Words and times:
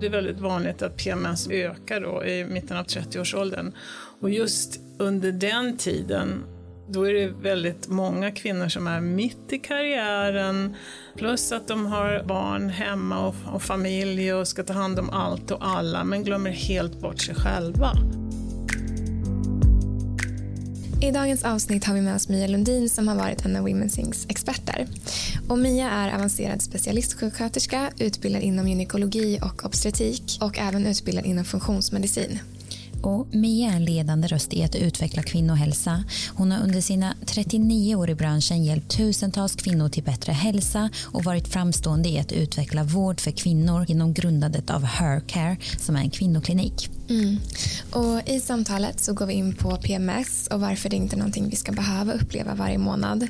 Det 0.00 0.06
är 0.06 0.10
väldigt 0.10 0.40
vanligt 0.40 0.82
att 0.82 0.96
PMS 0.96 1.48
ökar 1.50 2.00
då 2.00 2.24
i 2.24 2.44
mitten 2.44 2.76
av 2.76 2.84
30-årsåldern. 2.84 3.72
Och 4.20 4.30
just 4.30 4.80
under 4.98 5.32
den 5.32 5.76
tiden 5.76 6.44
då 6.88 7.08
är 7.08 7.14
det 7.14 7.26
väldigt 7.26 7.88
många 7.88 8.30
kvinnor 8.30 8.68
som 8.68 8.86
är 8.86 9.00
mitt 9.00 9.52
i 9.52 9.58
karriären, 9.58 10.76
plus 11.16 11.52
att 11.52 11.68
de 11.68 11.86
har 11.86 12.22
barn 12.22 12.68
hemma 12.68 13.26
och, 13.26 13.34
och 13.54 13.62
familj 13.62 14.32
och 14.32 14.48
ska 14.48 14.62
ta 14.62 14.72
hand 14.72 14.98
om 14.98 15.10
allt 15.10 15.50
och 15.50 15.68
alla, 15.68 16.04
men 16.04 16.24
glömmer 16.24 16.50
helt 16.50 17.00
bort 17.00 17.20
sig 17.20 17.34
själva. 17.34 17.92
I 21.08 21.12
dagens 21.12 21.44
avsnitt 21.44 21.84
har 21.84 21.94
vi 21.94 22.00
med 22.00 22.14
oss 22.14 22.28
Mia 22.28 22.46
Lundin 22.46 22.88
som 22.88 23.08
har 23.08 23.14
varit 23.14 23.44
en 23.44 23.56
av 23.56 23.68
Women's 23.68 24.00
Incs 24.00 24.26
experter. 24.28 24.86
Och 25.48 25.58
Mia 25.58 25.90
är 25.90 26.14
avancerad 26.14 26.62
specialistsjuksköterska, 26.62 27.90
utbildad 27.98 28.42
inom 28.42 28.68
gynekologi 28.68 29.38
och 29.42 29.64
obstetrik 29.64 30.38
och 30.40 30.58
även 30.58 30.86
utbildad 30.86 31.26
inom 31.26 31.44
funktionsmedicin. 31.44 32.38
Och 33.02 33.26
Mia 33.34 33.70
är 33.70 33.76
en 33.76 33.84
ledande 33.84 34.28
röst 34.28 34.54
i 34.54 34.64
att 34.64 34.76
utveckla 34.76 35.22
kvinnohälsa. 35.22 36.04
Hon 36.34 36.50
har 36.50 36.62
under 36.62 36.80
sina 36.80 37.14
39 37.26 37.94
år 37.94 38.10
i 38.10 38.14
branschen 38.14 38.64
hjälpt 38.64 38.96
tusentals 38.96 39.54
kvinnor 39.54 39.88
till 39.88 40.04
bättre 40.04 40.32
hälsa 40.32 40.90
och 41.04 41.24
varit 41.24 41.48
framstående 41.48 42.08
i 42.08 42.18
att 42.18 42.32
utveckla 42.32 42.84
vård 42.84 43.20
för 43.20 43.30
kvinnor 43.30 43.84
genom 43.88 44.12
grundandet 44.12 44.70
av 44.70 44.84
Hercare 44.84 45.56
som 45.78 45.96
är 45.96 46.00
en 46.00 46.10
kvinnoklinik. 46.10 46.90
Mm. 47.08 47.38
Och 47.90 48.28
I 48.28 48.40
samtalet 48.40 49.00
så 49.00 49.12
går 49.12 49.26
vi 49.26 49.34
in 49.34 49.54
på 49.54 49.76
PMS 49.76 50.46
och 50.46 50.60
varför 50.60 50.88
det 50.88 50.96
inte 50.96 51.16
är 51.16 51.18
någonting 51.18 51.48
vi 51.48 51.56
ska 51.56 51.72
behöva 51.72 52.12
uppleva 52.12 52.54
varje 52.54 52.78
månad. 52.78 53.28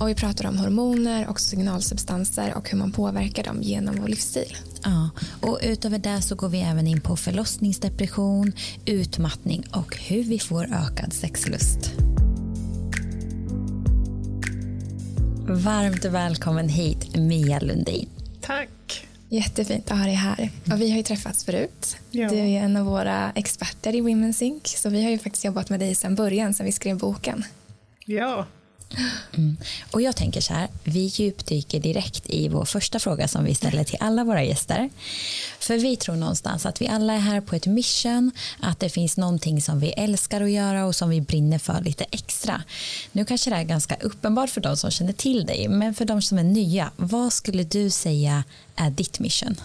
Och 0.00 0.08
Vi 0.08 0.14
pratar 0.14 0.48
om 0.48 0.58
hormoner 0.58 1.28
och 1.28 1.40
signalsubstanser 1.40 2.54
och 2.54 2.70
hur 2.70 2.78
man 2.78 2.92
påverkar 2.92 3.44
dem 3.44 3.62
genom 3.62 3.96
vår 4.00 4.08
livsstil. 4.08 4.56
Ja, 4.84 5.10
och 5.40 5.58
utöver 5.62 5.98
det 5.98 6.22
så 6.22 6.34
går 6.34 6.48
vi 6.48 6.60
även 6.60 6.86
in 6.86 7.00
på 7.00 7.16
förlossningsdepression, 7.16 8.52
utmattning 8.84 9.64
och 9.72 9.96
hur 9.96 10.24
vi 10.24 10.38
får 10.38 10.64
ökad 10.64 11.12
sexlust. 11.12 11.92
Varmt 15.48 16.04
välkommen 16.04 16.68
hit 16.68 17.16
Mia 17.16 17.60
Lundin. 17.60 18.08
Tack. 18.40 19.07
Jättefint 19.28 19.90
att 19.90 19.98
ha 19.98 20.04
dig 20.04 20.14
här. 20.14 20.50
Och 20.72 20.80
vi 20.80 20.90
har 20.90 20.96
ju 20.96 21.02
träffats 21.02 21.44
förut. 21.44 21.96
Ja. 22.10 22.28
Du 22.28 22.36
är 22.36 22.46
en 22.46 22.76
av 22.76 22.86
våra 22.86 23.32
experter 23.34 23.94
i 23.94 24.00
Women's 24.00 24.42
Inc. 24.42 24.66
Så 24.66 24.88
vi 24.88 25.04
har 25.04 25.10
ju 25.10 25.18
faktiskt 25.18 25.44
jobbat 25.44 25.70
med 25.70 25.80
dig 25.80 25.94
sedan 25.94 26.14
början, 26.14 26.54
sedan 26.54 26.66
vi 26.66 26.72
skrev 26.72 26.98
boken. 26.98 27.44
Ja, 28.04 28.46
Mm. 29.34 29.56
Och 29.90 30.02
jag 30.02 30.16
tänker 30.16 30.40
så 30.40 30.54
här, 30.54 30.68
vi 30.84 31.00
djupdyker 31.00 31.80
direkt 31.80 32.30
i 32.30 32.48
vår 32.48 32.64
första 32.64 32.98
fråga 32.98 33.28
som 33.28 33.44
vi 33.44 33.54
ställer 33.54 33.84
till 33.84 33.96
alla 34.00 34.24
våra 34.24 34.44
gäster. 34.44 34.90
För 35.58 35.78
vi 35.78 35.96
tror 35.96 36.16
någonstans 36.16 36.66
att 36.66 36.80
vi 36.80 36.88
alla 36.88 37.12
är 37.12 37.18
här 37.18 37.40
på 37.40 37.56
ett 37.56 37.66
mission, 37.66 38.30
att 38.60 38.80
det 38.80 38.88
finns 38.88 39.16
någonting 39.16 39.62
som 39.62 39.80
vi 39.80 39.88
älskar 39.88 40.40
att 40.40 40.50
göra 40.50 40.86
och 40.86 40.96
som 40.96 41.10
vi 41.10 41.20
brinner 41.20 41.58
för 41.58 41.80
lite 41.80 42.04
extra. 42.10 42.62
Nu 43.12 43.24
kanske 43.24 43.50
det 43.50 43.56
är 43.56 43.64
ganska 43.64 43.96
uppenbart 44.00 44.50
för 44.50 44.60
de 44.60 44.76
som 44.76 44.90
känner 44.90 45.12
till 45.12 45.46
dig, 45.46 45.68
men 45.68 45.94
för 45.94 46.04
de 46.04 46.22
som 46.22 46.38
är 46.38 46.44
nya, 46.44 46.90
vad 46.96 47.32
skulle 47.32 47.64
du 47.64 47.90
säga 47.90 48.44
är 48.76 48.90
ditt 48.90 49.18
mission? 49.18 49.56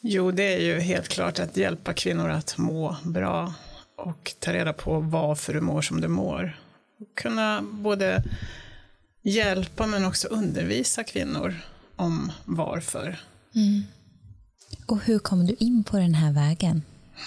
Jo, 0.00 0.30
det 0.30 0.54
är 0.54 0.60
ju 0.60 0.80
helt 0.80 1.08
klart 1.08 1.38
att 1.38 1.56
hjälpa 1.56 1.92
kvinnor 1.92 2.30
att 2.30 2.58
må 2.58 2.96
bra 3.02 3.54
och 3.96 4.32
ta 4.38 4.52
reda 4.52 4.72
på 4.72 5.00
varför 5.00 5.54
du 5.54 5.60
mår 5.60 5.82
som 5.82 6.00
du 6.00 6.08
mår 6.08 6.56
kunna 7.14 7.62
både 7.62 8.22
hjälpa 9.22 9.86
men 9.86 10.04
också 10.04 10.28
undervisa 10.28 11.04
kvinnor 11.04 11.54
om 11.96 12.32
varför. 12.44 13.20
Mm. 13.54 13.82
Och 14.86 15.00
hur 15.02 15.18
kom 15.18 15.46
du 15.46 15.54
in 15.58 15.84
på 15.84 15.96
den 15.96 16.14
här 16.14 16.32
vägen? 16.32 16.82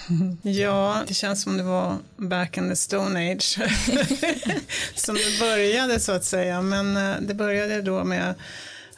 Ja, 0.42 1.04
det 1.08 1.14
känns 1.14 1.42
som 1.42 1.56
det 1.56 1.62
var 1.62 1.96
back 2.16 2.56
in 2.56 2.68
the 2.68 2.76
stone 2.76 3.32
age 3.32 3.58
som 4.94 5.14
det 5.14 5.40
började 5.40 6.00
så 6.00 6.12
att 6.12 6.24
säga. 6.24 6.62
Men 6.62 6.96
eh, 6.96 7.16
det 7.20 7.34
började 7.34 7.82
då 7.82 8.04
med 8.04 8.34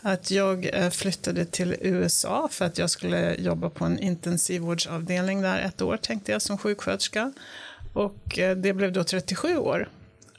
att 0.03 0.31
jag 0.31 0.71
eh, 0.75 0.91
flyttade 0.91 1.45
till 1.45 1.75
USA 1.81 2.49
för 2.53 2.65
att 2.65 2.79
jag 2.79 2.91
skulle 2.91 3.35
jobba 3.35 3.71
på 3.71 3.85
en 3.85 3.99
intensivvårdsavdelning 3.99 5.43
där 5.43 5.59
ett 5.59 5.83
år 5.83 5.97
tänkte 5.97 6.33
jag 6.33 6.43
som 6.43 6.59
sjuksköterska. 6.59 7.33
Och 7.93 8.39
eh, 8.39 8.57
det 8.57 8.73
blev 8.73 8.93
då 8.93 9.05
37 9.05 9.57
år. 9.57 9.89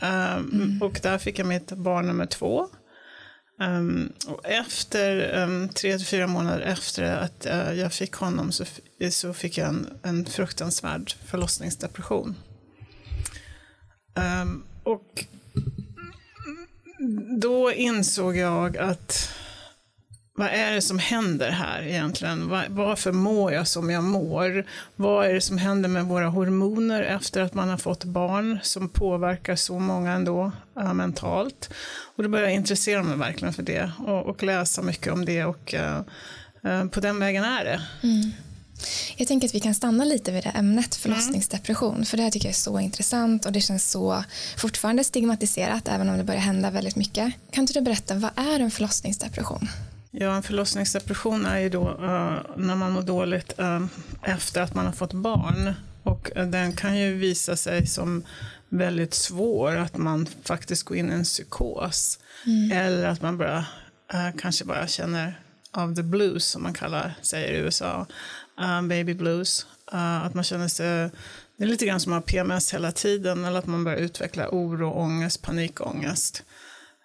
Um, 0.01 0.49
mm. 0.53 0.81
Och 0.81 0.99
där 1.03 1.17
fick 1.17 1.39
jag 1.39 1.47
mitt 1.47 1.71
barn 1.71 2.07
nummer 2.07 2.25
två. 2.25 2.67
Um, 3.59 4.13
och 4.27 4.45
efter, 4.45 5.39
um, 5.43 5.69
tre 5.69 5.97
till 5.97 6.07
fyra 6.07 6.27
månader 6.27 6.61
efter 6.61 7.03
att 7.03 7.45
uh, 7.45 7.73
jag 7.73 7.93
fick 7.93 8.13
honom 8.13 8.51
så, 8.51 8.65
så 9.11 9.33
fick 9.33 9.57
jag 9.57 9.67
en, 9.67 9.87
en 10.03 10.25
fruktansvärd 10.25 11.13
förlossningsdepression. 11.25 12.35
och 14.83 15.25
då 17.41 17.73
insåg 17.73 18.37
jag 18.37 18.77
att 18.77 19.31
vad 20.39 20.47
är 20.47 20.71
det 20.71 20.81
som 20.81 20.99
händer 20.99 21.51
här 21.51 21.81
egentligen? 21.81 22.49
Varför 22.69 23.11
mår 23.11 23.53
jag 23.53 23.67
som 23.67 23.89
jag 23.89 24.03
mår? 24.03 24.65
Vad 24.95 25.25
är 25.25 25.33
det 25.33 25.41
som 25.41 25.57
händer 25.57 25.89
med 25.89 26.05
våra 26.05 26.27
hormoner 26.27 27.03
efter 27.03 27.41
att 27.41 27.53
man 27.53 27.69
har 27.69 27.77
fått 27.77 28.03
barn 28.03 28.59
som 28.63 28.89
påverkar 28.89 29.55
så 29.55 29.79
många 29.79 30.11
ändå 30.11 30.51
äh, 30.77 30.93
mentalt? 30.93 31.69
Och 32.15 32.23
då 32.23 32.29
började 32.29 32.51
jag 32.51 32.55
intressera 32.55 33.03
mig 33.03 33.17
verkligen 33.17 33.53
för 33.53 33.63
det 33.63 33.91
och, 33.97 34.25
och 34.25 34.43
läsa 34.43 34.81
mycket 34.81 35.13
om 35.13 35.25
det 35.25 35.45
och 35.45 35.73
äh, 35.73 36.85
på 36.91 36.99
den 36.99 37.19
vägen 37.19 37.43
är 37.43 37.63
det. 37.63 37.81
Mm. 38.03 38.31
Jag 39.17 39.27
tänker 39.27 39.47
att 39.47 39.55
vi 39.55 39.59
kan 39.59 39.75
stanna 39.75 40.03
lite 40.03 40.31
vid 40.31 40.43
det 40.43 40.49
ämnet 40.49 40.95
förlossningsdepression 40.95 41.93
mm. 41.93 42.05
för 42.05 42.17
det 42.17 42.23
här 42.23 42.31
tycker 42.31 42.47
jag 42.47 42.53
är 42.53 42.55
så 42.55 42.79
intressant 42.79 43.45
och 43.45 43.51
det 43.51 43.61
känns 43.61 43.91
så 43.91 44.23
fortfarande 44.57 45.03
stigmatiserat 45.03 45.87
även 45.87 46.09
om 46.09 46.17
det 46.17 46.23
börjar 46.23 46.41
hända 46.41 46.71
väldigt 46.71 46.95
mycket. 46.95 47.33
Kan 47.51 47.61
inte 47.61 47.73
du 47.73 47.81
berätta 47.81 48.15
vad 48.15 48.31
är 48.35 48.59
en 48.59 48.71
förlossningsdepression? 48.71 49.67
Ja, 50.11 50.35
en 50.35 50.43
förlossningsdepression 50.43 51.45
är 51.45 51.59
ju 51.59 51.69
då 51.69 51.89
uh, 51.89 52.41
när 52.55 52.75
man 52.75 52.91
mår 52.91 53.01
dåligt 53.01 53.59
uh, 53.59 53.85
efter 54.23 54.61
att 54.61 54.75
man 54.75 54.85
har 54.85 54.93
fått 54.93 55.13
barn. 55.13 55.73
Och 56.03 56.31
uh, 56.37 56.45
den 56.45 56.73
kan 56.73 56.97
ju 56.97 57.13
visa 57.13 57.55
sig 57.55 57.87
som 57.87 58.23
väldigt 58.69 59.13
svår, 59.13 59.75
att 59.75 59.97
man 59.97 60.25
faktiskt 60.43 60.83
går 60.83 60.97
in 60.97 61.11
i 61.11 61.13
en 61.13 61.23
psykos. 61.23 62.19
Mm. 62.45 62.71
Eller 62.71 63.07
att 63.07 63.21
man 63.21 63.37
bara, 63.37 63.65
kanske 64.37 64.65
bara 64.65 64.87
känner 64.87 65.39
av 65.71 65.95
the 65.95 66.03
blues, 66.03 66.45
som 66.45 66.63
man 66.63 66.73
kallar, 66.73 67.13
säger 67.21 67.53
i 67.53 67.57
USA. 67.57 68.05
baby 68.89 69.13
blues. 69.13 69.65
att 70.23 70.33
man 70.33 70.43
känner 70.43 70.67
sig, 70.67 71.09
det 71.57 71.63
är 71.63 71.67
lite 71.67 71.85
grann 71.85 71.99
som 71.99 72.13
att 72.13 72.23
ha 72.23 72.27
PMS 72.27 72.73
hela 72.73 72.91
tiden, 72.91 73.45
eller 73.45 73.59
att 73.59 73.65
man 73.65 73.83
börjar 73.83 73.97
utveckla 73.97 74.49
oro, 74.51 74.91
ångest, 74.91 75.41
panikångest. 75.41 76.43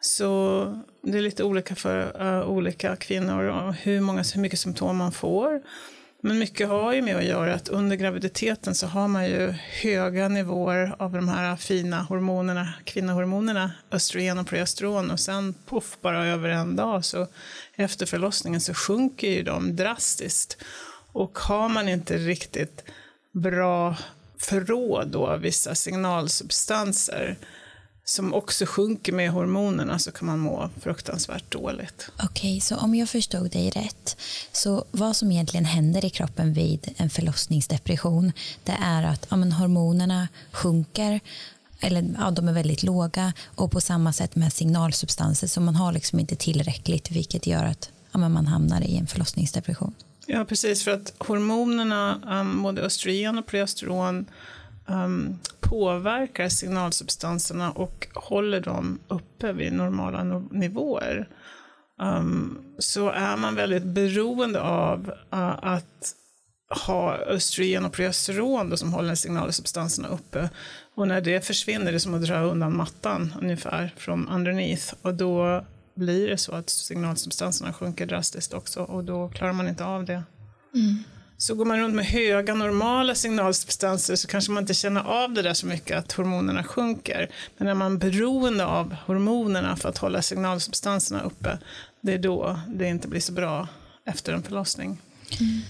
Så 0.05 0.83
det 1.03 1.19
är 1.19 1.23
lite 1.23 1.45
olika 1.45 1.75
för 1.75 2.23
uh, 2.23 2.49
olika 2.49 2.97
kvinnor 2.97 3.45
och 3.45 3.75
hur, 3.75 4.01
många, 4.01 4.25
hur 4.35 4.41
mycket 4.41 4.59
symptom 4.59 4.97
man 4.97 5.13
får. 5.13 5.63
Men 6.21 6.39
mycket 6.39 6.69
har 6.69 6.93
ju 6.93 7.03
med 7.03 7.17
att 7.17 7.25
göra 7.25 7.55
att 7.55 7.69
under 7.69 7.97
graviditeten 7.97 8.75
så 8.75 8.87
har 8.87 9.09
man 9.09 9.27
ju 9.27 9.55
höga 9.83 10.29
nivåer 10.29 10.95
av 10.99 11.13
de 11.13 11.29
här 11.29 11.57
fina 11.57 12.03
hormonerna, 12.03 12.75
kvinnohormonerna, 12.85 13.73
östrogen 13.91 14.39
och 14.39 14.47
progesteron 14.47 15.11
och 15.11 15.21
sen 15.21 15.55
poff 15.67 15.97
bara 16.01 16.27
över 16.27 16.49
en 16.49 16.77
dag 16.77 17.05
så 17.05 17.27
efter 17.75 18.07
förlossningen 18.07 18.61
så 18.61 18.75
sjunker 18.75 19.31
ju 19.31 19.43
de 19.43 19.77
drastiskt. 19.77 20.57
Och 21.13 21.39
har 21.39 21.69
man 21.69 21.89
inte 21.89 22.19
riktigt 22.19 22.85
bra 23.33 23.97
förråd 24.39 25.09
då 25.09 25.27
av 25.27 25.41
vissa 25.41 25.75
signalsubstanser 25.75 27.37
som 28.05 28.35
också 28.35 28.67
sjunker 28.67 29.13
med 29.13 29.31
hormonerna 29.31 29.99
så 29.99 30.13
kan 30.13 30.27
man 30.27 30.39
må 30.39 30.71
fruktansvärt 30.81 31.53
dåligt. 31.53 32.09
Okej, 32.17 32.27
okay, 32.27 32.61
så 32.61 32.77
om 32.77 32.95
jag 32.95 33.09
förstod 33.09 33.51
dig 33.51 33.71
rätt, 33.71 34.17
så 34.53 34.85
vad 34.91 35.17
som 35.17 35.33
egentligen 35.33 35.65
händer 35.65 36.05
i 36.05 36.11
kroppen 36.11 36.53
vid 36.53 36.95
en 36.97 37.11
förlossningsdepression, 37.11 38.33
det 38.65 38.77
är 38.81 39.03
att 39.03 39.27
ja, 39.31 39.37
men 39.37 39.53
hormonerna 39.53 40.29
sjunker 40.53 41.21
eller 41.81 42.15
ja, 42.19 42.31
de 42.31 42.49
är 42.49 42.53
väldigt 42.53 42.83
låga 42.83 43.33
och 43.45 43.71
på 43.71 43.81
samma 43.81 44.13
sätt 44.13 44.37
med 44.37 44.53
signalsubstanser 44.53 45.47
så 45.47 45.61
man 45.61 45.77
har 45.77 45.93
liksom 45.93 46.21
inte 46.21 46.37
tillräckligt 46.37 47.11
vilket 47.11 47.47
gör 47.47 47.65
att 47.65 47.91
ja, 48.13 48.19
man 48.19 48.47
hamnar 48.47 48.81
i 48.81 48.97
en 48.97 49.07
förlossningsdepression. 49.07 49.95
Ja, 50.27 50.45
precis, 50.45 50.85
för 50.85 50.91
att 50.91 51.13
hormonerna, 51.19 52.21
både 52.63 52.83
östrogen 52.83 53.39
och 53.39 53.47
progesteron, 53.47 54.27
um, 54.87 55.39
påverkar 55.61 56.49
signalsubstanserna 56.49 57.71
och 57.71 58.09
håller 58.15 58.61
dem 58.61 58.99
uppe 59.09 59.53
vid 59.53 59.73
normala 59.73 60.43
nivåer. 60.51 61.29
Um, 62.03 62.59
så 62.79 63.11
är 63.11 63.37
man 63.37 63.55
väldigt 63.55 63.85
beroende 63.85 64.61
av 64.61 65.13
uh, 65.35 65.65
att 65.65 66.15
ha 66.87 67.17
östrogen 67.17 67.85
och 67.85 67.93
progesteron 67.93 68.71
då, 68.71 68.77
som 68.77 68.93
håller 68.93 69.15
signalsubstanserna 69.15 70.09
uppe. 70.09 70.51
Och 70.95 71.09
när 71.09 71.21
det 71.21 71.47
försvinner, 71.47 71.93
det 71.93 71.97
är 71.97 71.99
som 71.99 72.15
att 72.15 72.23
dra 72.23 72.41
undan 72.41 72.77
mattan 72.77 73.35
ungefär 73.41 73.95
från 73.97 74.29
underneath. 74.29 74.95
Och 75.03 75.15
då 75.15 75.65
blir 75.95 76.29
det 76.29 76.39
så 76.39 76.53
att 76.53 76.71
signalsubstanserna 76.71 77.73
sjunker 77.73 78.07
drastiskt 78.07 78.55
också 78.55 78.83
och 78.83 79.05
då 79.05 79.29
klarar 79.29 79.53
man 79.53 79.69
inte 79.69 79.85
av 79.85 80.05
det. 80.05 80.23
Mm. 80.75 81.05
Så 81.39 81.55
går 81.55 81.65
man 81.65 81.79
runt 81.79 81.95
med 81.95 82.07
höga 82.07 82.55
normala 82.55 83.15
signalsubstanser 83.15 84.17
så 84.17 84.29
kanske 84.29 84.53
man 84.53 84.63
inte 84.63 84.75
känner 84.75 85.01
av 85.01 85.33
det 85.33 85.43
där 85.43 85.55
så 85.55 85.67
mycket 85.67 85.99
att 85.99 86.13
hormonerna 86.13 86.65
sjunker. 86.65 87.31
Men 87.57 87.69
är 87.69 87.75
man 87.75 87.99
beroende 87.99 88.67
av 88.67 88.97
hormonerna 89.07 89.77
för 89.77 89.89
att 89.89 89.99
hålla 89.99 90.23
signalsubstanserna 90.23 91.23
uppe, 91.23 91.59
det 92.01 92.13
är 92.13 92.19
då 92.19 92.61
det 92.69 92.89
inte 92.89 93.09
blir 93.09 93.21
så 93.21 93.33
bra 93.33 93.69
efter 94.07 94.33
en 94.33 94.43
förlossning. 94.43 94.99
Mm. 95.41 95.61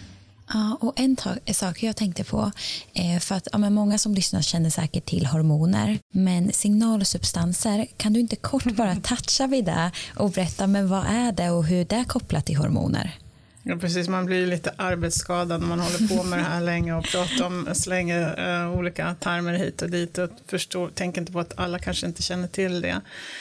Ja, 0.53 0.79
och 0.81 0.93
en 1.01 1.17
sak 1.55 1.83
jag 1.83 1.97
tänkte 1.97 2.25
på, 2.25 2.51
är 2.95 3.19
för 3.19 3.35
att 3.35 3.49
ja, 3.53 3.59
men 3.59 3.75
många 3.75 3.99
som 3.99 4.15
lyssnar 4.15 4.43
känner 4.43 4.71
säkert 4.71 5.07
till 5.07 5.27
hormoner, 5.27 5.99
men 6.15 6.53
signalsubstanser, 6.53 7.87
kan 7.97 8.13
du 8.13 8.21
inte 8.21 8.37
kort 8.37 8.65
bara 8.65 8.97
toucha 9.03 9.47
vid 9.47 9.65
det 9.65 9.91
och 10.17 10.31
berätta 10.31 10.67
men 10.67 10.89
vad 10.89 11.07
är 11.07 11.33
det 11.33 11.51
och 11.51 11.65
hur 11.65 11.85
det 11.85 11.97
är 11.97 12.05
kopplat 12.05 12.47
till 12.47 12.57
hormoner? 12.57 13.19
Ja, 13.67 13.77
precis. 13.77 14.09
Man 14.09 14.27
blir 14.27 14.47
lite 14.47 14.73
arbetsskadad 14.77 15.61
när 15.61 15.69
man 15.69 15.81
håller 15.81 16.17
på 16.17 16.23
med 16.23 16.39
det 16.39 16.43
här 16.43 16.61
länge 16.73 16.95
och 16.95 17.05
pratar 17.05 17.47
om, 17.47 17.69
slänger 17.75 18.49
uh, 18.65 18.79
olika 18.79 19.15
termer 19.21 19.53
hit 19.53 19.83
och 19.83 19.91
dit 19.91 20.19
och 20.19 20.31
förstår, 20.47 20.89
tänker 20.89 21.21
inte 21.21 21.33
på 21.33 21.41
att 21.41 21.59
alla 21.59 21.79
kanske 21.79 22.07
inte 22.07 22.23
känner 22.23 22.49
till 22.49 22.81
det. 22.81 23.01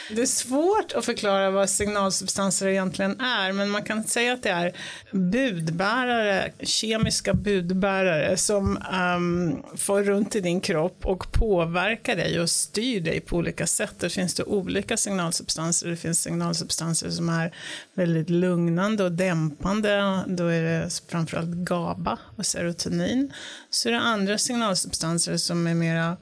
Det 0.10 0.22
är 0.22 0.26
svårt 0.26 0.94
att 0.96 1.06
förklara 1.06 1.52
vad 1.52 1.70
signalsubstanser 1.70 2.68
egentligen 2.68 3.20
är, 3.22 3.52
men 3.52 3.70
man 3.70 3.84
kan 3.84 4.04
säga 4.04 4.34
att 4.34 4.44
det 4.44 4.50
är 4.50 4.74
budbärare, 5.12 6.52
kemiska 6.60 7.34
budbärare 7.34 8.38
som 8.38 8.78
um, 9.18 9.64
får 9.78 10.04
runt 10.04 10.36
i 10.36 10.40
din 10.40 10.62
kropp 10.62 11.06
och 11.06 11.32
påverkar 11.32 12.16
dig 12.16 12.40
och 12.40 12.50
styr 12.50 13.02
dig 13.02 13.20
på 13.20 13.38
olika 13.38 13.68
sätt. 13.68 13.94
Det 14.00 14.10
finns 14.10 14.34
det 14.34 14.44
olika 14.44 14.98
signalsubstanser. 14.98 15.90
Det 15.90 15.96
finns 15.96 16.22
signalsubstanser 16.22 17.10
som 17.10 17.30
är 17.30 17.54
väldigt 17.94 18.30
lugnande 18.30 19.04
och 19.04 19.12
dämpande 19.12 20.13
då 20.28 20.48
är 20.48 20.62
det 20.62 21.02
framförallt 21.08 21.50
GABA 21.50 22.20
och 22.36 22.46
serotonin. 22.46 23.34
Så 23.70 23.90
är 23.90 23.94
det 23.94 24.00
andra 24.00 24.38
signalsubstanser 24.38 25.38
som 25.38 25.68
är 25.68 25.74
mera 25.74 26.18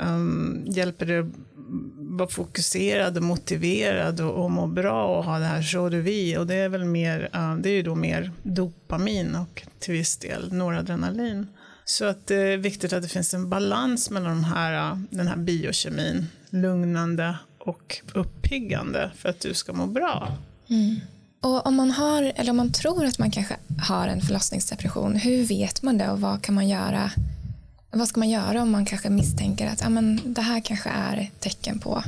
um, 0.00 0.64
hjälper 0.66 1.06
dig 1.06 1.18
att 1.18 1.26
vara 1.96 2.28
fokuserad 2.28 3.16
och 3.16 3.22
motiverad 3.22 4.20
och, 4.20 4.44
och 4.44 4.50
må 4.50 4.66
bra 4.66 5.18
och 5.18 5.24
ha 5.24 5.38
det 5.38 5.44
här 5.44 5.62
så 5.62 5.88
de 5.88 6.00
vie. 6.00 6.38
Och 6.38 6.46
det 6.46 6.54
är 6.54 6.68
väl 6.68 6.84
mer, 6.84 7.30
uh, 7.34 7.56
det 7.56 7.68
är 7.68 7.74
ju 7.74 7.82
då 7.82 7.94
mer 7.94 8.32
dopamin 8.42 9.34
och 9.36 9.62
till 9.78 9.94
viss 9.94 10.16
del 10.16 10.52
noradrenalin. 10.52 11.46
Så 11.84 12.04
att 12.04 12.26
det 12.26 12.36
är 12.36 12.56
viktigt 12.56 12.92
att 12.92 13.02
det 13.02 13.08
finns 13.08 13.34
en 13.34 13.48
balans 13.48 14.10
mellan 14.10 14.30
de 14.30 14.44
här, 14.44 14.92
uh, 14.92 14.98
den 15.10 15.26
här 15.26 15.36
biokemin, 15.36 16.26
lugnande 16.50 17.38
och 17.58 18.00
uppiggande 18.14 19.10
för 19.16 19.28
att 19.28 19.40
du 19.40 19.54
ska 19.54 19.72
må 19.72 19.86
bra. 19.86 20.36
Mm. 20.68 20.96
Och 21.40 21.66
om 21.66 21.76
man 21.76 21.90
har, 21.90 22.32
eller 22.36 22.50
om 22.50 22.56
man 22.56 22.72
tror 22.72 23.04
att 23.04 23.18
man 23.18 23.30
kanske 23.30 23.56
har 23.82 24.08
en 24.08 24.20
förlossningsdepression, 24.20 25.16
hur 25.16 25.44
vet 25.44 25.82
man 25.82 25.98
det 25.98 26.10
och 26.10 26.20
vad 26.20 26.42
kan 26.42 26.54
man 26.54 26.68
göra? 26.68 27.10
Vad 27.90 28.08
ska 28.08 28.20
man 28.20 28.30
göra 28.30 28.62
om 28.62 28.70
man 28.70 28.86
kanske 28.86 29.10
misstänker 29.10 29.66
att 29.66 29.86
ah, 29.86 29.88
men 29.88 30.20
det 30.24 30.40
här 30.40 30.60
kanske 30.60 30.90
är 30.90 31.16
ett 31.16 31.40
tecken 31.40 31.78
på 31.78 32.02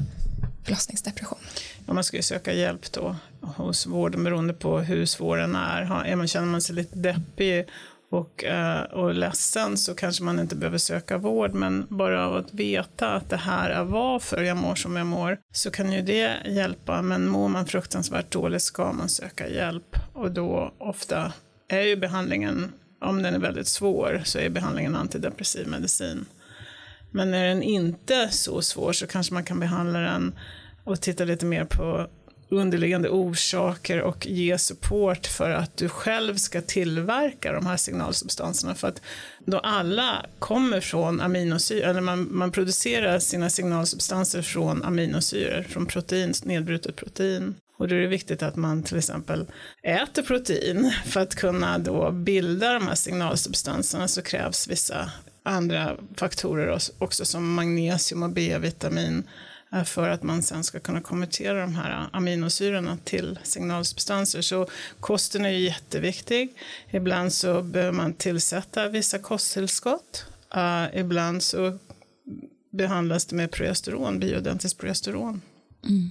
förlossningsdepression? 0.64 1.38
Ja, 1.86 1.92
man 1.94 2.04
ska 2.04 2.16
ju 2.16 2.22
söka 2.22 2.52
hjälp 2.52 2.92
då 2.92 3.16
hos 3.40 3.86
vården 3.86 4.24
beroende 4.24 4.52
på 4.52 4.78
hur 4.78 5.06
svår 5.06 5.36
den 5.36 5.54
är. 5.54 6.26
Känner 6.26 6.46
man 6.46 6.62
sig 6.62 6.74
lite 6.74 6.98
deppig 6.98 7.66
och, 8.12 8.44
eh, 8.44 8.82
och 8.82 9.14
ledsen 9.14 9.76
så 9.76 9.94
kanske 9.94 10.24
man 10.24 10.38
inte 10.38 10.56
behöver 10.56 10.78
söka 10.78 11.18
vård, 11.18 11.54
men 11.54 11.86
bara 11.90 12.26
av 12.26 12.36
att 12.36 12.54
veta 12.54 13.14
att 13.14 13.30
det 13.30 13.36
här 13.36 13.70
är 13.70 13.84
varför 13.84 14.42
jag 14.42 14.56
mår 14.56 14.74
som 14.74 14.96
jag 14.96 15.06
mår, 15.06 15.38
så 15.52 15.70
kan 15.70 15.92
ju 15.92 16.02
det 16.02 16.36
hjälpa. 16.46 17.02
Men 17.02 17.28
mår 17.28 17.48
man 17.48 17.66
fruktansvärt 17.66 18.30
dåligt 18.30 18.62
ska 18.62 18.92
man 18.92 19.08
söka 19.08 19.48
hjälp 19.48 19.96
och 20.12 20.30
då 20.30 20.74
ofta 20.78 21.32
är 21.68 21.82
ju 21.82 21.96
behandlingen, 21.96 22.72
om 23.00 23.22
den 23.22 23.34
är 23.34 23.38
väldigt 23.38 23.68
svår, 23.68 24.22
så 24.24 24.38
är 24.38 24.50
behandlingen 24.50 24.96
antidepressiv 24.96 25.68
medicin. 25.68 26.24
Men 27.10 27.34
är 27.34 27.48
den 27.48 27.62
inte 27.62 28.28
så 28.28 28.62
svår 28.62 28.92
så 28.92 29.06
kanske 29.06 29.34
man 29.34 29.44
kan 29.44 29.60
behandla 29.60 29.98
den 29.98 30.38
och 30.84 31.00
titta 31.00 31.24
lite 31.24 31.46
mer 31.46 31.64
på 31.64 32.06
underliggande 32.52 33.08
orsaker 33.08 34.00
och 34.00 34.26
ge 34.26 34.58
support 34.58 35.26
för 35.26 35.50
att 35.50 35.76
du 35.76 35.88
själv 35.88 36.36
ska 36.36 36.60
tillverka 36.60 37.52
de 37.52 37.66
här 37.66 37.76
signalsubstanserna. 37.76 38.74
För 38.74 38.88
att 38.88 39.02
då 39.46 39.58
alla 39.58 40.26
kommer 40.38 40.80
från 40.80 41.20
aminosyror, 41.20 41.88
eller 41.88 42.00
man, 42.00 42.28
man 42.30 42.52
producerar 42.52 43.18
sina 43.18 43.50
signalsubstanser 43.50 44.42
från 44.42 44.82
aminosyror, 44.82 45.62
från 45.62 45.86
protein, 45.86 46.32
nedbrutet 46.44 46.96
protein. 46.96 47.54
Och 47.76 47.88
då 47.88 47.94
är 47.94 48.00
det 48.00 48.06
viktigt 48.06 48.42
att 48.42 48.56
man 48.56 48.82
till 48.82 48.98
exempel 48.98 49.46
äter 49.82 50.22
protein 50.22 50.92
för 51.06 51.20
att 51.20 51.34
kunna 51.34 51.78
då 51.78 52.10
bilda 52.10 52.72
de 52.72 52.86
här 52.86 52.94
signalsubstanserna 52.94 54.08
så 54.08 54.22
krävs 54.22 54.68
vissa 54.68 55.10
andra 55.42 55.96
faktorer 56.16 56.78
också 56.98 57.24
som 57.24 57.54
magnesium 57.54 58.22
och 58.22 58.30
B-vitamin 58.30 59.24
Eh, 59.72 59.84
för 59.84 60.08
att 60.08 60.22
man 60.22 60.42
sen 60.42 60.64
ska 60.64 60.80
kunna 60.80 61.00
konvertera 61.00 61.60
de 61.60 61.74
här 61.74 62.08
aminosyrorna 62.12 62.98
till 63.04 63.38
signalsubstanser. 63.42 64.42
Så 64.42 64.66
kosten 65.00 65.44
är 65.44 65.50
ju 65.50 65.60
jätteviktig. 65.64 66.54
Ibland 66.90 67.32
så 67.32 67.62
behöver 67.62 67.92
man 67.92 68.14
tillsätta 68.14 68.88
vissa 68.88 69.18
kosttillskott. 69.18 70.24
Uh, 70.56 70.98
ibland 70.98 71.42
så 71.42 71.78
behandlas 72.70 73.26
det 73.26 73.36
med 73.36 73.50
progesteron, 73.50 74.18
bioidentiskt 74.18 74.80
progesteron. 74.80 75.42
Mm. 75.84 76.10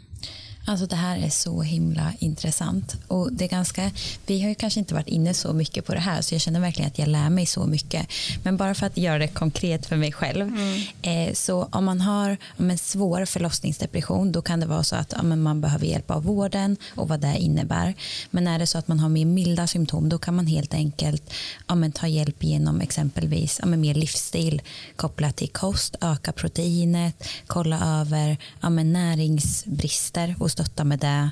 Alltså 0.66 0.86
det 0.86 0.96
här 0.96 1.18
är 1.18 1.30
så 1.30 1.62
himla 1.62 2.14
intressant. 2.20 2.96
Och 3.08 3.34
det 3.34 3.46
är 3.46 3.50
ganska, 3.50 3.92
vi 4.26 4.42
har 4.42 4.50
ju 4.50 4.56
kanske 4.56 4.80
inte 4.80 4.94
varit 4.94 5.08
inne 5.08 5.34
så 5.34 5.54
mycket 5.54 5.86
på 5.86 5.94
det 5.94 6.00
här 6.00 6.22
så 6.22 6.36
jag 6.36 6.42
känner 6.42 6.60
verkligen 6.60 6.88
att 6.88 7.00
jag 7.00 7.08
lär 7.08 7.30
mig 7.30 7.46
så 7.46 7.66
mycket. 7.66 8.08
Men 8.44 8.58
bara 8.58 8.76
för 8.76 8.86
att 8.86 8.98
göra 8.98 9.18
det 9.18 9.28
konkret 9.28 9.86
för 9.86 9.96
mig 9.96 10.12
själv. 10.12 10.48
Mm. 10.48 10.82
Eh, 11.02 11.34
så 11.34 11.64
om 11.72 11.86
man 11.86 12.02
har 12.02 12.38
om 12.58 12.72
en 12.72 12.78
svår 12.78 13.26
förlossningsdepression 13.26 14.32
då 14.32 14.42
kan 14.42 14.60
det 14.60 14.66
vara 14.66 14.84
så 14.84 14.96
att 14.96 15.14
ja, 15.18 15.24
man 15.24 15.62
behöver 15.62 15.86
hjälp 15.86 16.12
av 16.12 16.24
vården 16.24 16.78
och 16.96 17.08
vad 17.08 17.20
det 17.20 17.38
innebär. 17.38 17.94
Men 18.32 18.48
är 18.48 18.60
det 18.60 18.68
så 18.68 18.78
att 18.78 18.88
man 18.88 19.00
har 19.00 19.10
mer 19.10 19.26
milda 19.26 19.68
symptom 19.68 20.10
då 20.10 20.18
kan 20.18 20.36
man 20.36 20.48
helt 20.48 20.74
enkelt 20.74 21.34
ja, 21.68 21.76
ta 21.94 22.08
hjälp 22.08 22.44
genom 22.44 22.82
exempelvis 22.82 23.60
ja, 23.62 23.66
mer 23.66 23.94
livsstil 23.94 24.62
kopplat 24.96 25.36
till 25.36 25.50
kost, 25.50 25.96
öka 26.02 26.32
proteinet, 26.32 27.28
kolla 27.48 28.00
över 28.02 28.38
ja, 28.62 28.70
näringsbrister 28.70 30.36
och 30.40 30.51
stötta 30.52 30.84
med 30.84 31.00
det. 31.00 31.32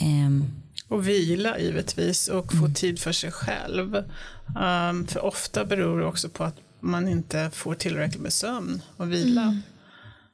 Um. 0.00 0.46
Och 0.88 1.08
vila 1.08 1.58
givetvis 1.58 2.28
och 2.28 2.52
få 2.52 2.58
mm. 2.58 2.74
tid 2.74 2.98
för 2.98 3.12
sig 3.12 3.30
själv. 3.30 3.96
Um, 4.46 5.06
för 5.06 5.24
ofta 5.24 5.64
beror 5.64 6.00
det 6.00 6.06
också 6.06 6.28
på 6.28 6.44
att 6.44 6.56
man 6.80 7.08
inte 7.08 7.50
får 7.52 7.74
tillräckligt 7.74 8.22
med 8.22 8.32
sömn 8.32 8.82
och 8.96 9.12
vila. 9.12 9.42
Mm. 9.42 9.62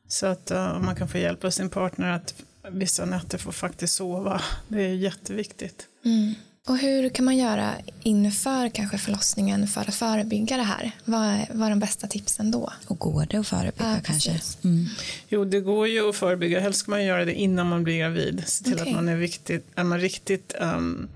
Så 0.08 0.26
att 0.26 0.50
uh, 0.50 0.80
man 0.80 0.96
kan 0.96 1.08
få 1.08 1.18
hjälp 1.18 1.44
av 1.44 1.50
sin 1.50 1.70
partner 1.70 2.12
att 2.12 2.34
vissa 2.70 3.04
nätter 3.04 3.38
får 3.38 3.52
faktiskt 3.52 3.94
sova. 3.94 4.42
Det 4.68 4.82
är 4.82 4.94
jätteviktigt. 4.94 5.88
Mm. 6.04 6.34
Och 6.66 6.78
hur 6.78 7.08
kan 7.08 7.24
man 7.24 7.36
göra 7.36 7.72
inför 8.02 8.68
kanske 8.68 8.98
förlossningen 8.98 9.66
för 9.66 9.80
att 9.80 9.94
förebygga 9.94 10.56
det 10.56 10.62
här? 10.62 10.90
Vad 11.04 11.20
är, 11.20 11.46
vad 11.50 11.66
är 11.66 11.70
de 11.70 11.78
bästa 11.78 12.06
tipsen 12.06 12.50
då? 12.50 12.72
Och 12.86 12.98
går 12.98 13.26
det 13.30 13.36
att 13.36 13.48
förebygga 13.48 13.94
ja, 13.94 14.00
kanske? 14.04 14.40
Mm. 14.64 14.86
Jo, 15.28 15.44
det 15.44 15.60
går 15.60 15.88
ju 15.88 16.08
att 16.08 16.16
förebygga. 16.16 16.60
Helst 16.60 16.80
ska 16.80 16.90
man 16.90 17.04
göra 17.04 17.24
det 17.24 17.34
innan 17.34 17.68
man 17.68 17.84
blir 17.84 17.98
gravid. 17.98 18.42
Se 18.46 18.64
till 18.64 18.74
okay. 18.74 18.88
att 18.88 18.94
man 18.94 19.08
är, 19.08 19.16
viktigt, 19.16 19.66
är 19.74 19.84
man 19.84 20.00
riktigt, 20.00 20.54
um, 20.60 21.08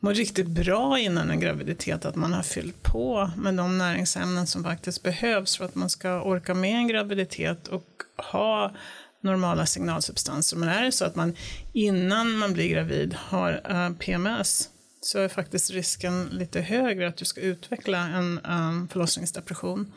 mår 0.00 0.14
riktigt 0.14 0.46
bra 0.46 0.98
innan 0.98 1.30
en 1.30 1.40
graviditet. 1.40 2.04
Att 2.04 2.16
man 2.16 2.32
har 2.32 2.42
fyllt 2.42 2.82
på 2.82 3.30
med 3.36 3.54
de 3.54 3.78
näringsämnen 3.78 4.46
som 4.46 4.64
faktiskt 4.64 5.02
behövs 5.02 5.56
för 5.56 5.64
att 5.64 5.74
man 5.74 5.90
ska 5.90 6.22
orka 6.22 6.54
med 6.54 6.74
en 6.76 6.88
graviditet 6.88 7.68
och 7.68 7.86
ha 8.32 8.72
normala 9.20 9.66
signalsubstanser. 9.66 10.56
Men 10.56 10.68
är 10.68 10.82
det 10.82 10.92
så 10.92 11.04
att 11.04 11.16
man 11.16 11.36
innan 11.72 12.38
man 12.38 12.52
blir 12.52 12.68
gravid 12.68 13.14
har 13.14 13.62
uh, 13.70 13.96
PMS 13.98 14.68
så 15.00 15.18
är 15.18 15.28
faktiskt 15.28 15.70
risken 15.70 16.28
lite 16.32 16.60
högre 16.60 17.08
att 17.08 17.16
du 17.16 17.24
ska 17.24 17.40
utveckla 17.40 17.98
en 17.98 18.38
um, 18.38 18.88
förlossningsdepression. 18.88 19.92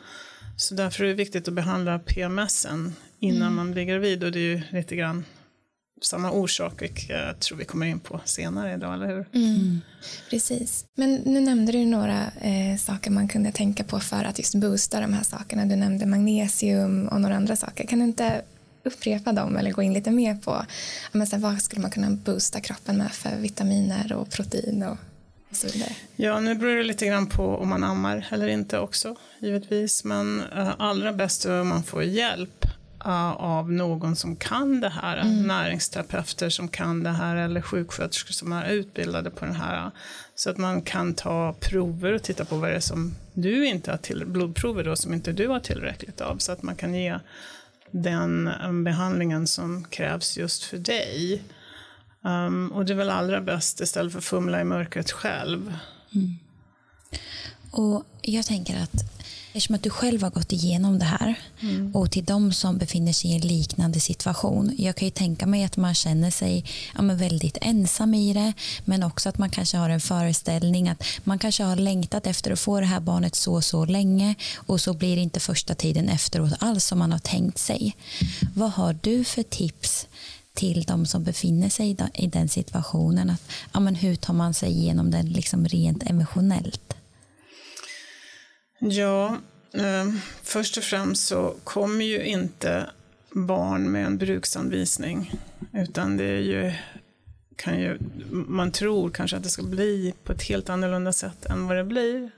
Så 0.56 0.74
därför 0.74 1.04
är 1.04 1.08
det 1.08 1.14
viktigt 1.14 1.48
att 1.48 1.54
behandla 1.54 1.98
PMSen 1.98 2.94
innan 3.18 3.42
mm. 3.42 3.54
man 3.54 3.72
blir 3.72 3.84
gravid 3.84 4.24
och 4.24 4.32
det 4.32 4.38
är 4.38 4.56
ju 4.56 4.62
lite 4.70 4.96
grann 4.96 5.24
samma 6.04 6.30
orsak, 6.30 6.82
vilket 6.82 7.08
jag 7.08 7.38
tror 7.38 7.58
vi 7.58 7.64
kommer 7.64 7.86
in 7.86 8.00
på 8.00 8.20
senare 8.24 8.74
idag, 8.74 8.94
eller 8.94 9.06
hur? 9.06 9.26
Mm. 9.32 9.54
mm. 9.54 9.80
Precis. 10.30 10.84
Men 10.96 11.14
nu 11.14 11.40
nämnde 11.40 11.72
du 11.72 11.84
några 11.84 12.26
eh, 12.40 12.76
saker 12.78 13.10
man 13.10 13.28
kunde 13.28 13.52
tänka 13.52 13.84
på 13.84 14.00
för 14.00 14.24
att 14.24 14.38
just 14.38 14.54
boosta 14.54 15.00
de 15.00 15.12
här 15.12 15.22
sakerna. 15.22 15.64
Du 15.64 15.76
nämnde 15.76 16.06
magnesium 16.06 17.08
och 17.08 17.20
några 17.20 17.36
andra 17.36 17.56
saker. 17.56 17.86
Kan 17.86 17.98
du 17.98 18.04
inte 18.04 18.42
upprepa 18.84 19.32
dem 19.32 19.56
eller 19.56 19.70
gå 19.70 19.82
in 19.82 19.94
lite 19.94 20.10
mer 20.10 20.34
på 20.34 20.66
men 21.12 21.26
så 21.26 21.36
här, 21.36 21.42
vad 21.42 21.62
skulle 21.62 21.82
man 21.82 21.90
kunna 21.90 22.10
boosta 22.10 22.60
kroppen 22.60 22.96
med 22.96 23.12
för 23.12 23.36
vitaminer 23.36 24.12
och 24.12 24.30
protein 24.30 24.82
och 24.82 24.96
så 25.56 25.66
vidare? 25.66 25.92
Ja, 26.16 26.40
nu 26.40 26.54
beror 26.54 26.76
det 26.76 26.82
lite 26.82 27.06
grann 27.06 27.26
på 27.26 27.56
om 27.56 27.68
man 27.68 27.84
ammar 27.84 28.26
eller 28.30 28.48
inte 28.48 28.78
också 28.78 29.16
givetvis, 29.38 30.04
men 30.04 30.42
uh, 30.56 30.70
allra 30.78 31.12
bäst 31.12 31.44
är 31.44 31.60
om 31.60 31.68
man 31.68 31.82
får 31.82 32.02
hjälp 32.02 32.66
uh, 33.06 33.32
av 33.32 33.72
någon 33.72 34.16
som 34.16 34.36
kan 34.36 34.80
det 34.80 34.88
här, 34.88 35.16
mm. 35.16 35.42
näringsterapeuter 35.42 36.48
som 36.48 36.68
kan 36.68 37.02
det 37.02 37.10
här 37.10 37.36
eller 37.36 37.60
sjuksköterskor 37.60 38.32
som 38.32 38.52
är 38.52 38.70
utbildade 38.70 39.30
på 39.30 39.44
den 39.44 39.54
här. 39.54 39.90
Så 40.34 40.50
att 40.50 40.58
man 40.58 40.82
kan 40.82 41.14
ta 41.14 41.54
prover 41.60 42.12
och 42.12 42.22
titta 42.22 42.44
på 42.44 42.56
vad 42.56 42.70
det 42.70 42.76
är 42.76 42.80
som 42.80 43.14
du 43.32 43.66
inte 43.66 43.90
har 43.90 43.98
till, 43.98 44.26
blodprover 44.26 44.84
då 44.84 44.96
som 44.96 45.14
inte 45.14 45.32
du 45.32 45.48
har 45.48 45.60
tillräckligt 45.60 46.20
av 46.20 46.38
så 46.38 46.52
att 46.52 46.62
man 46.62 46.76
kan 46.76 46.94
ge 46.94 47.18
den 47.92 48.50
um, 48.66 48.84
behandlingen 48.84 49.46
som 49.46 49.84
krävs 49.84 50.38
just 50.38 50.64
för 50.64 50.78
dig. 50.78 51.42
Um, 52.24 52.72
och 52.72 52.84
det 52.84 52.92
är 52.92 52.96
väl 52.96 53.10
allra 53.10 53.40
bäst 53.40 53.80
istället 53.80 54.12
för 54.12 54.18
att 54.18 54.24
fumla 54.24 54.60
i 54.60 54.64
mörkret 54.64 55.12
själv. 55.12 55.76
Mm. 56.14 56.38
Och 57.70 58.04
jag 58.22 58.46
tänker 58.46 58.82
att 58.82 59.21
Eftersom 59.54 59.74
att 59.74 59.82
du 59.82 59.90
själv 59.90 60.22
har 60.22 60.30
gått 60.30 60.52
igenom 60.52 60.98
det 60.98 61.04
här 61.04 61.34
mm. 61.60 61.96
och 61.96 62.10
till 62.10 62.24
de 62.24 62.52
som 62.52 62.78
befinner 62.78 63.12
sig 63.12 63.30
i 63.30 63.34
en 63.34 63.40
liknande 63.40 64.00
situation. 64.00 64.74
Jag 64.78 64.96
kan 64.96 65.06
ju 65.06 65.10
tänka 65.10 65.46
mig 65.46 65.64
att 65.64 65.76
man 65.76 65.94
känner 65.94 66.30
sig 66.30 66.64
ja, 66.94 67.02
väldigt 67.02 67.58
ensam 67.60 68.14
i 68.14 68.32
det 68.32 68.52
men 68.84 69.02
också 69.02 69.28
att 69.28 69.38
man 69.38 69.50
kanske 69.50 69.76
har 69.76 69.90
en 69.90 70.00
föreställning 70.00 70.88
att 70.88 71.04
man 71.24 71.38
kanske 71.38 71.64
har 71.64 71.76
längtat 71.76 72.26
efter 72.26 72.50
att 72.50 72.60
få 72.60 72.80
det 72.80 72.86
här 72.86 73.00
barnet 73.00 73.34
så 73.34 73.60
så 73.60 73.84
länge 73.84 74.34
och 74.54 74.80
så 74.80 74.94
blir 74.94 75.16
det 75.16 75.22
inte 75.22 75.40
första 75.40 75.74
tiden 75.74 76.08
efteråt 76.08 76.52
alls 76.58 76.84
som 76.84 76.98
man 76.98 77.12
har 77.12 77.18
tänkt 77.18 77.58
sig. 77.58 77.96
Vad 78.54 78.70
har 78.70 78.98
du 79.02 79.24
för 79.24 79.42
tips 79.42 80.06
till 80.54 80.82
de 80.82 81.06
som 81.06 81.24
befinner 81.24 81.68
sig 81.68 81.96
i 82.14 82.26
den 82.26 82.48
situationen? 82.48 83.30
Att, 83.30 83.42
ja, 83.72 83.80
men 83.80 83.94
hur 83.94 84.16
tar 84.16 84.34
man 84.34 84.54
sig 84.54 84.70
igenom 84.70 85.10
den 85.10 85.26
liksom 85.26 85.68
rent 85.68 86.02
emotionellt? 86.10 86.81
Ja, 88.84 89.36
eh, 89.74 90.14
först 90.42 90.76
och 90.76 90.84
främst 90.84 91.26
så 91.26 91.54
kommer 91.64 92.04
ju 92.04 92.24
inte 92.24 92.90
barn 93.30 93.92
med 93.92 94.06
en 94.06 94.18
bruksanvisning, 94.18 95.32
utan 95.72 96.16
det 96.16 96.24
är 96.24 96.40
ju, 96.40 96.72
kan 97.56 97.80
ju, 97.80 97.98
man 98.30 98.72
tror 98.72 99.10
kanske 99.10 99.36
att 99.36 99.42
det 99.42 99.48
ska 99.48 99.62
bli 99.62 100.14
på 100.24 100.32
ett 100.32 100.42
helt 100.42 100.70
annorlunda 100.70 101.12
sätt 101.12 101.46
än 101.46 101.66
vad 101.66 101.76
det 101.76 101.84
blir. 101.84 102.30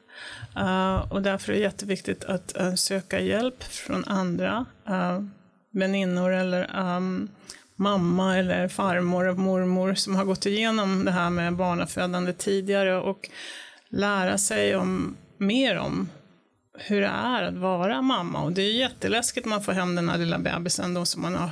Uh, 0.56 1.12
och 1.12 1.22
därför 1.22 1.52
är 1.52 1.56
det 1.56 1.62
jätteviktigt 1.62 2.24
att 2.24 2.56
uh, 2.60 2.74
söka 2.74 3.20
hjälp 3.20 3.62
från 3.62 4.04
andra, 4.04 4.66
uh, 4.88 5.24
väninnor 5.70 6.32
eller 6.32 6.80
um, 6.96 7.28
mamma 7.76 8.38
eller 8.38 8.68
farmor 8.68 9.28
och 9.28 9.38
mormor 9.38 9.94
som 9.94 10.16
har 10.16 10.24
gått 10.24 10.46
igenom 10.46 11.04
det 11.04 11.10
här 11.10 11.30
med 11.30 11.56
barnafödande 11.56 12.32
tidigare 12.32 12.96
och 12.96 13.30
lära 13.88 14.38
sig 14.38 14.76
om, 14.76 15.16
mer 15.38 15.78
om 15.78 16.08
hur 16.74 17.00
det 17.00 17.06
är 17.06 17.42
att 17.42 17.54
vara 17.54 18.02
mamma. 18.02 18.42
Och 18.42 18.52
det 18.52 18.62
är 18.62 18.72
jätteläskigt 18.72 19.46
när 19.46 19.50
man 19.50 19.62
får 19.62 19.72
hem 19.72 19.94
den 19.94 20.08
här 20.08 20.18
lilla 20.18 20.38
bebisen 20.38 20.94
då 20.94 21.04
som 21.04 21.22
man 21.22 21.34
har 21.34 21.50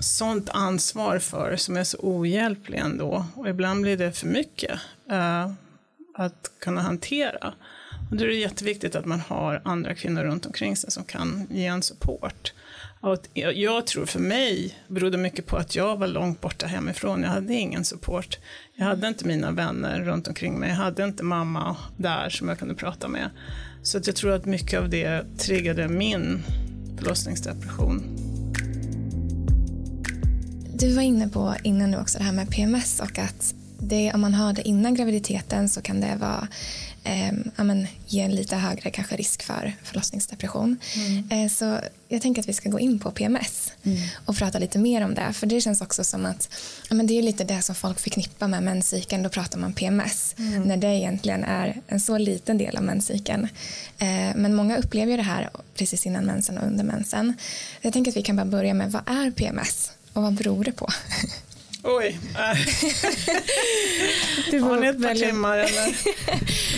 sånt 0.00 0.50
ansvar 0.50 1.18
för 1.18 1.56
som 1.56 1.76
är 1.76 1.84
så 1.84 1.98
ohjälplig 2.00 2.78
ändå. 2.78 3.26
Och 3.34 3.48
ibland 3.48 3.82
blir 3.82 3.96
det 3.96 4.12
för 4.12 4.26
mycket 4.26 4.80
eh, 5.10 5.50
att 6.14 6.50
kunna 6.58 6.80
hantera. 6.80 7.54
Och 8.10 8.16
då 8.16 8.24
är 8.24 8.28
det 8.28 8.34
jätteviktigt 8.34 8.96
att 8.96 9.04
man 9.04 9.20
har 9.20 9.60
andra 9.64 9.94
kvinnor 9.94 10.22
runt 10.22 10.46
omkring 10.46 10.76
sig 10.76 10.90
som 10.90 11.04
kan 11.04 11.46
ge 11.50 11.66
en 11.66 11.82
support. 11.82 12.52
Och 13.00 13.18
jag 13.34 13.86
tror 13.86 14.06
för 14.06 14.20
mig 14.20 14.78
berodde 14.88 15.18
mycket 15.18 15.46
på 15.46 15.56
att 15.56 15.76
jag 15.76 15.96
var 15.96 16.06
långt 16.06 16.40
borta 16.40 16.66
hemifrån. 16.66 17.22
Jag 17.22 17.30
hade 17.30 17.54
ingen 17.54 17.84
support. 17.84 18.38
Jag 18.74 18.86
hade 18.86 19.08
inte 19.08 19.26
mina 19.26 19.50
vänner 19.50 20.00
runt 20.00 20.28
omkring 20.28 20.58
mig. 20.58 20.68
Jag 20.68 20.76
hade 20.76 21.04
inte 21.04 21.24
mamma 21.24 21.76
där 21.96 22.28
som 22.30 22.48
jag 22.48 22.58
kunde 22.58 22.74
prata 22.74 23.08
med. 23.08 23.30
Så 23.82 23.98
att 23.98 24.06
jag 24.06 24.16
tror 24.16 24.32
att 24.32 24.46
mycket 24.46 24.80
av 24.80 24.88
det 24.88 25.24
triggade 25.38 25.88
min 25.88 26.42
förlossningsdepression. 26.98 28.02
Du 30.74 30.94
var 30.94 31.02
inne 31.02 31.28
på 31.28 31.54
innan 31.62 31.90
nu 31.90 31.98
också 31.98 32.18
det 32.18 32.24
här 32.24 32.32
med 32.32 32.50
PMS 32.50 33.00
och 33.00 33.18
att 33.18 33.54
det, 33.78 34.12
om 34.14 34.20
man 34.20 34.34
har 34.34 34.52
det 34.52 34.68
innan 34.68 34.94
graviditeten 34.94 35.68
så 35.68 35.82
kan 35.82 36.00
det 36.00 36.16
vara 36.20 36.48
eh, 37.04 37.32
ja, 37.56 37.64
men, 37.64 37.86
ge 38.06 38.20
en 38.20 38.34
lite 38.34 38.56
högre 38.56 38.90
kanske 38.90 39.16
risk 39.16 39.42
för 39.42 39.72
förlossningsdepression. 39.82 40.76
Mm. 40.96 41.30
Eh, 41.30 41.50
så 41.50 41.80
jag 42.08 42.22
tänker 42.22 42.42
att 42.42 42.48
vi 42.48 42.52
ska 42.52 42.68
gå 42.68 42.80
in 42.80 42.98
på 42.98 43.10
PMS 43.10 43.72
mm. 43.82 43.98
och 44.24 44.36
prata 44.36 44.58
lite 44.58 44.78
mer 44.78 45.04
om 45.04 45.14
det. 45.14 45.32
För 45.32 45.46
det 45.46 45.60
känns 45.60 45.80
också 45.80 46.04
som 46.04 46.26
att 46.26 46.48
ja, 46.88 46.94
men 46.94 47.06
det 47.06 47.18
är 47.18 47.22
lite 47.22 47.44
det 47.44 47.62
som 47.62 47.74
folk 47.74 48.00
förknippar 48.00 48.48
med 48.48 48.62
menscykeln. 48.62 49.22
Då 49.22 49.28
pratar 49.28 49.58
man 49.58 49.72
PMS 49.72 50.34
mm. 50.38 50.62
när 50.62 50.76
det 50.76 50.86
egentligen 50.86 51.44
är 51.44 51.80
en 51.86 52.00
så 52.00 52.18
liten 52.18 52.58
del 52.58 52.76
av 52.76 52.82
menscykeln. 52.82 53.48
Eh, 53.98 54.36
men 54.36 54.54
många 54.54 54.76
upplever 54.76 55.16
det 55.16 55.22
här 55.22 55.50
precis 55.74 56.06
innan 56.06 56.24
mensen 56.24 56.58
och 56.58 56.66
under 56.66 56.84
mensen. 56.84 57.34
Jag 57.80 57.92
tänker 57.92 58.10
att 58.10 58.16
vi 58.16 58.22
kan 58.22 58.36
bara 58.36 58.46
börja 58.46 58.74
med 58.74 58.92
vad 58.92 59.02
är 59.06 59.30
PMS 59.30 59.92
och 60.12 60.22
vad 60.22 60.32
beror 60.32 60.64
det 60.64 60.72
på? 60.72 60.88
Oj. 61.84 62.18
du 64.50 64.60
Har 64.60 64.80
ni 64.80 64.86
ett 64.86 65.02
par 65.02 65.14
timmar 65.14 65.58
eller? 65.58 65.96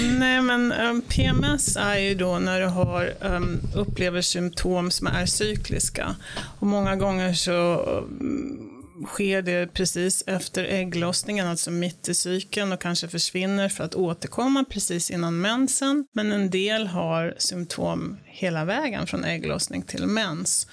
Nej 0.19 0.43
men 0.43 0.73
um, 0.73 1.03
PMS 1.03 1.77
är 1.77 1.99
ju 1.99 2.15
då 2.15 2.39
när 2.39 2.61
du 2.61 2.67
har, 2.67 3.15
um, 3.21 3.61
upplever 3.75 4.21
symptom 4.21 4.91
som 4.91 5.07
är 5.07 5.27
cykliska. 5.27 6.17
Och 6.61 6.67
många 6.67 6.97
gånger 6.97 7.35
så 7.35 7.77
um, 8.21 8.71
sker 9.07 9.43
det 9.43 9.67
precis 9.73 10.25
efter 10.27 10.65
ägglossningen, 10.65 11.47
alltså 11.47 11.71
mitt 11.71 12.09
i 12.09 12.15
cykeln 12.15 12.73
och 12.73 12.81
kanske 12.81 13.09
försvinner 13.09 13.69
för 13.69 13.85
att 13.85 13.95
återkomma 13.95 14.65
precis 14.71 15.11
innan 15.11 15.41
mensen. 15.41 16.07
Men 16.13 16.33
en 16.33 16.51
del 16.51 16.87
har 16.87 17.35
symptom 17.39 18.17
hela 18.25 18.65
vägen 18.65 19.07
från 19.07 19.25
ägglossning 19.25 19.83
till 19.83 20.07
mens. 20.07 20.67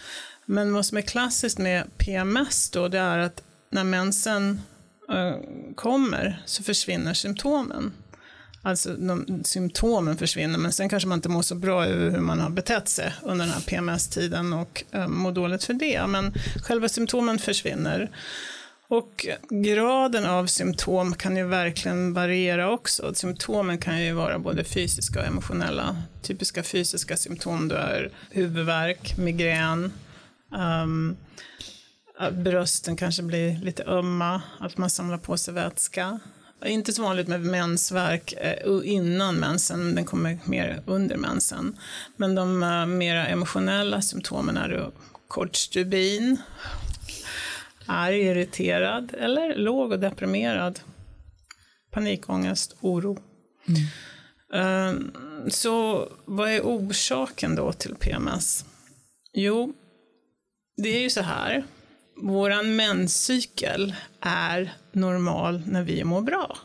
Men 0.45 0.73
vad 0.73 0.85
som 0.85 0.97
är 0.97 1.01
klassiskt 1.01 1.57
med 1.57 1.97
PMS 1.97 2.69
då, 2.69 2.87
det 2.87 2.99
är 2.99 3.17
att 3.17 3.43
när 3.71 3.83
mensen 3.83 4.61
eh, 5.09 5.35
kommer 5.75 6.41
så 6.45 6.63
försvinner 6.63 7.13
symptomen. 7.13 7.93
Alltså 8.63 8.93
de, 8.93 9.43
symptomen 9.43 10.17
försvinner, 10.17 10.59
men 10.59 10.71
sen 10.71 10.89
kanske 10.89 11.09
man 11.09 11.17
inte 11.17 11.29
mår 11.29 11.41
så 11.41 11.55
bra 11.55 11.85
över 11.85 12.09
hur 12.09 12.19
man 12.19 12.39
har 12.39 12.49
betett 12.49 12.89
sig 12.89 13.13
under 13.23 13.45
den 13.45 13.53
här 13.53 13.61
PMS-tiden 13.61 14.53
och 14.53 14.83
eh, 14.91 15.07
mår 15.07 15.31
dåligt 15.31 15.63
för 15.63 15.73
det. 15.73 16.07
Men 16.07 16.33
själva 16.63 16.89
symptomen 16.89 17.39
försvinner. 17.39 18.11
Och 18.87 19.27
graden 19.49 20.25
av 20.25 20.45
symptom 20.45 21.13
kan 21.13 21.37
ju 21.37 21.47
verkligen 21.47 22.13
variera 22.13 22.71
också. 22.71 23.13
Symptomen 23.13 23.77
kan 23.77 24.01
ju 24.01 24.13
vara 24.13 24.39
både 24.39 24.63
fysiska 24.63 25.19
och 25.19 25.25
emotionella. 25.25 25.97
Typiska 26.21 26.63
fysiska 26.63 27.17
symptom 27.17 27.67
då 27.67 27.75
är 27.75 28.11
huvudvärk, 28.29 29.17
migrän, 29.17 29.91
um, 30.83 31.17
brösten 32.29 32.95
kanske 32.95 33.23
blir 33.23 33.57
lite 33.57 33.83
ömma, 33.83 34.41
att 34.59 34.77
man 34.77 34.89
samlar 34.89 35.17
på 35.17 35.37
sig 35.37 35.53
vätska. 35.53 36.19
Inte 36.65 36.93
så 36.93 37.01
vanligt 37.03 37.27
med 37.27 37.41
mensvärk 37.41 38.33
eh, 38.33 38.81
innan 38.83 39.35
mensen, 39.35 39.95
den 39.95 40.05
kommer 40.05 40.39
mer 40.45 40.83
under 40.85 41.17
mensen. 41.17 41.77
Men 42.15 42.35
de 42.35 42.63
uh, 42.63 42.85
mera 42.85 43.27
emotionella 43.27 44.01
symptomen 44.01 44.57
är 44.57 44.91
kort 45.27 45.55
stubin, 45.55 46.37
arg, 47.85 48.21
irriterad 48.21 49.13
eller 49.13 49.55
låg 49.55 49.91
och 49.91 49.99
deprimerad. 49.99 50.79
Panikångest, 51.91 52.75
oro. 52.81 53.17
Mm. 53.67 53.81
Uh, 54.53 55.11
så 55.47 56.07
vad 56.25 56.49
är 56.49 56.61
orsaken 56.61 57.55
då 57.55 57.73
till 57.73 57.95
PMS? 57.95 58.65
Jo, 59.33 59.73
det 60.77 60.89
är 60.89 61.01
ju 61.01 61.09
så 61.09 61.21
här 61.21 61.63
våran 62.21 62.75
menscykel 62.75 63.95
är 64.21 64.73
normal 64.91 65.61
när 65.65 65.83
vi 65.83 66.03
mår 66.03 66.21
bra. 66.21 66.57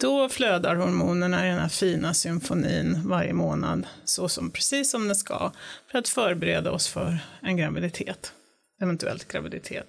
Då 0.00 0.28
flödar 0.28 0.76
hormonerna 0.76 1.46
i 1.46 1.50
den 1.50 1.58
här 1.58 1.68
fina 1.68 2.14
symfonin 2.14 3.08
varje 3.08 3.32
månad, 3.32 3.86
så 4.04 4.28
som, 4.28 4.50
precis 4.50 4.90
som 4.90 5.08
det 5.08 5.14
ska, 5.14 5.52
för 5.90 5.98
att 5.98 6.08
förbereda 6.08 6.72
oss 6.72 6.88
för 6.88 7.18
en 7.40 7.56
graviditet, 7.56 8.32
eventuellt 8.80 9.28
graviditet. 9.28 9.86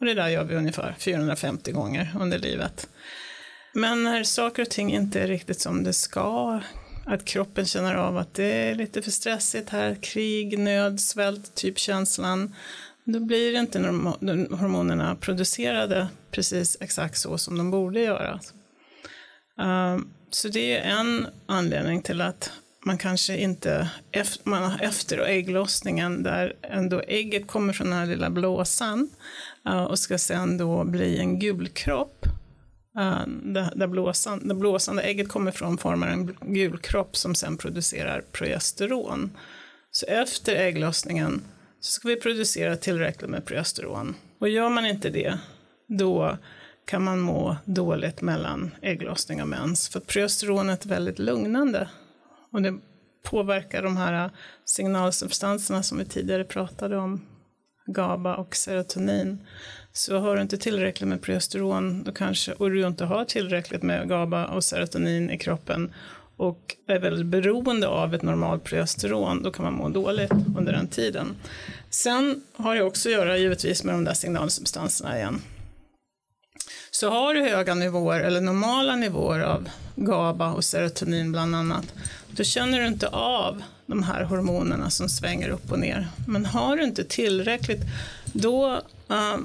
Och 0.00 0.06
det 0.06 0.14
där 0.14 0.28
gör 0.28 0.44
vi 0.44 0.54
ungefär 0.54 0.94
450 0.98 1.72
gånger 1.72 2.16
under 2.20 2.38
livet. 2.38 2.88
Men 3.74 4.04
när 4.04 4.24
saker 4.24 4.62
och 4.62 4.70
ting 4.70 4.92
inte 4.92 5.20
är 5.20 5.26
riktigt 5.26 5.60
som 5.60 5.84
det 5.84 5.92
ska, 5.92 6.60
att 7.06 7.24
kroppen 7.24 7.66
känner 7.66 7.94
av 7.94 8.16
att 8.16 8.34
det 8.34 8.44
är 8.44 8.74
lite 8.74 9.02
för 9.02 9.10
stressigt 9.10 9.70
här, 9.70 9.94
krig, 10.02 10.58
nöd, 10.58 11.00
svält, 11.00 11.54
typ 11.54 11.78
känslan, 11.78 12.54
då 13.12 13.20
blir 13.20 13.56
inte 13.56 13.78
hormonerna 14.56 15.16
producerade 15.16 16.08
precis 16.30 16.76
exakt 16.80 17.18
så 17.18 17.38
som 17.38 17.58
de 17.58 17.70
borde 17.70 18.00
göra. 18.00 18.40
Ehm, 19.60 20.08
så 20.30 20.48
det 20.48 20.78
är 20.78 20.98
en 20.98 21.26
anledning 21.46 22.02
till 22.02 22.20
att 22.20 22.52
man 22.84 22.98
kanske 22.98 23.36
inte, 23.36 23.90
man 24.44 24.80
efter 24.80 25.18
ägglossningen, 25.18 26.22
där 26.22 26.56
ändå 26.62 27.00
ägget 27.00 27.46
kommer 27.46 27.72
från 27.72 27.90
den 27.90 27.98
här 27.98 28.06
lilla 28.06 28.30
blåsan 28.30 29.10
eh, 29.66 29.84
och 29.84 29.98
ska 29.98 30.18
sen 30.18 30.58
då 30.58 30.84
bli 30.84 31.18
en 31.18 31.38
gulkropp, 31.38 32.26
ehm, 32.98 33.54
där, 33.54 33.86
blåsan, 33.86 34.48
där 34.48 34.54
blåsan, 34.54 34.96
där 34.96 35.02
ägget 35.02 35.28
kommer 35.28 35.50
från 35.50 35.78
formar 35.78 36.08
en 36.08 36.36
gulkropp 36.40 37.16
som 37.16 37.34
sen 37.34 37.56
producerar 37.56 38.24
progesteron. 38.32 39.30
Så 39.90 40.06
efter 40.06 40.56
ägglossningen 40.56 41.42
så 41.80 41.92
ska 41.92 42.08
vi 42.08 42.16
producera 42.16 42.76
tillräckligt 42.76 43.30
med 43.30 43.44
progesteron. 43.44 44.14
Och 44.38 44.48
gör 44.48 44.68
man 44.68 44.86
inte 44.86 45.10
det, 45.10 45.38
då 45.86 46.38
kan 46.86 47.04
man 47.04 47.20
må 47.20 47.56
dåligt 47.64 48.20
mellan 48.20 48.74
ägglossning 48.82 49.42
och 49.42 49.48
mens. 49.48 49.88
För 49.88 50.00
progesteronet 50.00 50.84
är 50.84 50.88
väldigt 50.88 51.18
lugnande. 51.18 51.88
Och 52.52 52.62
det 52.62 52.78
påverkar 53.24 53.82
de 53.82 53.96
här 53.96 54.30
signalsubstanserna 54.64 55.82
som 55.82 55.98
vi 55.98 56.04
tidigare 56.04 56.44
pratade 56.44 56.96
om, 56.96 57.26
GABA 57.86 58.36
och 58.36 58.56
serotonin. 58.56 59.46
Så 59.92 60.18
har 60.18 60.36
du 60.36 60.42
inte 60.42 60.58
tillräckligt 60.58 61.08
med 61.08 61.22
progesteron 61.22 62.04
då 62.04 62.12
kanske, 62.12 62.52
och 62.52 62.70
du 62.70 62.86
inte 62.86 63.04
har 63.04 63.24
tillräckligt 63.24 63.82
med 63.82 64.08
GABA 64.08 64.46
och 64.46 64.64
serotonin 64.64 65.30
i 65.30 65.38
kroppen 65.38 65.92
och 66.38 66.76
är 66.86 66.98
väldigt 66.98 67.26
beroende 67.26 67.88
av 67.88 68.14
ett 68.14 68.22
normalt 68.22 68.64
progesteron, 68.64 69.42
då 69.42 69.50
kan 69.50 69.64
man 69.64 69.74
må 69.74 69.88
dåligt 69.88 70.32
under 70.58 70.72
den 70.72 70.88
tiden. 70.88 71.36
Sen 71.90 72.42
har 72.56 72.74
det 72.74 72.82
också 72.82 73.08
att 73.08 73.12
göra 73.12 73.36
givetvis 73.36 73.84
med 73.84 73.94
de 73.94 74.04
där 74.04 74.14
signalsubstanserna 74.14 75.18
igen. 75.18 75.40
Så 76.90 77.10
har 77.10 77.34
du 77.34 77.40
höga 77.40 77.74
nivåer 77.74 78.20
eller 78.20 78.40
normala 78.40 78.96
nivåer 78.96 79.40
av 79.40 79.68
GABA 79.96 80.52
och 80.52 80.64
serotonin 80.64 81.32
bland 81.32 81.54
annat, 81.56 81.94
då 82.30 82.44
känner 82.44 82.80
du 82.80 82.86
inte 82.86 83.08
av 83.08 83.62
de 83.86 84.02
här 84.02 84.24
hormonerna 84.24 84.90
som 84.90 85.08
svänger 85.08 85.48
upp 85.48 85.72
och 85.72 85.78
ner. 85.78 86.08
Men 86.26 86.46
har 86.46 86.76
du 86.76 86.84
inte 86.84 87.04
tillräckligt, 87.04 87.82
då, 88.24 88.72
eh, 89.10 89.38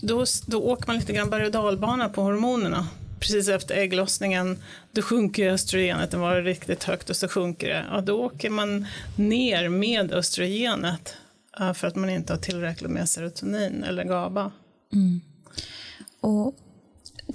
då, 0.00 0.24
då 0.46 0.62
åker 0.62 0.86
man 0.86 0.96
lite 0.96 1.12
grann 1.12 1.30
berg 1.30 1.46
och 1.46 1.52
dalbana 1.52 2.08
på 2.08 2.22
hormonerna. 2.22 2.86
Precis 3.20 3.48
efter 3.48 3.74
ägglossningen, 3.74 4.58
då 4.92 5.02
sjunker 5.02 5.50
östrogenet, 5.50 6.10
det 6.10 6.16
var 6.16 6.42
riktigt 6.42 6.84
högt 6.84 7.10
och 7.10 7.16
så 7.16 7.28
sjunker 7.28 7.68
det. 7.68 7.84
Ja, 7.90 8.00
då 8.00 8.24
åker 8.24 8.50
man 8.50 8.86
ner 9.16 9.68
med 9.68 10.12
östrogenet 10.12 11.16
för 11.74 11.86
att 11.86 11.96
man 11.96 12.10
inte 12.10 12.32
har 12.32 12.40
tillräckligt 12.40 12.90
med 12.90 13.08
serotonin 13.08 13.84
eller 13.84 14.04
GABA. 14.04 14.50
Mm. 14.92 15.20
Och 16.20 16.56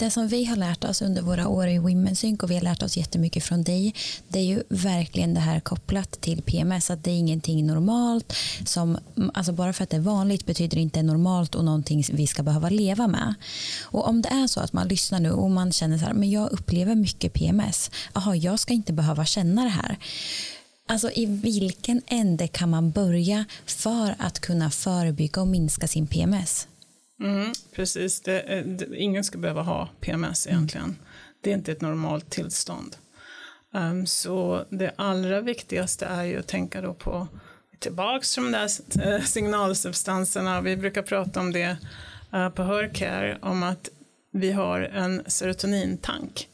det 0.03 0.11
som 0.11 0.27
vi 0.27 0.45
har 0.45 0.55
lärt 0.55 0.83
oss 0.83 1.01
under 1.01 1.21
våra 1.21 1.47
år 1.47 1.67
i 1.67 1.79
Women's 1.79 2.13
Sync 2.13 2.43
och 2.43 2.51
vi 2.51 2.55
har 2.55 2.61
lärt 2.61 2.83
oss 2.83 2.97
jättemycket 2.97 3.43
från 3.43 3.63
dig 3.63 3.93
det 4.27 4.39
är 4.39 4.43
ju 4.43 4.63
verkligen 4.69 5.33
det 5.33 5.39
här 5.39 5.59
kopplat 5.59 6.11
till 6.11 6.41
PMS 6.41 6.91
att 6.91 7.03
det 7.03 7.11
är 7.11 7.15
ingenting 7.15 7.67
normalt 7.67 8.33
som 8.65 8.97
alltså 9.33 9.51
bara 9.51 9.73
för 9.73 9.83
att 9.83 9.89
det 9.89 9.97
är 9.97 10.01
vanligt 10.01 10.45
betyder 10.45 10.75
det 10.75 10.81
inte 10.81 11.03
normalt 11.03 11.55
och 11.55 11.65
någonting 11.65 12.03
vi 12.11 12.27
ska 12.27 12.43
behöva 12.43 12.69
leva 12.69 13.07
med. 13.07 13.33
Och 13.81 14.07
om 14.07 14.21
det 14.21 14.29
är 14.29 14.47
så 14.47 14.59
att 14.59 14.73
man 14.73 14.87
lyssnar 14.87 15.19
nu 15.19 15.31
och 15.31 15.51
man 15.51 15.71
känner 15.71 15.97
så 15.97 16.05
här 16.05 16.13
men 16.13 16.31
jag 16.31 16.51
upplever 16.51 16.95
mycket 16.95 17.33
PMS 17.33 17.91
jaha 18.13 18.35
jag 18.35 18.59
ska 18.59 18.73
inte 18.73 18.93
behöva 18.93 19.25
känna 19.25 19.63
det 19.63 19.69
här. 19.69 19.97
Alltså 20.87 21.11
i 21.11 21.25
vilken 21.25 22.01
ände 22.07 22.47
kan 22.47 22.69
man 22.69 22.91
börja 22.91 23.45
för 23.65 24.15
att 24.19 24.39
kunna 24.39 24.69
förebygga 24.69 25.41
och 25.41 25.47
minska 25.47 25.87
sin 25.87 26.07
PMS? 26.07 26.67
Mm, 27.23 27.53
precis, 27.75 28.21
det, 28.21 28.63
det, 28.65 28.97
ingen 28.97 29.23
ska 29.23 29.37
behöva 29.37 29.61
ha 29.61 29.89
PMS 29.99 30.47
egentligen. 30.47 30.85
Mm. 30.85 30.99
Det 31.41 31.49
är 31.49 31.53
inte 31.53 31.71
ett 31.71 31.81
normalt 31.81 32.29
tillstånd. 32.29 32.95
Um, 33.71 34.05
så 34.05 34.65
det 34.69 34.93
allra 34.95 35.41
viktigaste 35.41 36.05
är 36.05 36.23
ju 36.23 36.39
att 36.39 36.47
tänka 36.47 36.81
då 36.81 36.93
på 36.93 37.27
tillbaks 37.79 38.33
till 38.33 38.43
de 38.43 38.51
där 38.51 38.67
signalsubstanserna. 39.25 40.61
Vi 40.61 40.77
brukar 40.77 41.01
prata 41.01 41.39
om 41.39 41.51
det 41.51 41.77
uh, 42.33 42.49
på 42.49 42.63
Hörcare, 42.63 43.37
om 43.41 43.63
att 43.63 43.89
vi 44.31 44.51
har 44.51 44.81
en 44.81 45.23
serotonintank. 45.27 46.47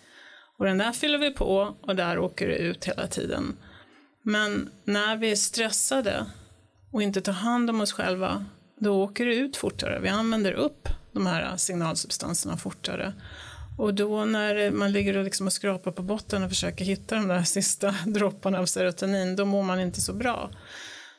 Och 0.57 0.65
den 0.65 0.77
där 0.77 0.91
fyller 0.91 1.17
vi 1.17 1.31
på 1.33 1.75
och 1.81 1.95
där 1.95 2.19
åker 2.19 2.47
det 2.47 2.55
ut 2.57 2.85
hela 2.85 3.07
tiden. 3.07 3.57
Men 4.23 4.69
när 4.83 5.17
vi 5.17 5.31
är 5.31 5.35
stressade 5.35 6.25
och 6.91 7.01
inte 7.01 7.21
tar 7.21 7.33
hand 7.33 7.69
om 7.69 7.81
oss 7.81 7.93
själva 7.93 8.45
då 8.79 9.03
åker 9.03 9.25
det 9.25 9.35
ut 9.35 9.57
fortare. 9.57 9.99
Vi 9.99 10.09
använder 10.09 10.53
upp 10.53 10.89
de 11.11 11.27
här 11.27 11.57
signalsubstanserna 11.57 12.57
fortare. 12.57 13.13
Och 13.77 13.93
då 13.93 14.25
när 14.25 14.71
man 14.71 14.91
ligger 14.91 15.17
och, 15.17 15.23
liksom 15.23 15.47
och 15.47 15.53
skrapar 15.53 15.91
på 15.91 16.01
botten 16.01 16.43
och 16.43 16.49
försöker 16.49 16.85
hitta 16.85 17.15
de 17.15 17.27
där 17.27 17.43
sista 17.43 17.95
dropparna 18.05 18.59
av 18.59 18.65
serotonin, 18.65 19.35
då 19.35 19.45
mår 19.45 19.63
man 19.63 19.79
inte 19.79 20.01
så 20.01 20.13
bra. 20.13 20.51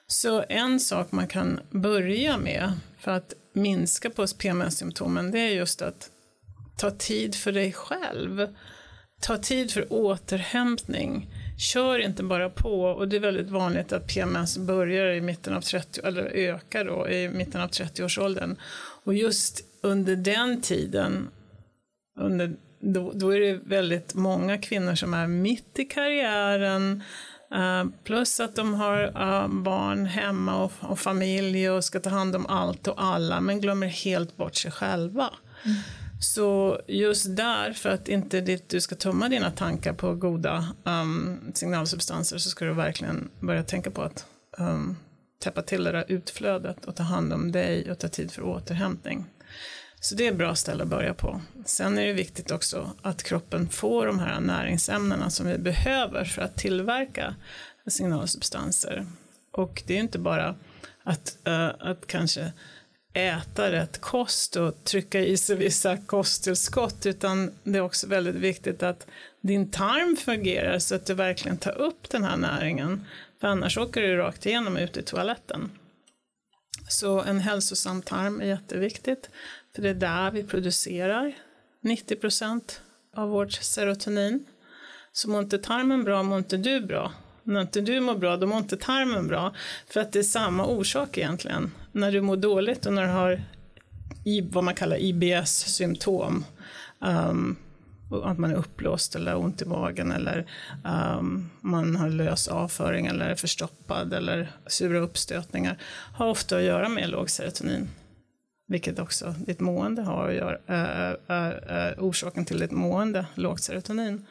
Så 0.07 0.44
en 0.49 0.81
sak 0.81 1.12
man 1.12 1.29
kan 1.29 1.61
börja 1.70 2.38
med 2.38 2.73
för 2.99 3.11
att 3.11 3.35
minska 3.53 4.11
på 4.11 4.27
PMS-symptomen, 4.27 5.31
det 5.31 5.38
är 5.38 5.49
just 5.49 5.83
att 5.83 6.11
ta 6.77 6.90
tid 6.90 7.35
för 7.35 7.53
dig 7.53 7.73
själv. 7.73 8.55
Ta 9.20 9.37
tid 9.37 9.70
för 9.73 9.92
återhämtning 9.92 11.35
kör 11.61 11.99
inte 11.99 12.23
bara 12.23 12.51
på 12.51 12.83
och 12.83 13.09
det 13.09 13.16
är 13.16 13.20
väldigt 13.20 13.51
vanligt 13.51 13.92
att 13.92 14.07
PMS 14.07 14.59
börjar 14.59 15.07
i 15.07 15.20
mitten 15.20 15.55
av 15.55 15.61
30, 15.61 16.01
eller 16.05 16.23
ökar 16.23 16.85
då 16.85 17.09
i 17.09 17.29
mitten 17.29 17.61
av 17.61 17.70
30-årsåldern. 17.70 18.57
Och 19.05 19.14
just 19.14 19.64
under 19.83 20.16
den 20.16 20.61
tiden, 20.61 21.29
under, 22.18 22.57
då, 22.81 23.12
då, 23.14 23.35
är 23.35 23.40
det 23.40 23.61
väldigt 23.64 24.14
många 24.14 24.59
kvinnor 24.59 24.94
som 24.94 25.14
är 25.14 25.27
mitt 25.27 25.79
i 25.79 25.85
karriären, 25.85 27.03
uh, 27.55 27.85
plus 28.05 28.40
att 28.40 28.57
de 28.57 28.75
har 28.75 29.05
uh, 29.05 29.49
barn 29.49 30.07
hemma 30.07 30.64
och, 30.64 30.73
och, 30.81 30.99
familj 30.99 31.70
och 31.70 31.85
ska 31.85 32.01
ta 32.01 32.11
hand 32.11 32.37
om 32.37 32.46
allt 32.46 32.88
och 32.88 33.03
alla, 33.03 33.40
men 33.40 33.61
glömmer 33.61 33.87
helt 33.87 34.37
bort 34.37 34.55
sig 34.55 34.70
själva. 34.70 35.31
Mm. 35.64 35.77
Så 36.20 36.80
just 36.87 37.37
där, 37.37 37.72
för 37.72 37.88
att 37.88 38.09
inte 38.09 38.40
det, 38.40 38.68
du 38.68 38.80
ska 38.80 38.94
tömma 38.94 39.28
dina 39.28 39.50
tankar 39.50 39.92
på 39.92 40.14
goda 40.14 40.66
um, 40.85 41.52
signalsubstanser 41.54 42.38
så 42.38 42.50
ska 42.50 42.64
du 42.64 42.72
verkligen 42.72 43.30
börja 43.40 43.62
tänka 43.62 43.90
på 43.90 44.02
att 44.02 44.26
um, 44.59 44.96
täppa 45.42 45.62
till 45.62 45.85
det 45.85 45.92
där 45.92 46.04
utflödet 46.09 46.85
och 46.85 46.96
ta 46.96 47.02
hand 47.02 47.33
om 47.33 47.52
dig 47.52 47.90
och 47.90 47.98
ta 47.98 48.09
tid 48.09 48.30
för 48.30 48.42
återhämtning. 48.42 49.26
Så 50.00 50.14
det 50.14 50.26
är 50.26 50.30
ett 50.30 50.38
bra 50.38 50.54
ställe 50.54 50.83
att 50.83 50.88
börja 50.88 51.14
på. 51.14 51.40
Sen 51.64 51.98
är 51.98 52.06
det 52.06 52.12
viktigt 52.12 52.50
också 52.50 52.90
att 53.02 53.22
kroppen 53.22 53.68
får 53.68 54.06
de 54.06 54.18
här 54.18 54.40
näringsämnena 54.40 55.30
som 55.30 55.46
vi 55.46 55.59
behöver 55.59 56.24
för 56.24 56.42
att 56.42 56.56
tillverka 56.56 57.35
signalsubstanser. 57.87 59.06
Och 59.52 59.83
det 59.87 59.94
är 59.94 60.00
inte 60.00 60.18
bara 60.18 60.54
att, 61.02 61.38
uh, 61.48 61.70
att 61.78 62.06
kanske 62.06 62.52
äta 63.12 63.73
rätt 63.73 64.01
kost 64.01 64.57
och 64.57 64.85
trycka 64.85 65.20
i 65.20 65.37
sig 65.37 65.57
vissa 65.57 65.96
kosttillskott 65.96 67.07
utan 67.07 67.51
det 67.64 67.79
är 67.79 67.83
också 67.83 68.07
väldigt 68.07 68.35
viktigt 68.35 68.83
att 68.83 69.07
din 69.40 69.70
tarm 69.70 70.16
fungerar 70.16 70.79
så 70.79 70.94
att 70.94 71.07
du 71.07 71.14
verkligen 71.14 71.57
tar 71.57 71.79
upp 71.79 72.11
den 72.11 72.25
här 72.25 72.37
näringen. 72.37 73.07
För 73.40 73.49
annars 73.49 73.79
åker 73.79 74.03
du 74.03 74.16
rakt 74.16 74.46
igenom 74.46 74.77
ut 74.77 74.96
i 74.96 75.03
toaletten. 75.03 75.70
Så 76.88 77.23
en 77.23 77.40
hälsosam 77.40 78.03
tarm 78.03 78.40
är 78.40 78.46
jätteviktigt 78.46 79.31
för 79.75 79.83
det 79.83 79.88
är 79.88 79.94
där 79.94 80.31
vi 80.31 80.42
producerar 80.42 81.33
90 81.81 82.16
procent 82.16 82.83
av 83.16 83.29
vårt 83.29 83.53
serotonin. 83.53 84.44
Så 85.12 85.31
mår 85.31 85.42
inte 85.42 85.59
tarmen 85.59 86.05
bra 86.05 86.23
mår 86.23 86.38
inte 86.38 86.57
du 86.57 86.81
bra 86.81 87.12
när 87.44 87.61
inte 87.61 87.81
du 87.81 88.00
mår 88.00 88.14
bra, 88.14 88.37
då 88.37 88.46
mår 88.46 88.59
inte 88.59 88.76
tarmen 88.76 89.29
bra. 89.29 89.55
För 89.87 90.00
att 90.00 90.12
det 90.12 90.18
är 90.18 90.22
samma 90.22 90.66
orsak 90.66 91.18
egentligen. 91.18 91.72
När 91.92 92.12
du 92.12 92.20
mår 92.20 92.37
dåligt 92.37 92.87
och 92.87 92.92
när 92.92 93.03
du 93.03 93.09
har 93.09 93.42
vad 94.50 94.64
man 94.64 94.74
kallar 94.74 94.96
IBS-symptom, 94.96 96.44
um, 96.98 97.57
att 98.24 98.38
man 98.38 98.50
är 98.50 98.55
uppblåst 98.55 99.14
eller 99.14 99.37
ont 99.37 99.62
i 99.62 99.64
magen 99.64 100.12
eller 100.12 100.46
um, 101.18 101.50
man 101.61 101.96
har 101.96 102.09
lös 102.09 102.48
avföring 102.48 103.07
eller 103.07 103.29
är 103.29 103.35
förstoppad 103.35 104.12
eller 104.12 104.53
sura 104.66 104.98
uppstötningar, 104.98 105.79
har 106.14 106.26
ofta 106.29 106.57
att 106.57 106.62
göra 106.62 106.88
med 106.88 107.11
låg 107.11 107.31
serotonin 107.31 107.88
vilket 108.70 108.98
också 108.98 109.35
ditt 109.46 109.61
mående 109.61 110.02
har 110.02 110.28
att 110.28 110.35
göra, 110.35 110.59
är, 110.66 111.16
är, 111.26 111.52
är 111.68 111.96
orsaken 111.98 112.44
till 112.44 112.61
ditt 112.61 112.70
mående, 112.70 113.26
lågt 113.35 113.62
serotonin. 113.62 114.26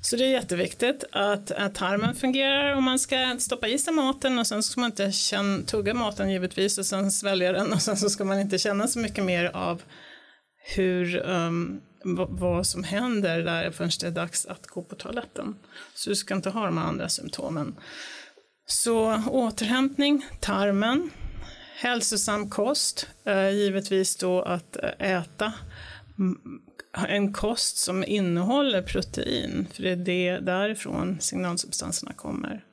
Så 0.00 0.16
det 0.16 0.24
är 0.24 0.28
jätteviktigt 0.28 1.04
att, 1.12 1.50
att 1.50 1.74
tarmen 1.74 2.14
fungerar 2.14 2.76
och 2.76 2.82
man 2.82 2.98
ska 2.98 3.36
stoppa 3.38 3.68
i 3.68 3.78
sig 3.78 3.94
maten 3.94 4.38
och 4.38 4.46
sen 4.46 4.62
ska 4.62 4.80
man 4.80 4.90
inte 4.90 5.12
känna, 5.12 5.62
tugga 5.62 5.94
maten 5.94 6.30
givetvis 6.30 6.78
och 6.78 6.86
sen 6.86 7.10
svälja 7.10 7.52
den 7.52 7.72
och 7.72 7.82
sen 7.82 7.96
så 7.96 8.10
ska 8.10 8.24
man 8.24 8.40
inte 8.40 8.58
känna 8.58 8.86
så 8.86 8.98
mycket 8.98 9.24
mer 9.24 9.50
av 9.56 9.82
hur, 10.76 11.16
um, 11.26 11.80
vad 12.28 12.66
som 12.66 12.84
händer 12.84 13.42
där 13.42 13.70
förrän 13.70 13.90
det 14.00 14.06
är 14.06 14.10
dags 14.10 14.46
att 14.46 14.66
gå 14.66 14.82
på 14.82 14.94
toaletten. 14.94 15.54
Så 15.94 16.10
du 16.10 16.16
ska 16.16 16.34
inte 16.34 16.50
ha 16.50 16.64
de 16.64 16.78
andra 16.78 17.08
symptomen. 17.08 17.76
Så 18.66 19.22
återhämtning, 19.30 20.26
tarmen, 20.40 21.10
Hälsosam 21.80 22.50
kost, 22.50 23.06
eh, 23.24 23.50
givetvis 23.50 24.16
då 24.16 24.42
att 24.42 24.76
eh, 24.76 25.12
äta 25.12 25.52
en 27.08 27.32
kost 27.32 27.76
som 27.76 28.04
innehåller 28.04 28.82
protein, 28.82 29.66
för 29.72 29.82
det 29.82 29.90
är 29.90 29.96
det 29.96 30.38
därifrån 30.38 31.20
signalsubstanserna 31.20 32.12
kommer. 32.12 32.64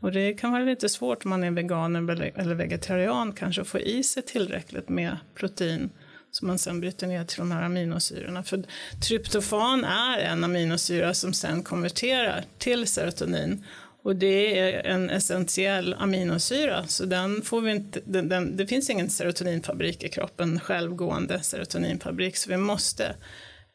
Och 0.00 0.12
det 0.12 0.34
kan 0.34 0.52
vara 0.52 0.62
lite 0.62 0.88
svårt 0.88 1.24
om 1.24 1.30
man 1.30 1.44
är 1.44 1.50
vegan 1.50 1.96
eller 1.96 2.54
vegetarian 2.54 3.32
kanske 3.32 3.62
att 3.62 3.68
få 3.68 3.78
i 3.78 4.02
sig 4.02 4.22
tillräckligt 4.22 4.88
med 4.88 5.16
protein 5.34 5.90
som 6.30 6.48
man 6.48 6.58
sen 6.58 6.80
bryter 6.80 7.06
ner 7.06 7.24
till 7.24 7.38
de 7.38 7.50
här 7.50 7.62
aminosyrorna. 7.62 8.42
För 8.42 8.64
tryptofan 9.08 9.84
är 9.84 10.18
en 10.18 10.44
aminosyra 10.44 11.14
som 11.14 11.32
sen 11.32 11.62
konverterar 11.62 12.44
till 12.58 12.86
serotonin 12.86 13.64
och 14.04 14.16
det 14.16 14.58
är 14.58 14.86
en 14.86 15.10
essentiell 15.10 15.94
aminosyra, 15.94 16.86
så 16.86 17.04
den 17.04 17.42
får 17.42 17.60
vi 17.60 17.70
inte, 17.70 18.00
den, 18.04 18.28
den, 18.28 18.56
det 18.56 18.66
finns 18.66 18.90
ingen 18.90 19.10
serotoninfabrik 19.10 20.04
i 20.04 20.08
kroppen, 20.08 20.60
självgående 20.60 21.42
serotoninfabrik, 21.42 22.36
så 22.36 22.50
vi 22.50 22.56
måste 22.56 23.16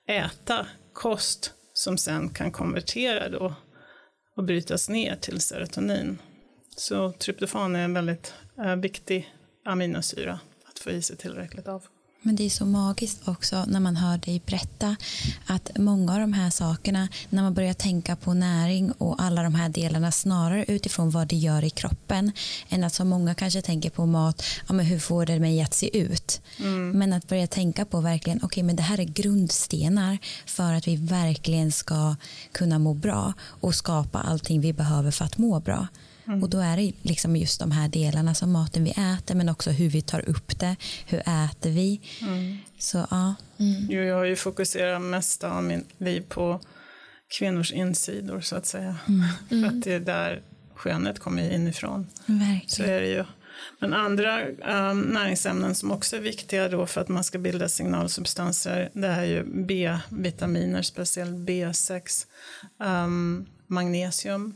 äta 0.08 0.68
kost 0.94 1.54
som 1.74 1.98
sen 1.98 2.30
kan 2.30 2.52
konvertera 2.52 3.30
då 3.30 3.54
och 4.36 4.44
brytas 4.44 4.90
ner 4.90 5.16
till 5.16 5.42
serotonin. 5.42 6.18
Så 6.76 7.12
tryptofan 7.12 7.76
är 7.76 7.84
en 7.84 7.94
väldigt 7.94 8.34
eh, 8.58 8.76
viktig 8.76 9.34
aminosyra 9.66 10.40
att 10.70 10.80
få 10.80 10.92
i 10.92 11.02
sig 11.02 11.18
tillräckligt 11.18 11.68
av. 11.68 11.84
Men 12.22 12.36
det 12.36 12.46
är 12.46 12.50
så 12.50 12.66
magiskt 12.66 13.28
också 13.28 13.66
när 13.68 13.80
man 13.80 13.96
hör 13.96 14.18
dig 14.18 14.42
berätta 14.46 14.96
att 15.46 15.78
många 15.78 16.14
av 16.14 16.20
de 16.20 16.34
här 16.34 16.50
sakerna, 16.50 17.08
när 17.30 17.44
man 17.44 17.54
börjar 17.54 17.74
tänka 17.74 18.16
på 18.16 18.34
näring 18.34 18.92
och 18.92 19.22
alla 19.22 19.44
de 19.44 19.56
här 19.56 19.70
delarna 19.70 20.12
snarare 20.12 20.66
utifrån 20.68 21.10
vad 21.10 21.28
det 21.28 21.36
gör 21.36 21.64
i 21.64 21.70
kroppen 21.70 22.32
än 22.70 22.84
att 22.84 22.94
så 22.94 23.06
många 23.06 23.36
kanske 23.36 23.62
tänker 23.62 23.90
på 23.90 24.06
mat, 24.06 24.44
ja, 24.68 24.74
men 24.74 24.86
hur 24.86 25.00
får 25.00 25.26
det 25.26 25.40
mig 25.40 25.62
att 25.62 25.74
se 25.74 25.98
ut? 25.98 26.42
Mm. 26.60 26.92
Men 26.92 27.14
att 27.14 27.28
börja 27.28 27.48
tänka 27.48 27.86
på 27.86 28.02
verkligen, 28.02 28.38
okej 28.38 28.46
okay, 28.46 28.64
men 28.64 28.76
det 28.76 28.84
här 28.84 29.00
är 29.00 29.04
grundstenar 29.04 30.18
för 30.46 30.74
att 30.74 30.88
vi 30.88 30.96
verkligen 30.96 31.72
ska 31.72 32.16
kunna 32.52 32.80
må 32.80 32.94
bra 32.94 33.34
och 33.42 33.76
skapa 33.76 34.20
allting 34.20 34.62
vi 34.62 34.74
behöver 34.74 35.12
för 35.12 35.26
att 35.26 35.38
må 35.38 35.60
bra. 35.60 35.88
Mm. 36.30 36.44
Och 36.44 36.50
då 36.50 36.60
är 36.60 36.78
det 36.78 36.92
liksom 37.02 37.36
just 37.36 37.60
de 37.60 37.72
här 37.72 37.88
delarna 37.88 38.34
som 38.34 38.52
maten 38.52 38.84
vi 38.84 38.90
äter 38.90 39.36
men 39.36 39.50
också 39.50 39.72
hur 39.72 39.90
vi 39.90 40.02
tar 40.02 40.30
upp 40.30 40.60
det, 40.60 40.76
hur 41.06 41.20
äter 41.20 41.70
vi. 41.70 42.02
Mm. 42.22 42.58
Så 42.78 43.08
ja. 43.12 43.36
Mm. 43.60 43.88
Jo, 43.90 44.02
jag 44.02 44.16
har 44.16 44.26
ju 44.26 44.36
fokuserat 44.36 45.02
mest 45.02 45.44
av 45.44 45.64
mitt 45.64 45.86
liv 45.98 46.24
på 46.30 46.60
kvinnors 47.40 47.72
insidor 47.72 48.42
så 48.42 48.56
att 48.56 48.66
säga. 48.66 48.96
Mm. 49.08 49.24
För 49.50 49.78
att 49.78 49.84
det 49.84 49.94
är 49.94 50.00
där 50.00 50.42
skönhet 50.76 51.20
kommer 51.20 51.52
inifrån. 51.52 52.08
Verkligen. 52.26 52.70
Så 52.70 52.84
är 52.84 53.02
det 53.02 53.08
ju. 53.08 53.26
Men 53.80 53.94
andra 53.94 54.48
um, 54.48 55.02
näringsämnen 55.02 55.76
som 55.76 55.92
också 55.92 56.16
är 56.16 56.22
viktiga 56.22 56.70
då 56.70 56.86
för 56.86 57.02
att 57.02 57.08
man 57.08 57.24
ska 57.24 57.38
bilda 57.38 57.70
signalsubstanser 57.70 58.90
det 58.94 59.08
är 59.08 59.24
ju 59.24 59.44
B-vitaminer, 59.44 60.82
speciellt 60.82 61.36
B6, 61.36 62.26
um, 62.80 63.46
magnesium, 63.68 64.56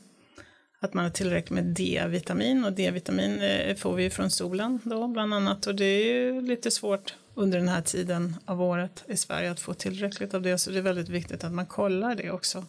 att 0.83 0.93
man 0.93 1.03
har 1.03 1.11
tillräckligt 1.11 1.49
med 1.49 1.63
D-vitamin 1.63 2.65
och 2.65 2.73
D-vitamin 2.73 3.41
eh, 3.41 3.75
får 3.75 3.95
vi 3.95 4.09
från 4.09 4.31
solen 4.31 4.79
då 4.83 5.07
bland 5.07 5.33
annat 5.33 5.67
och 5.67 5.75
det 5.75 5.85
är 5.85 6.05
ju 6.05 6.41
lite 6.41 6.71
svårt 6.71 7.15
under 7.35 7.59
den 7.59 7.67
här 7.67 7.81
tiden 7.81 8.35
av 8.45 8.61
året 8.61 9.03
i 9.07 9.17
Sverige 9.17 9.51
att 9.51 9.59
få 9.59 9.73
tillräckligt 9.73 10.33
av 10.33 10.41
det 10.41 10.57
så 10.57 10.71
det 10.71 10.77
är 10.77 10.81
väldigt 10.81 11.09
viktigt 11.09 11.43
att 11.43 11.51
man 11.51 11.65
kollar 11.65 12.15
det 12.15 12.31
också. 12.31 12.65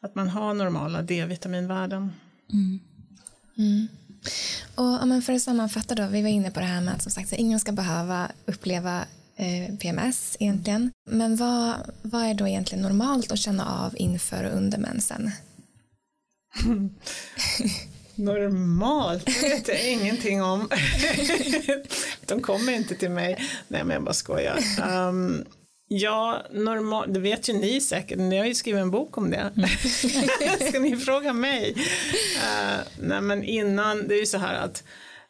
Att 0.00 0.14
man 0.14 0.28
har 0.28 0.54
normala 0.54 1.02
D-vitaminvärden. 1.02 2.12
Mm. 2.52 2.80
Mm. 3.56 3.88
Och 4.74 5.08
men 5.08 5.22
för 5.22 5.32
att 5.32 5.42
sammanfatta 5.42 5.94
då, 5.94 6.06
vi 6.06 6.22
var 6.22 6.28
inne 6.28 6.50
på 6.50 6.60
det 6.60 6.66
här 6.66 6.80
med 6.80 6.94
att 6.94 7.02
som 7.02 7.12
sagt 7.12 7.32
ingen 7.32 7.60
ska 7.60 7.72
behöva 7.72 8.30
uppleva 8.46 9.04
eh, 9.36 9.76
PMS 9.76 10.36
egentligen. 10.40 10.90
Men 11.10 11.36
vad, 11.36 11.74
vad 12.02 12.22
är 12.22 12.34
då 12.34 12.48
egentligen 12.48 12.82
normalt 12.82 13.32
att 13.32 13.38
känna 13.38 13.84
av 13.84 13.94
inför 13.96 14.44
och 14.44 14.56
under 14.56 14.78
mensen? 14.78 15.30
Normalt, 18.14 19.26
det 19.26 19.48
vet 19.48 19.68
jag 19.68 19.92
ingenting 19.92 20.42
om. 20.42 20.68
De 22.26 22.40
kommer 22.42 22.72
inte 22.72 22.94
till 22.94 23.10
mig. 23.10 23.44
Nej, 23.68 23.84
men 23.84 23.94
jag 23.94 24.02
bara 24.02 24.14
skojar. 24.14 24.58
Um, 24.90 25.44
ja, 25.88 26.42
normalt, 26.52 27.14
det 27.14 27.20
vet 27.20 27.48
ju 27.48 27.52
ni 27.52 27.80
säkert. 27.80 28.18
Ni 28.18 28.38
har 28.38 28.44
ju 28.44 28.54
skrivit 28.54 28.82
en 28.82 28.90
bok 28.90 29.18
om 29.18 29.30
det. 29.30 29.52
Mm. 29.56 29.68
Ska 30.68 30.80
ni 30.80 30.96
fråga 30.96 31.32
mig? 31.32 31.74
Uh, 31.76 32.80
nej, 32.98 33.20
men 33.20 33.44
innan, 33.44 34.08
det 34.08 34.14
är 34.14 34.20
ju 34.20 34.26
så 34.26 34.38
här 34.38 34.54
att 34.54 34.84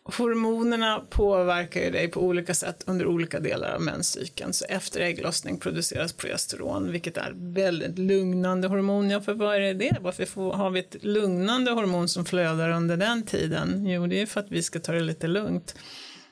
Hormonerna 0.07 1.03
påverkar 1.11 1.81
ju 1.81 1.91
dig 1.91 2.09
på 2.09 2.21
olika 2.21 2.55
sätt 2.55 2.85
under 2.87 3.07
olika 3.07 3.41
delar 3.41 3.75
av 3.75 3.81
menscykeln. 3.81 4.53
Så 4.53 4.65
efter 4.69 5.01
ägglossning 5.01 5.59
produceras 5.59 6.13
progesteron, 6.13 6.93
vilket 6.93 7.17
är 7.17 7.33
väldigt 7.37 7.99
lugnande 7.99 8.69
hormon. 8.69 9.11
Ja, 9.11 9.21
för 9.21 9.35
vad 9.35 9.57
är 9.57 9.75
det? 9.75 9.97
Varför 10.01 10.25
får, 10.25 10.53
har 10.53 10.71
vi 10.71 10.81
ett 10.81 10.97
lugnande 11.05 11.71
hormon 11.71 12.09
som 12.09 12.25
flödar 12.25 12.71
under 12.71 12.97
den 12.97 13.23
tiden? 13.23 13.87
Jo, 13.87 14.07
det 14.07 14.23
är 14.23 14.27
för 14.27 14.41
att 14.41 14.51
vi 14.51 14.63
ska 14.63 14.81
ta 14.81 14.93
det 14.93 15.01
lite 15.01 15.27
lugnt. 15.27 15.77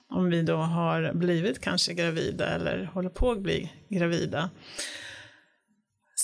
Om 0.09 0.31
vi 0.31 0.43
då 0.43 0.57
har 0.57 1.13
blivit 1.13 1.61
kanske 1.61 1.95
gravida 1.95 2.49
eller 2.49 2.85
håller 2.85 3.11
på 3.11 3.31
att 3.31 3.41
bli 3.41 3.73
gravida. 3.89 4.51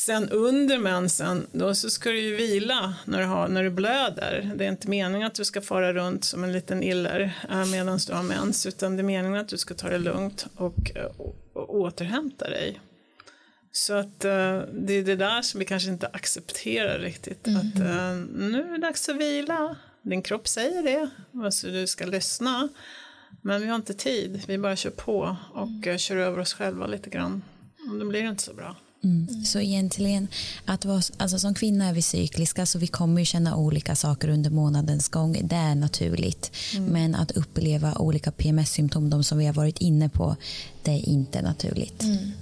Sen 0.09 0.29
under 0.29 0.79
mensen, 0.79 1.47
då 1.53 1.75
så 1.75 1.91
ska 1.91 2.11
du 2.11 2.21
ju 2.21 2.37
vila 2.37 2.95
när 3.05 3.19
du, 3.19 3.25
har, 3.25 3.49
när 3.49 3.63
du 3.63 3.71
blöder. 3.71 4.53
Det 4.57 4.65
är 4.65 4.69
inte 4.69 4.89
meningen 4.89 5.27
att 5.27 5.35
du 5.35 5.45
ska 5.45 5.61
fara 5.61 5.93
runt 5.93 6.25
som 6.25 6.45
en 6.45 6.53
liten 6.53 6.83
iller 6.83 7.39
äh, 7.51 7.67
medan 7.67 7.99
du 8.07 8.13
har 8.13 8.23
mens, 8.23 8.67
utan 8.67 8.97
det 8.97 9.01
är 9.01 9.05
meningen 9.05 9.41
att 9.41 9.49
du 9.49 9.59
ska 9.59 9.75
ta 9.75 9.89
det 9.89 9.99
lugnt 9.99 10.47
och, 10.57 10.91
och, 11.19 11.37
och 11.53 11.75
återhämta 11.75 12.51
dig. 12.51 12.81
Så 13.73 13.95
att 13.95 14.25
uh, 14.25 14.61
det 14.73 14.93
är 14.93 15.03
det 15.03 15.17
där 15.17 15.43
som 15.43 15.61
vi 15.61 15.65
kanske 15.65 15.91
inte 15.91 16.07
accepterar 16.07 16.99
riktigt, 16.99 17.47
mm 17.47 17.59
att 17.59 17.81
uh, 17.81 18.27
nu 18.37 18.63
är 18.63 18.73
det 18.73 18.79
dags 18.79 19.09
att 19.09 19.17
vila. 19.17 19.77
Din 20.03 20.23
kropp 20.23 20.49
säger 20.49 20.83
det, 20.83 21.11
alltså 21.45 21.67
du 21.67 21.87
ska 21.87 22.07
lyssna. 22.07 22.69
Men 23.43 23.61
vi 23.61 23.67
har 23.67 23.77
inte 23.77 23.95
tid, 23.95 24.43
vi 24.47 24.59
bara 24.59 24.77
kör 24.77 24.91
på 24.91 25.37
och 25.55 25.87
uh, 25.87 25.97
kör 25.97 26.17
över 26.17 26.39
oss 26.39 26.55
själva 26.55 26.87
lite 26.87 27.11
grann. 27.11 27.43
Och 27.91 27.99
då 27.99 28.07
blir 28.07 28.23
det 28.23 28.29
inte 28.29 28.43
så 28.43 28.55
bra. 28.55 28.77
Mm. 29.05 29.45
Så 29.45 29.61
egentligen, 29.61 30.29
att 30.65 30.85
vara, 30.85 31.03
alltså 31.17 31.39
som 31.39 31.55
kvinna 31.55 31.89
är 31.89 31.93
vi 31.93 32.03
cykliska 32.03 32.67
så 32.67 32.79
vi 32.79 32.87
kommer 32.87 33.21
ju 33.21 33.25
känna 33.25 33.57
olika 33.57 33.97
saker 33.97 34.29
under 34.29 34.51
månadens 34.51 35.09
gång. 35.09 35.41
Det 35.43 35.57
är 35.57 35.75
naturligt. 35.75 36.51
Mm. 36.77 36.85
Men 36.85 37.15
att 37.15 37.31
uppleva 37.31 37.95
olika 37.95 38.33
PMS-symptom, 38.33 39.11
de 39.11 39.25
som 39.25 39.39
vi 39.39 39.47
har 39.47 39.53
varit 39.53 39.79
inne 39.79 40.09
på, 40.09 40.37
det 40.83 40.91
är 40.91 41.09
inte 41.09 41.43
naturligt. 41.43 42.03
Mm. 42.03 42.33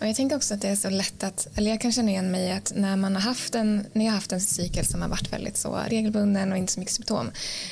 Och 0.00 0.06
jag 0.06 0.16
tänker 0.16 0.36
också 0.36 0.54
att 0.54 0.62
det 0.62 0.68
är 0.68 0.76
så 0.76 0.90
lätt 0.90 1.24
att, 1.24 1.48
eller 1.54 1.70
jag 1.70 1.80
kan 1.80 1.92
känna 1.92 2.10
igen 2.10 2.30
mig 2.30 2.52
att 2.52 2.72
när 2.76 2.96
man 2.96 3.14
har 3.14 3.22
haft 3.22 3.54
en, 3.54 3.86
när 3.92 4.04
jag 4.04 4.12
har 4.12 4.16
haft 4.16 4.32
en 4.32 4.40
cykel 4.40 4.86
som 4.86 5.02
har 5.02 5.08
varit 5.08 5.32
väldigt 5.32 5.56
så 5.56 5.80
regelbunden 5.88 6.52
och 6.52 6.58
inte 6.58 6.72
så 6.72 6.80
mycket 6.80 6.94
symptom, 6.94 7.30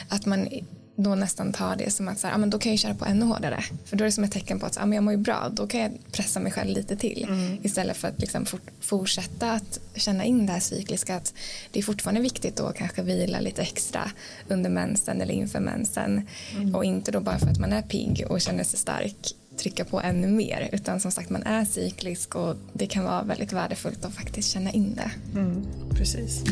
att 0.09 0.27
man 0.27 0.49
då 0.97 1.15
nästan 1.15 1.53
tar 1.53 1.77
det 1.77 1.91
som 1.91 2.09
att 2.09 2.19
så 2.19 2.27
här, 2.27 2.35
ah, 2.35 2.39
men 2.39 2.51
då 2.51 2.59
kan 2.59 2.73
jag 2.73 2.79
köra 2.79 2.95
på 2.95 3.05
ännu 3.05 3.27
hårdare. 3.27 3.65
För 3.85 3.97
då 3.97 4.05
är 4.05 4.07
det 4.07 4.13
som 4.13 4.25
ett 4.25 4.33
tecken 4.33 4.61
på 4.61 4.67
att 4.67 4.79
ah, 4.79 4.87
men 4.87 4.93
jag 4.93 5.05
mår 5.05 5.13
ju 5.13 5.19
bra, 5.19 5.49
då 5.53 5.67
kan 5.67 5.81
jag 5.81 5.93
pressa 6.13 6.41
mig 6.41 6.53
själv 6.53 6.71
lite 6.71 6.97
till. 6.97 7.25
Mm. 7.29 7.59
Istället 7.63 7.97
för 7.97 8.09
att 8.09 8.21
liksom 8.21 8.47
for, 8.47 8.61
fortsätta 8.81 9.53
att 9.53 9.79
känna 9.95 10.25
in 10.25 10.47
det 10.47 10.53
här 10.53 10.61
cykliska. 10.61 11.17
Att 11.17 11.35
det 11.73 11.79
är 11.79 11.83
fortfarande 11.83 12.21
viktigt 12.21 12.57
då 12.57 12.67
att 12.67 12.77
kanske 12.77 13.03
vila 13.03 13.41
lite 13.41 13.63
extra 13.63 14.11
under 14.49 14.71
mensen 14.71 15.21
eller 15.21 15.35
inför 15.35 15.61
mensen. 15.61 16.29
Mm. 16.57 16.75
Och 16.75 16.85
inte 16.85 17.11
då 17.11 17.21
bara 17.21 17.39
för 17.39 17.47
att 17.47 17.59
man 17.59 17.73
är 17.73 17.83
pigg 17.83 18.27
och 18.29 18.41
känner 18.41 18.65
sig 18.65 18.79
stark 18.79 19.35
trycka 19.57 19.85
på 19.85 20.01
ännu 20.01 20.27
mer. 20.27 20.69
Utan 20.73 21.01
som 21.01 21.11
sagt 21.11 21.31
man 21.31 21.43
är 21.43 21.65
cyklisk 21.65 22.35
och 22.35 22.57
det 22.73 22.87
kan 22.87 23.05
vara 23.05 23.23
väldigt 23.23 23.53
värdefullt 23.53 24.05
att 24.05 24.15
faktiskt 24.15 24.51
känna 24.51 24.71
in 24.71 24.95
det. 24.95 25.39
Mm, 25.39 25.67
precis. 25.95 26.45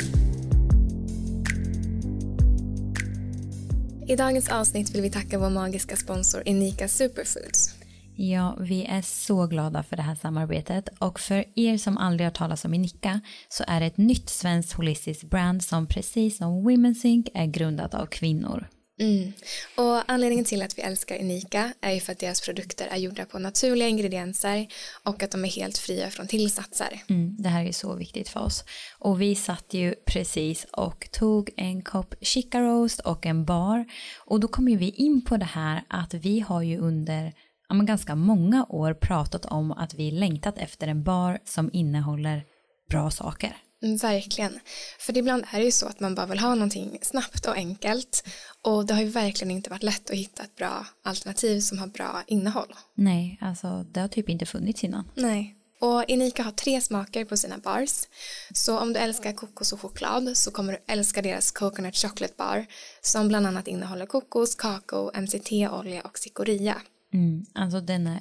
I 4.08 4.16
dagens 4.16 4.48
avsnitt 4.48 4.94
vill 4.94 5.02
vi 5.02 5.10
tacka 5.10 5.38
vår 5.38 5.50
magiska 5.50 5.96
sponsor 5.96 6.42
Unika 6.46 6.88
Superfoods. 6.88 7.74
Ja, 8.16 8.56
vi 8.60 8.84
är 8.84 9.02
så 9.02 9.46
glada 9.46 9.82
för 9.82 9.96
det 9.96 10.02
här 10.02 10.14
samarbetet 10.14 10.88
och 10.98 11.20
för 11.20 11.44
er 11.54 11.78
som 11.78 11.98
aldrig 11.98 12.26
har 12.26 12.32
talat 12.32 12.64
om 12.64 12.74
Inika 12.74 13.20
så 13.48 13.64
är 13.66 13.80
det 13.80 13.86
ett 13.86 13.96
nytt 13.96 14.28
svenskt 14.28 14.72
holistiskt 14.72 15.24
brand 15.24 15.64
som 15.64 15.86
precis 15.86 16.36
som 16.36 16.68
Women's 16.68 17.06
Inc 17.06 17.26
är 17.34 17.46
grundat 17.46 17.94
av 17.94 18.06
kvinnor. 18.06 18.66
Mm. 19.02 19.32
Och 19.76 20.10
anledningen 20.10 20.44
till 20.44 20.62
att 20.62 20.78
vi 20.78 20.82
älskar 20.82 21.20
Unika 21.20 21.72
är 21.80 21.92
ju 21.92 22.00
för 22.00 22.12
att 22.12 22.18
deras 22.18 22.40
produkter 22.40 22.88
är 22.90 22.96
gjorda 22.96 23.24
på 23.24 23.38
naturliga 23.38 23.88
ingredienser 23.88 24.66
och 25.04 25.22
att 25.22 25.30
de 25.30 25.44
är 25.44 25.48
helt 25.48 25.78
fria 25.78 26.10
från 26.10 26.26
tillsatser. 26.26 27.02
Mm, 27.08 27.36
det 27.38 27.48
här 27.48 27.64
är 27.64 27.72
så 27.72 27.94
viktigt 27.94 28.28
för 28.28 28.40
oss. 28.40 28.64
Och 28.98 29.20
vi 29.20 29.34
satt 29.34 29.74
ju 29.74 29.94
precis 30.06 30.66
och 30.72 31.08
tog 31.12 31.50
en 31.56 31.82
kopp 31.82 32.14
chica 32.20 32.60
roast 32.60 33.00
och 33.00 33.26
en 33.26 33.44
bar 33.44 33.84
och 34.26 34.40
då 34.40 34.48
kom 34.48 34.68
ju 34.68 34.76
vi 34.76 34.90
in 34.90 35.24
på 35.24 35.36
det 35.36 35.44
här 35.44 35.82
att 35.88 36.14
vi 36.14 36.40
har 36.40 36.62
ju 36.62 36.78
under 36.78 37.32
ja, 37.68 37.74
ganska 37.74 38.14
många 38.14 38.66
år 38.68 38.94
pratat 38.94 39.44
om 39.44 39.72
att 39.72 39.94
vi 39.94 40.10
längtat 40.10 40.58
efter 40.58 40.88
en 40.88 41.02
bar 41.02 41.38
som 41.44 41.70
innehåller 41.72 42.44
bra 42.90 43.10
saker. 43.10 43.56
Verkligen. 43.82 44.60
För 44.98 45.18
ibland 45.18 45.44
är 45.52 45.58
det 45.58 45.64
ju 45.64 45.72
så 45.72 45.86
att 45.86 46.00
man 46.00 46.14
bara 46.14 46.26
vill 46.26 46.38
ha 46.38 46.54
någonting 46.54 46.98
snabbt 47.02 47.46
och 47.46 47.56
enkelt. 47.56 48.24
Och 48.62 48.86
det 48.86 48.94
har 48.94 49.00
ju 49.00 49.08
verkligen 49.08 49.50
inte 49.50 49.70
varit 49.70 49.82
lätt 49.82 50.10
att 50.10 50.16
hitta 50.16 50.42
ett 50.42 50.56
bra 50.56 50.86
alternativ 51.02 51.60
som 51.60 51.78
har 51.78 51.86
bra 51.86 52.22
innehåll. 52.26 52.74
Nej, 52.94 53.38
alltså 53.40 53.86
det 53.90 54.00
har 54.00 54.08
typ 54.08 54.28
inte 54.28 54.46
funnits 54.46 54.84
innan. 54.84 55.10
Nej. 55.14 55.56
Och 55.80 56.04
Inika 56.08 56.42
har 56.42 56.52
tre 56.52 56.80
smaker 56.80 57.24
på 57.24 57.36
sina 57.36 57.58
bars. 57.58 58.08
Så 58.54 58.78
om 58.78 58.92
du 58.92 58.98
älskar 58.98 59.32
kokos 59.32 59.72
och 59.72 59.80
choklad 59.80 60.36
så 60.36 60.50
kommer 60.50 60.72
du 60.72 60.78
älska 60.92 61.22
deras 61.22 61.50
Coconut 61.50 61.96
Chocolate 61.96 62.34
Bar 62.36 62.66
som 63.00 63.28
bland 63.28 63.46
annat 63.46 63.68
innehåller 63.68 64.06
kokos, 64.06 64.54
kakao, 64.54 65.10
MCT-olja 65.20 66.02
och 66.02 66.18
cikoria. 66.18 66.82
Mm, 67.14 67.44
alltså 67.54 67.80
den 67.80 68.06
är 68.06 68.20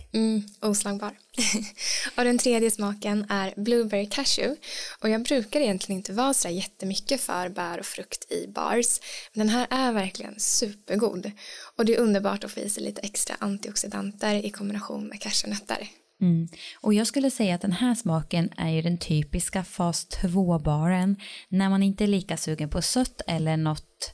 Mm, 0.13 0.43
oslagbar. 0.59 1.17
och 2.17 2.23
den 2.23 2.37
tredje 2.37 2.71
smaken 2.71 3.25
är 3.29 3.53
blueberry 3.57 4.05
cashew. 4.05 4.61
Och 4.99 5.09
jag 5.09 5.23
brukar 5.23 5.59
egentligen 5.59 5.99
inte 5.99 6.13
vara 6.13 6.33
så 6.33 6.49
jättemycket 6.49 7.21
för 7.21 7.49
bär 7.49 7.79
och 7.79 7.85
frukt 7.85 8.31
i 8.31 8.47
bars. 8.47 8.99
Men 9.33 9.47
den 9.47 9.55
här 9.55 9.67
är 9.69 9.93
verkligen 9.93 10.39
supergod. 10.39 11.31
Och 11.77 11.85
det 11.85 11.95
är 11.95 11.99
underbart 11.99 12.43
att 12.43 12.51
få 12.51 12.59
i 12.59 12.69
sig 12.69 12.83
lite 12.83 13.01
extra 13.01 13.35
antioxidanter 13.39 14.45
i 14.45 14.49
kombination 14.49 15.07
med 15.07 15.21
cashewnötter. 15.21 15.87
Mm. 16.21 16.47
Och 16.81 16.93
jag 16.93 17.07
skulle 17.07 17.31
säga 17.31 17.55
att 17.55 17.61
den 17.61 17.71
här 17.71 17.95
smaken 17.95 18.49
är 18.57 18.69
ju 18.69 18.81
den 18.81 18.97
typiska 18.97 19.63
fas 19.63 20.07
2-baren 20.09 21.15
när 21.49 21.69
man 21.69 21.83
inte 21.83 22.03
är 22.03 22.07
lika 22.07 22.37
sugen 22.37 22.69
på 22.69 22.81
sött 22.81 23.21
eller 23.27 23.57
något 23.57 24.13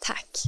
Tack. 0.00 0.42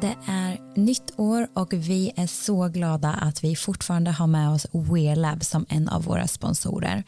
Det 0.00 0.16
är 0.28 0.78
nytt 0.78 1.12
år 1.16 1.48
och 1.54 1.72
vi 1.72 2.12
är 2.16 2.26
så 2.26 2.68
glada 2.68 3.08
att 3.08 3.44
vi 3.44 3.56
fortfarande 3.56 4.10
har 4.10 4.26
med 4.26 4.50
oss 4.50 4.66
WearLab 4.72 5.44
som 5.44 5.66
en 5.68 5.88
av 5.88 6.04
våra 6.04 6.28
sponsorer. 6.28 7.04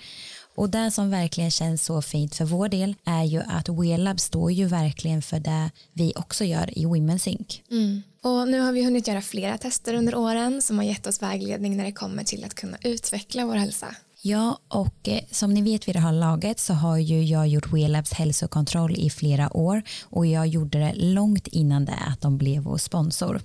Och 0.54 0.70
det 0.70 0.90
som 0.90 1.10
verkligen 1.10 1.50
känns 1.50 1.84
så 1.84 2.02
fint 2.02 2.34
för 2.34 2.44
vår 2.44 2.68
del 2.68 2.94
är 3.04 3.24
ju 3.24 3.40
att 3.40 3.68
WearLab 3.68 4.20
står 4.20 4.52
ju 4.52 4.66
verkligen 4.66 5.22
för 5.22 5.40
det 5.40 5.70
vi 5.92 6.12
också 6.16 6.44
gör 6.44 6.78
i 6.78 6.84
Women's 6.84 7.28
Inc. 7.28 7.62
Mm. 7.70 8.02
Och 8.22 8.48
nu 8.48 8.60
har 8.60 8.72
vi 8.72 8.84
hunnit 8.84 9.08
göra 9.08 9.22
flera 9.22 9.58
tester 9.58 9.94
under 9.94 10.14
åren 10.14 10.62
som 10.62 10.78
har 10.78 10.84
gett 10.84 11.06
oss 11.06 11.22
vägledning 11.22 11.76
när 11.76 11.84
det 11.84 11.92
kommer 11.92 12.24
till 12.24 12.44
att 12.44 12.54
kunna 12.54 12.76
utveckla 12.82 13.46
vår 13.46 13.54
hälsa. 13.54 13.96
Ja, 14.24 14.58
och 14.68 15.08
eh, 15.08 15.20
som 15.30 15.54
ni 15.54 15.62
vet 15.62 15.88
vid 15.88 15.94
det 15.94 16.00
här 16.00 16.12
laget 16.12 16.60
så 16.60 16.74
har 16.74 16.96
ju 16.96 17.22
jag 17.24 17.48
gjort 17.48 17.72
WeLabs 17.72 18.12
hälsokontroll 18.12 18.96
i 18.96 19.10
flera 19.10 19.56
år 19.56 19.82
och 20.02 20.26
jag 20.26 20.46
gjorde 20.46 20.78
det 20.78 20.94
långt 20.94 21.46
innan 21.46 21.84
det 21.84 21.98
att 22.06 22.20
de 22.20 22.38
blev 22.38 22.62
vår 22.62 22.78
sponsor. 22.78 23.40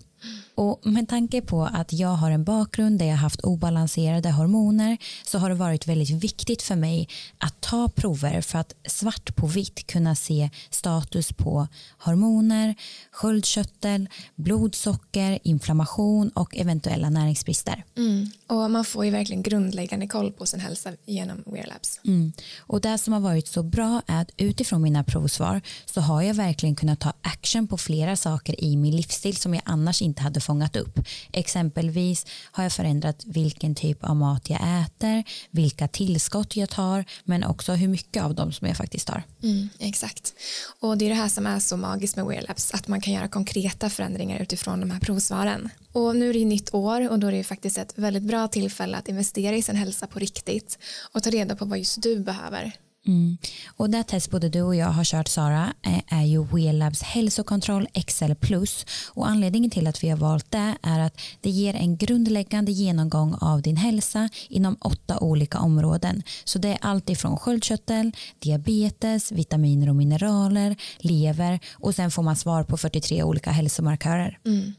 Och 0.56 0.82
med 0.84 1.10
tanke 1.10 1.42
på 1.42 1.64
att 1.64 1.94
jag 1.94 2.10
har 2.10 2.32
en 2.32 2.44
bakgrund 2.44 3.00
där 3.00 3.06
jag 3.06 3.16
haft 3.16 3.42
obalanserade 3.42 4.32
hormoner 4.32 4.98
så 5.26 5.40
har 5.40 5.50
det 5.50 5.56
varit 5.56 5.88
väldigt 5.88 6.10
viktigt 6.10 6.62
för 6.62 6.76
mig 6.76 7.10
att 7.38 7.62
ta 7.62 7.90
prover 7.90 8.42
för 8.42 8.60
att 8.60 8.74
svart 8.88 9.36
på 9.36 9.48
vitt 9.48 9.88
kunna 9.88 10.16
se 10.16 10.50
status 10.70 11.34
på 11.34 11.68
hormoner, 12.08 12.76
sköldkörtel, 13.12 14.10
blodsocker, 14.36 15.40
inflammation 15.44 16.30
och 16.30 16.58
eventuella 16.58 17.10
näringsbrister. 17.10 17.84
Mm. 17.98 18.32
Och 18.48 18.72
man 18.72 18.86
får 18.86 19.06
ju 19.06 19.12
verkligen 19.12 19.44
grundläggande 19.44 20.08
koll 20.08 20.32
på 20.32 20.46
sin 20.46 20.60
hälsa 20.60 20.92
genom 21.06 21.44
Wearlabs. 21.46 22.00
Mm. 22.06 22.34
Och 22.60 22.82
det 22.82 22.98
som 22.98 23.14
har 23.14 23.20
varit 23.20 23.48
så 23.48 23.64
bra 23.64 24.02
är 24.08 24.22
att 24.22 24.32
utifrån 24.38 24.82
mina 24.82 25.04
provsvar 25.04 25.62
så 25.86 26.02
har 26.02 26.22
jag 26.22 26.34
verkligen 26.34 26.76
kunnat 26.76 27.00
ta 27.00 27.14
action 27.22 27.68
på 27.68 27.78
flera 27.78 28.16
saker 28.16 28.64
i 28.64 28.78
min 28.78 28.96
livsstil 28.96 29.38
som 29.38 29.54
jag 29.54 29.64
annars 29.66 30.02
inte 30.02 30.22
hade 30.22 30.40
fångat 30.40 30.76
upp. 30.76 31.00
Exempelvis 31.34 32.26
har 32.52 32.64
jag 32.64 32.74
förändrat 32.74 33.26
vilken 33.26 33.76
typ 33.76 34.04
av 34.04 34.16
mat 34.16 34.50
jag 34.50 34.60
äter, 34.82 35.24
vilka 35.52 35.88
tillskott 35.88 36.56
jag 36.56 36.70
tar, 36.70 37.06
men 37.24 37.44
också 37.44 37.74
hur 37.74 37.88
mycket 37.88 38.24
av 38.24 38.36
dem 38.36 38.52
som 38.52 38.68
jag 38.68 38.78
faktiskt 38.78 39.08
tar. 39.08 39.24
Mm, 39.44 39.70
exakt. 39.80 40.34
Och 40.80 40.98
det 40.98 41.06
är 41.06 41.10
det 41.10 41.16
här 41.16 41.30
som 41.30 41.48
är 41.48 41.60
så 41.60 41.78
magiskt 41.78 41.97
med 42.16 42.26
Wearlabs, 42.26 42.74
att 42.74 42.88
man 42.88 43.02
kan 43.02 43.14
göra 43.14 43.28
konkreta 43.28 43.90
förändringar 43.90 44.42
utifrån 44.42 44.80
de 44.80 44.92
här 44.92 45.00
provsvaren. 45.00 45.70
Och 45.92 46.16
nu 46.16 46.30
är 46.30 46.34
det 46.34 46.40
ju 46.40 46.46
nytt 46.46 46.74
år 46.74 47.10
och 47.12 47.20
då 47.20 47.28
är 47.28 47.32
det 47.32 47.38
ju 47.38 47.44
faktiskt 47.44 47.78
ett 47.78 47.94
väldigt 47.96 48.24
bra 48.24 48.48
tillfälle 48.48 48.98
att 48.98 49.10
investera 49.10 49.56
i 49.56 49.62
sin 49.62 49.76
hälsa 49.76 50.08
på 50.08 50.20
riktigt 50.20 50.80
och 51.12 51.24
ta 51.24 51.30
reda 51.30 51.56
på 51.56 51.66
vad 51.66 51.78
just 51.78 52.02
du 52.02 52.20
behöver. 52.20 52.74
Mm. 53.08 53.38
Och 53.68 53.90
det 53.90 54.04
test 54.04 54.32
både 54.32 54.50
du 54.50 54.62
och 54.62 54.76
jag 54.76 54.88
har 54.88 55.04
kört 55.04 55.28
Sara 55.28 55.74
eh, 55.82 56.20
är 56.20 56.26
ju 56.26 56.44
WeLabs 56.44 57.02
hälsokontroll 57.02 57.88
XL 58.08 58.34
plus 58.34 58.86
och 59.08 59.28
anledningen 59.28 59.72
till 59.72 59.88
att 59.88 60.04
vi 60.04 60.10
har 60.10 60.18
valt 60.18 60.52
det 60.52 60.76
är 60.82 61.00
att 61.00 61.20
det 61.42 61.50
ger 61.50 61.74
en 61.74 61.98
grundläggande 61.98 62.72
genomgång 62.72 63.36
av 63.42 63.62
din 63.62 63.78
hälsa 63.78 64.30
inom 64.50 64.78
åtta 64.80 65.20
olika 65.20 65.60
områden. 65.60 66.24
Så 66.44 66.60
det 66.60 66.68
är 66.68 66.78
allt 66.82 67.10
ifrån 67.10 67.38
sköldkörtel, 67.38 68.12
diabetes, 68.40 69.32
vitaminer 69.32 69.90
och 69.90 69.96
mineraler, 69.96 70.76
lever 70.98 71.60
och 71.74 71.96
sen 71.96 72.12
får 72.12 72.24
man 72.24 72.36
svar 72.36 72.64
på 72.64 72.78
43 72.78 73.24
olika 73.24 73.52
hälsomarkörer. 73.52 74.40
Mm. 74.46 74.74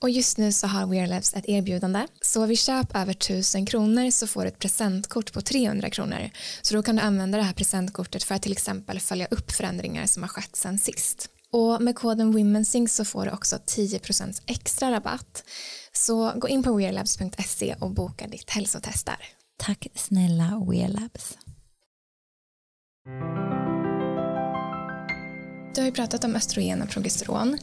Och 0.00 0.10
just 0.10 0.38
nu 0.38 0.52
så 0.52 0.66
har 0.66 0.86
WeLabs 0.86 1.34
ett 1.34 1.48
erbjudande. 1.48 2.06
Så 2.22 2.46
vid 2.46 2.58
köp 2.58 2.96
över 2.96 3.12
1000 3.12 3.66
kronor 3.66 4.10
så 4.10 4.26
får 4.26 4.42
du 4.42 4.48
ett 4.48 4.58
presentkort 4.58 5.32
på 5.32 5.40
300 5.40 5.90
kronor. 5.90 6.30
Så 6.62 6.74
då 6.74 6.82
kan 6.82 6.96
du 6.96 7.02
använda 7.02 7.38
det 7.38 7.44
här 7.44 7.52
presentkortet 7.64 8.24
för 8.24 8.34
att 8.34 8.42
till 8.42 8.52
exempel 8.52 9.00
följa 9.00 9.26
upp 9.26 9.52
förändringar 9.52 10.06
som 10.06 10.22
har 10.22 10.28
skett 10.28 10.56
sen 10.56 10.78
sist. 10.78 11.28
Och 11.50 11.82
med 11.82 11.96
koden 11.96 12.32
WomenSync 12.32 12.92
så 12.92 13.04
får 13.04 13.24
du 13.24 13.30
också 13.30 13.56
10% 13.56 14.42
extra 14.46 14.90
rabatt. 14.90 15.44
Så 15.92 16.32
gå 16.36 16.48
in 16.48 16.62
på 16.62 16.72
wearlabs.se 16.74 17.74
och 17.80 17.90
boka 17.90 18.26
ditt 18.26 18.50
hälsotest 18.50 19.06
där. 19.06 19.18
Tack 19.56 19.86
snälla 19.94 20.66
Wearlabs. 20.70 21.38
Du 25.74 25.80
har 25.80 25.86
ju 25.86 25.92
pratat 25.92 26.24
om 26.24 26.36
östrogen 26.36 26.82
och 26.82 26.88
progesteron. 26.88 27.58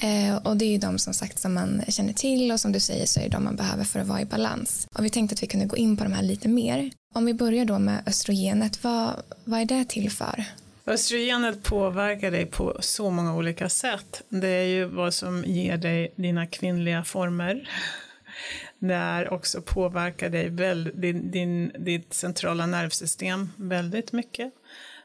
Eh, 0.00 0.36
och 0.36 0.56
det 0.56 0.64
är 0.64 0.70
ju 0.70 0.78
de 0.78 0.98
som 0.98 1.14
sagt 1.14 1.38
som 1.38 1.54
man 1.54 1.82
känner 1.88 2.12
till 2.12 2.52
och 2.52 2.60
som 2.60 2.72
du 2.72 2.80
säger 2.80 3.06
så 3.06 3.20
är 3.20 3.24
det 3.24 3.30
de 3.30 3.44
man 3.44 3.56
behöver 3.56 3.84
för 3.84 4.00
att 4.00 4.06
vara 4.06 4.20
i 4.20 4.24
balans. 4.24 4.88
Och 4.94 5.04
vi 5.04 5.10
tänkte 5.10 5.34
att 5.34 5.42
vi 5.42 5.46
kunde 5.46 5.66
gå 5.66 5.76
in 5.76 5.96
på 5.96 6.04
de 6.04 6.12
här 6.12 6.22
lite 6.22 6.48
mer. 6.48 6.90
Om 7.14 7.26
vi 7.26 7.34
börjar 7.34 7.64
då 7.64 7.78
med 7.78 8.02
östrogenet, 8.06 8.84
vad, 8.84 9.22
vad 9.44 9.60
är 9.60 9.64
det 9.64 9.84
till 9.84 10.10
för? 10.10 10.44
Östrogenet 10.86 11.62
påverkar 11.62 12.30
dig 12.30 12.46
på 12.46 12.76
så 12.80 13.10
många 13.10 13.36
olika 13.36 13.68
sätt. 13.68 14.22
Det 14.28 14.48
är 14.48 14.66
ju 14.66 14.84
vad 14.84 15.14
som 15.14 15.44
ger 15.44 15.76
dig 15.76 16.12
dina 16.16 16.46
kvinnliga 16.46 17.04
former. 17.04 17.68
Det 18.78 18.94
är 18.94 19.32
också 19.32 19.62
påverkar 19.62 20.30
dig 20.30 20.48
väl, 20.48 20.92
din, 20.94 21.30
din, 21.30 21.72
ditt 21.78 22.14
centrala 22.14 22.66
nervsystem 22.66 23.52
väldigt 23.56 24.12
mycket. 24.12 24.52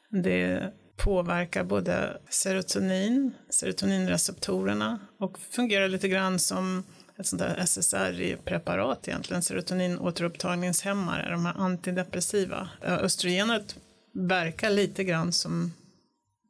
Det 0.10 0.72
påverkar 1.04 1.64
både 1.64 2.18
serotonin, 2.30 3.34
serotoninreceptorerna 3.50 5.00
och 5.20 5.40
fungerar 5.40 5.88
lite 5.88 6.08
grann 6.08 6.40
som 6.40 6.84
ett 7.18 7.28
sånt 7.28 7.42
där 7.42 7.56
SSRI-preparat 7.58 9.08
egentligen, 9.08 9.44
serotoninåterupptagningshämmare, 9.44 11.32
de 11.32 11.46
här 11.46 11.54
antidepressiva. 11.58 12.70
Östrogenet 12.82 13.76
verkar 14.14 14.70
lite 14.70 15.04
grann 15.04 15.34
som 15.34 15.74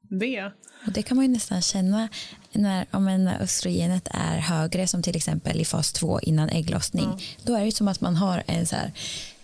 det. 0.02 0.52
Och 0.86 0.92
det 0.92 1.02
kan 1.02 1.18
man 1.18 1.26
ju 1.26 1.32
nästan 1.32 1.62
känna 1.62 2.10
när, 2.52 2.86
om 2.92 3.08
en 3.08 3.28
östrogenet 3.28 4.08
är 4.12 4.38
högre 4.38 4.88
som 4.88 5.04
till 5.04 5.16
exempel 5.16 5.62
i 5.62 5.66
fas 5.66 5.94
2 5.94 6.20
innan 6.20 6.50
ägglossning. 6.50 7.06
Mm. 7.06 7.18
Då 7.44 7.56
är 7.56 7.60
det 7.60 7.66
ju 7.66 7.72
som 7.72 7.88
att 7.88 8.02
man 8.02 8.16
har 8.16 8.44
en 8.46 8.68
så 8.68 8.76
här 8.76 8.92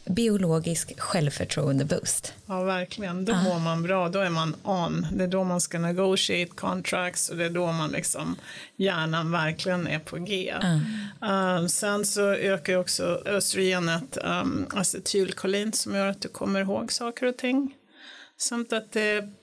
biologisk 0.10 1.00
självförtroende-boost. 1.00 2.34
Ja, 2.46 2.63
verkligen. 2.63 3.26
Då 3.26 3.36
mår 3.36 3.60
man 3.60 3.84
bra, 3.84 4.10
då 4.10 4.20
är 4.20 4.30
man 4.30 4.56
on. 4.63 5.08
Det 5.12 5.24
är 5.24 5.28
då 5.28 5.43
man 5.43 5.62
ska 5.62 5.80
negotiate 5.80 6.52
contracts 6.56 7.30
och 7.30 7.38
det 7.38 7.46
är 7.46 7.50
då 7.50 7.72
man 7.72 7.91
liksom, 7.91 8.36
hjärnan 8.76 9.32
verkligen 9.32 9.88
är 9.88 10.00
på 10.00 10.17
G. 10.17 10.54
Ah. 11.22 11.58
Um, 11.58 11.70
sen 11.70 12.06
så 12.06 12.22
ökar 12.32 12.74
ju 12.74 12.80
också 12.80 13.22
östrogenet 13.26 14.17
um, 14.24 14.67
acetylkolin 14.74 15.74
som 15.74 15.96
gör 15.96 16.08
att 16.08 16.22
du 16.22 16.28
kommer 16.28 16.62
ihåg 16.62 16.91
saker 16.91 17.26
och 17.26 17.38
ting. 17.38 17.76
Samt 18.38 18.74
att 18.74 18.91
det 18.91 19.34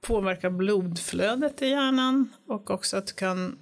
påverkar 0.00 0.50
blodflödet 0.50 1.62
i 1.62 1.68
hjärnan 1.68 2.28
och 2.48 2.70
också 2.70 2.96
att 2.96 3.06
du 3.06 3.12
kan 3.12 3.58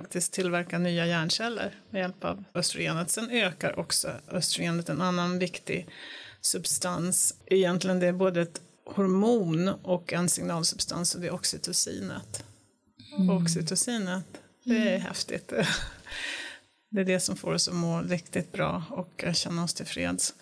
faktiskt 0.00 0.32
tillverka 0.32 0.78
nya 0.78 1.06
hjärnceller 1.06 1.74
med 1.90 2.00
hjälp 2.00 2.24
av 2.24 2.44
östrogenet. 2.54 3.10
Sen 3.10 3.30
ökar 3.30 3.78
också 3.78 4.12
östrogenet 4.30 4.88
en 4.88 5.00
annan 5.00 5.38
viktig 5.38 5.88
substans. 6.40 7.34
Egentligen 7.46 8.00
det 8.00 8.06
är 8.06 8.12
både 8.12 8.42
ett 8.42 8.60
hormon 8.84 9.68
och 9.68 10.12
en 10.12 10.28
signalsubstans 10.28 11.14
och 11.14 11.20
det 11.20 11.26
är 11.26 11.34
oxytocinet. 11.34 12.44
Mm. 13.16 13.30
Oxytocinet, 13.30 14.24
det 14.64 14.76
är 14.76 14.86
mm. 14.86 15.00
häftigt. 15.00 15.52
Det 16.90 17.00
är 17.00 17.04
det 17.04 17.20
som 17.20 17.36
får 17.36 17.52
oss 17.52 17.68
att 17.68 17.74
må 17.74 18.02
riktigt 18.02 18.52
bra 18.52 18.82
och 18.90 19.24
känna 19.34 19.64
oss 19.64 19.74
tillfreds. 19.74 20.34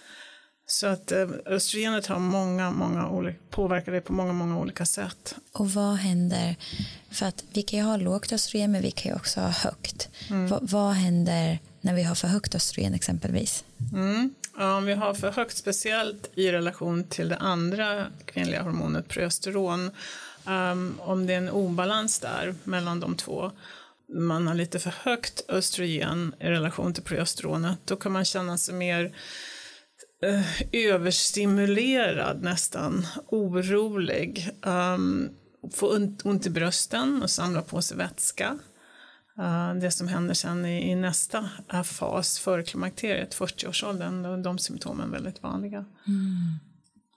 Så 0.66 0.86
att 0.86 1.12
eh, 1.12 1.28
östrogenet 1.46 2.06
har 2.06 2.18
många, 2.18 2.70
många 2.70 3.08
olika, 3.08 3.38
påverkar 3.50 3.92
det 3.92 4.00
på 4.00 4.12
många, 4.12 4.32
många 4.32 4.58
olika 4.58 4.86
sätt. 4.86 5.36
Och 5.52 5.70
vad 5.70 5.94
händer, 5.94 6.56
för 7.10 7.26
att 7.26 7.44
vi 7.52 7.62
kan 7.62 7.78
ju 7.78 7.84
ha 7.84 7.96
lågt 7.96 8.32
östrogen 8.32 8.72
men 8.72 8.82
vi 8.82 8.90
kan 8.90 9.12
ju 9.12 9.16
också 9.16 9.40
ha 9.40 9.48
högt. 9.48 10.08
Mm. 10.30 10.48
Va, 10.48 10.58
vad 10.62 10.92
händer 10.92 11.58
när 11.80 11.94
vi 11.94 12.02
har 12.02 12.14
för 12.14 12.28
högt 12.28 12.54
östrogen 12.54 12.94
exempelvis? 12.94 13.64
Mm. 13.92 14.34
Ja, 14.58 14.76
om 14.76 14.84
vi 14.84 14.94
har 14.94 15.14
för 15.14 15.30
högt, 15.30 15.56
speciellt 15.56 16.30
i 16.34 16.52
relation 16.52 17.04
till 17.04 17.28
det 17.28 17.36
andra 17.36 18.06
kvinnliga 18.24 18.62
hormonet 18.62 19.08
progesteron, 19.08 19.90
um, 20.46 21.00
om 21.00 21.26
det 21.26 21.32
är 21.32 21.38
en 21.38 21.50
obalans 21.50 22.20
där 22.20 22.54
mellan 22.64 23.00
de 23.00 23.16
två, 23.16 23.50
man 24.08 24.46
har 24.46 24.54
lite 24.54 24.78
för 24.78 24.94
högt 25.02 25.42
östrogen 25.48 26.34
i 26.40 26.46
relation 26.46 26.94
till 26.94 27.02
progesteronet, 27.02 27.78
då 27.84 27.96
kan 27.96 28.12
man 28.12 28.24
känna 28.24 28.58
sig 28.58 28.74
mer 28.74 29.12
överstimulerad 30.72 32.42
nästan, 32.42 33.06
orolig, 33.26 34.50
um, 34.62 35.30
få 35.72 35.98
ont 36.24 36.46
i 36.46 36.50
brösten 36.50 37.22
och 37.22 37.30
samla 37.30 37.62
på 37.62 37.82
sig 37.82 37.96
vätska. 37.96 38.58
Uh, 39.38 39.74
det 39.74 39.90
som 39.90 40.08
händer 40.08 40.34
sen 40.34 40.66
i, 40.66 40.90
i 40.90 40.94
nästa 40.94 41.48
fas 41.84 42.38
före 42.38 42.62
klimakteriet, 42.62 43.36
40-årsåldern, 43.36 44.22
då 44.22 44.32
är 44.32 44.36
de 44.36 44.58
symptomen 44.58 45.10
väldigt 45.10 45.42
vanliga. 45.42 45.84
Mm. 46.06 46.58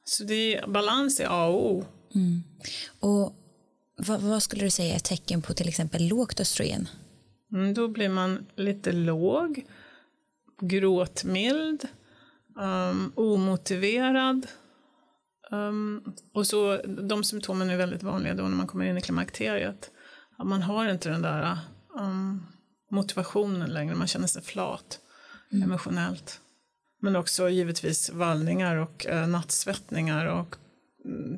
Så 0.04 0.24
det 0.24 0.58
är, 0.58 0.67
balans 0.67 1.20
är 1.20 1.28
A 1.30 1.48
och 1.48 1.72
O. 1.72 1.86
Mm. 2.15 2.43
Och 3.00 3.34
vad, 3.98 4.22
vad, 4.22 4.43
skulle 4.43 4.63
du 4.63 4.70
säga 4.70 4.96
är 4.96 5.00
tecken 5.00 5.41
på 5.41 5.54
till 5.54 5.67
exempel 5.67 6.08
lågt 6.08 6.39
östrogen? 6.39 6.88
Mm, 7.52 7.74
då 7.74 7.88
blir 7.88 8.10
man 8.10 8.46
lite 8.56 8.91
låg, 8.91 9.65
gråtmild, 10.62 11.88
um, 12.58 13.12
omotiverad. 13.15 14.48
Um, 15.52 16.13
och 16.34 16.48
så, 16.48 16.78
de 16.88 17.24
symptomen 17.24 17.70
är 17.70 17.78
väldigt 17.78 18.04
vanliga 18.04 18.34
då 18.34 18.43
när 18.43 18.58
man 18.58 18.67
kommer 18.67 18.86
in 18.86 18.98
i 18.98 19.02
klimakteriet. 19.02 19.91
man 20.43 20.62
har 20.62 20.89
inte 20.89 21.10
den 21.10 21.22
där 21.22 21.58
um, 22.00 22.46
motivationen 22.91 23.70
längre, 23.70 23.96
man 23.96 24.08
känner 24.08 24.28
sig 24.28 24.41
flat 24.41 25.00
mm. 25.52 25.63
emotionellt. 25.63 26.41
Men 27.02 27.15
också 27.15 27.50
givetvis 27.50 28.10
vallningar 28.10 28.76
och 28.76 29.06
uh, 29.10 29.28
nattsvettningar 29.28 30.26
och 30.26 30.56
mm, 31.06 31.38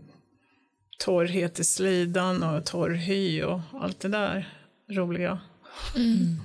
torrhet 1.00 1.60
i 1.60 1.64
slidan 1.64 2.44
och 2.44 2.66
torr 2.66 2.90
hy 2.90 3.44
och 3.44 3.60
allt 3.74 4.00
det 4.00 4.10
där 4.10 4.54
roliga. 4.90 5.40
Mm. 5.96 6.38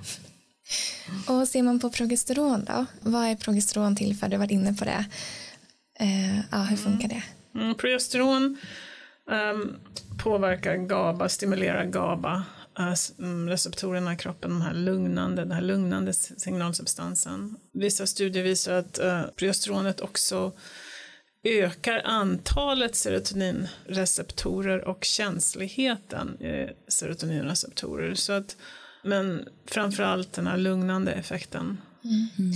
Och 1.27 1.47
ser 1.47 1.63
man 1.63 1.79
på 1.79 1.89
progesteron 1.89 2.65
då? 2.65 2.85
Vad 3.01 3.25
är 3.25 3.35
progesteron 3.35 3.95
till 3.95 4.15
för? 4.15 4.27
Du 4.27 4.35
har 4.35 4.39
varit 4.39 4.51
inne 4.51 4.73
på 4.73 4.85
det. 4.85 5.05
Uh, 6.01 6.39
ja, 6.51 6.57
hur 6.57 6.77
funkar 6.77 7.07
det? 7.07 7.23
Mm, 7.53 7.65
mm 7.65 7.75
progesteron 7.75 8.57
um, 9.31 9.75
påverkar 10.23 10.77
GABA, 10.77 11.29
stimulerar 11.29 11.85
GABA-receptorerna 11.85 13.97
eh, 13.97 14.07
mm, 14.07 14.13
i 14.13 14.17
kroppen, 14.17 14.49
de 14.49 14.61
här 14.61 14.73
lugnande, 14.73 15.41
den 15.41 15.51
här 15.51 15.61
lugnande 15.61 16.13
signalsubstansen. 16.13 17.55
Vissa 17.73 18.07
studier 18.07 18.43
visar 18.43 18.73
att 18.73 18.99
uh, 19.03 19.21
progesteronet 19.35 20.01
också 20.01 20.51
ökar 21.43 22.01
antalet 22.05 22.95
serotoninreceptorer 22.95 24.87
och 24.87 25.03
känsligheten 25.03 26.41
i 26.41 26.69
serotoninreceptorer. 26.87 28.15
Så 28.15 28.33
att 28.33 28.55
men 29.05 29.47
framförallt 29.65 30.33
den 30.33 30.47
här 30.47 30.57
lugnande 30.57 31.11
effekten. 31.11 31.77
Mm. 32.03 32.53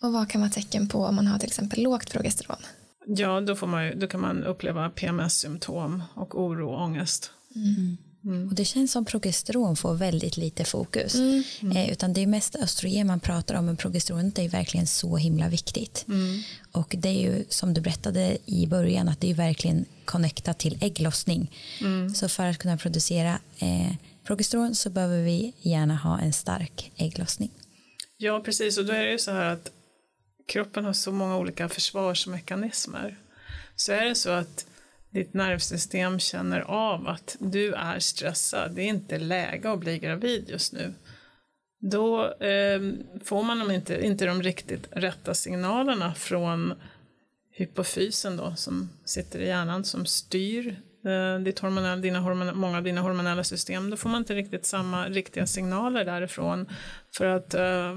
Och 0.00 0.12
vad 0.12 0.28
kan 0.28 0.40
vara 0.40 0.50
tecken 0.50 0.88
på 0.88 1.04
om 1.04 1.14
man 1.14 1.26
har 1.26 1.38
till 1.38 1.48
exempel 1.48 1.82
lågt 1.82 2.12
progesteron? 2.12 2.58
Ja, 3.06 3.40
då, 3.40 3.56
får 3.56 3.66
man, 3.66 3.98
då 3.98 4.06
kan 4.06 4.20
man 4.20 4.44
uppleva 4.44 4.90
PMS-symptom 4.90 6.02
och 6.14 6.40
oro 6.40 6.68
och 6.70 6.82
ångest. 6.82 7.30
Mm. 7.54 7.96
Mm. 8.24 8.48
Och 8.48 8.54
det 8.54 8.64
känns 8.64 8.92
som 8.92 9.04
progesteron 9.04 9.76
får 9.76 9.94
väldigt 9.94 10.36
lite 10.36 10.64
fokus. 10.64 11.14
Mm. 11.14 11.42
Mm. 11.62 11.76
Eh, 11.76 11.92
utan 11.92 12.12
det 12.12 12.20
är 12.20 12.26
mest 12.26 12.56
östrogen 12.56 13.06
man 13.06 13.20
pratar 13.20 13.54
om 13.54 13.66
men 13.66 13.76
progesteronet 13.76 14.38
är 14.38 14.48
verkligen 14.48 14.86
så 14.86 15.16
himla 15.16 15.48
viktigt. 15.48 16.04
Mm. 16.08 16.42
Och 16.72 16.94
det 16.98 17.08
är 17.08 17.20
ju 17.20 17.44
som 17.48 17.74
du 17.74 17.80
berättade 17.80 18.38
i 18.44 18.66
början 18.66 19.08
att 19.08 19.20
det 19.20 19.30
är 19.30 19.34
verkligen 19.34 19.84
connectat 20.04 20.58
till 20.58 20.78
ägglossning. 20.80 21.50
Mm. 21.80 22.14
Så 22.14 22.28
för 22.28 22.46
att 22.46 22.58
kunna 22.58 22.76
producera 22.76 23.38
eh, 23.58 23.92
progesteron 24.26 24.74
så 24.74 24.90
behöver 24.90 25.22
vi 25.22 25.52
gärna 25.62 25.96
ha 25.96 26.20
en 26.20 26.32
stark 26.32 26.92
ägglossning. 26.96 27.50
Ja, 28.16 28.40
precis. 28.40 28.78
Och 28.78 28.84
då 28.84 28.92
är 28.92 29.04
det 29.04 29.10
ju 29.10 29.18
så 29.18 29.30
här 29.30 29.52
att 29.52 29.70
kroppen 30.46 30.84
har 30.84 30.92
så 30.92 31.12
många 31.12 31.36
olika 31.36 31.68
försvarsmekanismer. 31.68 33.16
Så 33.76 33.92
är 33.92 34.04
det 34.04 34.14
så 34.14 34.30
att 34.30 34.66
ditt 35.14 35.34
nervsystem 35.34 36.18
känner 36.18 36.60
av 36.60 37.08
att 37.08 37.36
du 37.40 37.72
är 37.72 37.98
stressad, 37.98 38.74
det 38.74 38.82
är 38.82 38.88
inte 38.88 39.18
läge 39.18 39.70
att 39.70 39.80
bli 39.80 39.98
gravid 39.98 40.44
just 40.48 40.72
nu. 40.72 40.94
Då 41.80 42.32
eh, 42.32 42.80
får 43.24 43.42
man 43.42 43.58
de 43.58 43.70
inte, 43.70 44.06
inte 44.06 44.26
de 44.26 44.42
riktigt 44.42 44.88
rätta 44.90 45.34
signalerna 45.34 46.14
från 46.14 46.74
hypofysen 47.50 48.36
då, 48.36 48.54
som 48.56 48.90
sitter 49.04 49.38
i 49.38 49.46
hjärnan, 49.46 49.84
som 49.84 50.06
styr 50.06 50.80
Eh, 51.04 51.38
ditt 51.40 51.58
hormonell, 51.58 52.00
dina 52.00 52.20
hormon, 52.20 52.58
många 52.58 52.76
av 52.76 52.82
dina 52.82 53.00
hormonella 53.00 53.44
system, 53.44 53.90
då 53.90 53.96
får 53.96 54.10
man 54.10 54.18
inte 54.18 54.34
riktigt 54.34 54.66
samma 54.66 55.08
riktiga 55.08 55.46
signaler 55.46 56.04
därifrån 56.04 56.66
för 57.16 57.26
att 57.26 57.54
eh, 57.54 57.96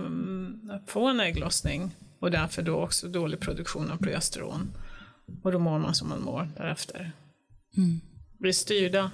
få 0.87 1.07
en 1.07 1.19
ägglossning 1.19 1.95
och 2.19 2.31
därför 2.31 2.61
då 2.61 2.75
också 2.83 3.07
dålig 3.07 3.39
produktion 3.39 3.91
av 3.91 3.97
progesteron. 3.97 4.71
Och 5.43 5.51
då 5.51 5.59
mår 5.59 5.79
man 5.79 5.95
som 5.95 6.09
man 6.09 6.21
mår 6.21 6.49
därefter. 6.57 7.11
Mm. 7.77 8.01
Blir 8.39 8.53
styrda 8.53 9.11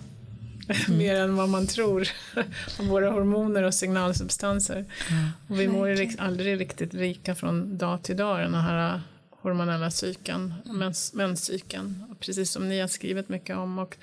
mm. 0.88 0.97
mer 0.97 1.15
än 1.15 1.36
vad 1.36 1.49
man 1.49 1.67
tror 1.67 2.08
av 2.80 2.86
våra 2.86 3.10
hormoner 3.10 3.63
och 3.63 3.73
signalsubstanser. 3.73 4.86
Mm. 5.10 5.30
Och 5.47 5.60
vi 5.60 5.67
mår 5.67 5.89
ju 5.89 6.10
aldrig 6.17 6.60
riktigt 6.60 6.93
rika 6.93 7.36
från 7.36 7.78
dag 7.78 8.04
till 8.04 8.17
dag, 8.17 8.39
den 8.39 8.54
här 8.54 9.02
hormonella 9.43 9.91
cykeln, 9.91 10.54
mens, 10.65 11.13
menscykeln, 11.13 12.15
precis 12.19 12.52
som 12.52 12.69
ni 12.69 12.80
har 12.80 12.88
skrivit 12.88 13.30
mycket 13.30 13.58
om. 13.58 13.80
Och 13.80 13.97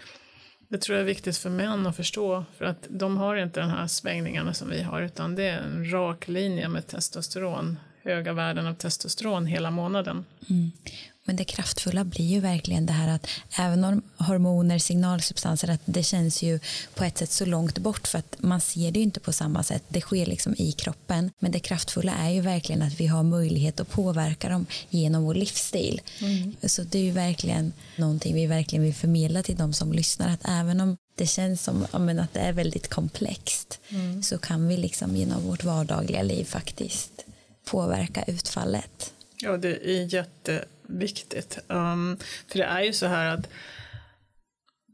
det 0.69 0.79
tror 0.79 0.99
jag 0.99 1.03
är 1.03 1.07
viktigt 1.07 1.37
för 1.37 1.51
män 1.51 1.87
att 1.87 1.97
förstå, 1.97 2.45
för 2.59 2.65
att 2.65 2.87
de 2.89 3.17
har 3.17 3.37
inte 3.37 3.61
de 3.61 3.71
här 3.71 3.87
svängningarna 3.87 4.55
som 4.55 4.71
vi 4.71 4.83
har, 4.83 5.03
utan 5.03 5.35
det 5.35 5.45
är 5.45 5.59
en 5.59 5.91
rak 5.93 6.29
linje 6.29 6.69
med 6.69 6.87
testosteron, 6.87 7.79
höga 8.03 8.33
värden 8.33 8.67
av 8.67 8.75
testosteron 8.75 9.47
hela 9.47 9.71
månaden. 9.71 10.25
Mm. 10.51 10.71
Men 11.31 11.37
det 11.37 11.45
kraftfulla 11.45 12.05
blir 12.05 12.25
ju 12.25 12.41
verkligen 12.41 12.87
det 12.87 12.93
här 12.93 13.09
att 13.09 13.27
även 13.59 13.85
om 13.85 14.03
hormoner, 14.17 14.79
signalsubstanser, 14.79 15.71
att 15.71 15.81
det 15.85 16.03
känns 16.03 16.43
ju 16.43 16.61
på 16.95 17.05
ett 17.05 17.19
sätt 17.19 17.31
så 17.33 17.45
långt 17.45 17.79
bort 17.79 18.09
för 18.09 18.19
att 18.19 18.37
man 18.39 18.61
ser 18.61 18.91
det 18.91 18.99
ju 18.99 19.05
inte 19.05 19.21
på 19.21 19.33
samma 19.33 19.63
sätt. 19.63 19.83
Det 19.89 20.01
sker 20.01 20.27
liksom 20.27 20.55
i 20.59 20.73
kroppen. 20.73 21.31
Men 21.39 21.53
det 21.53 21.61
kraftfulla 21.61 22.13
är 22.13 22.31
ju 22.31 22.41
verkligen 22.41 22.83
att 22.83 23.01
vi 23.01 23.07
har 23.07 23.23
möjlighet 23.23 23.81
att 23.81 23.91
påverka 23.91 24.49
dem 24.49 24.67
genom 24.89 25.25
vår 25.25 25.35
livsstil. 25.35 26.01
Mm. 26.21 26.57
Så 26.63 26.83
det 26.83 26.99
är 26.99 27.03
ju 27.03 27.11
verkligen 27.11 27.73
någonting 27.97 28.35
vi 28.35 28.47
verkligen 28.47 28.85
vill 28.85 28.95
förmedla 28.95 29.43
till 29.43 29.57
de 29.57 29.73
som 29.73 29.93
lyssnar 29.93 30.29
att 30.29 30.49
även 30.49 30.81
om 30.81 30.97
det 31.15 31.27
känns 31.27 31.63
som 31.63 31.87
att 31.93 32.33
det 32.35 32.41
är 32.41 32.53
väldigt 32.53 32.89
komplext 32.89 33.81
mm. 33.89 34.23
så 34.23 34.39
kan 34.39 34.69
vi 34.69 34.77
liksom 34.77 35.17
genom 35.17 35.43
vårt 35.43 35.65
vardagliga 35.65 36.23
liv 36.23 36.45
faktiskt 36.45 37.25
påverka 37.65 38.23
utfallet. 38.27 39.13
Ja, 39.43 39.57
det 39.57 39.91
är 39.91 40.15
jätteviktigt. 40.15 41.59
Um, 41.69 42.19
för 42.49 42.59
det 42.59 42.65
är 42.65 42.83
ju 42.83 42.93
så 42.93 43.07
här 43.07 43.27
att 43.35 43.49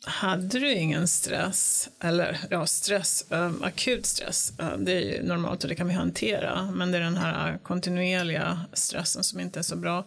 hade 0.07 0.59
du 0.59 0.73
ingen 0.73 1.09
stress, 1.09 1.89
eller 2.01 2.39
ja, 2.51 2.67
stress, 2.67 3.27
um, 3.31 3.63
akut 3.63 4.07
stress, 4.07 4.53
um, 4.59 4.85
det 4.85 4.93
är 4.93 5.01
ju 5.01 5.23
normalt 5.23 5.63
och 5.63 5.69
det 5.69 5.75
kan 5.75 5.89
vi 5.89 5.95
hantera, 5.95 6.71
men 6.75 6.93
det 6.93 6.99
är 6.99 7.03
den 7.03 7.17
här 7.17 7.59
kontinuerliga 7.59 8.61
stressen 8.73 9.25
som 9.25 9.41
inte 9.41 9.59
är 9.59 9.63
så 9.63 9.77
bra. 9.77 10.05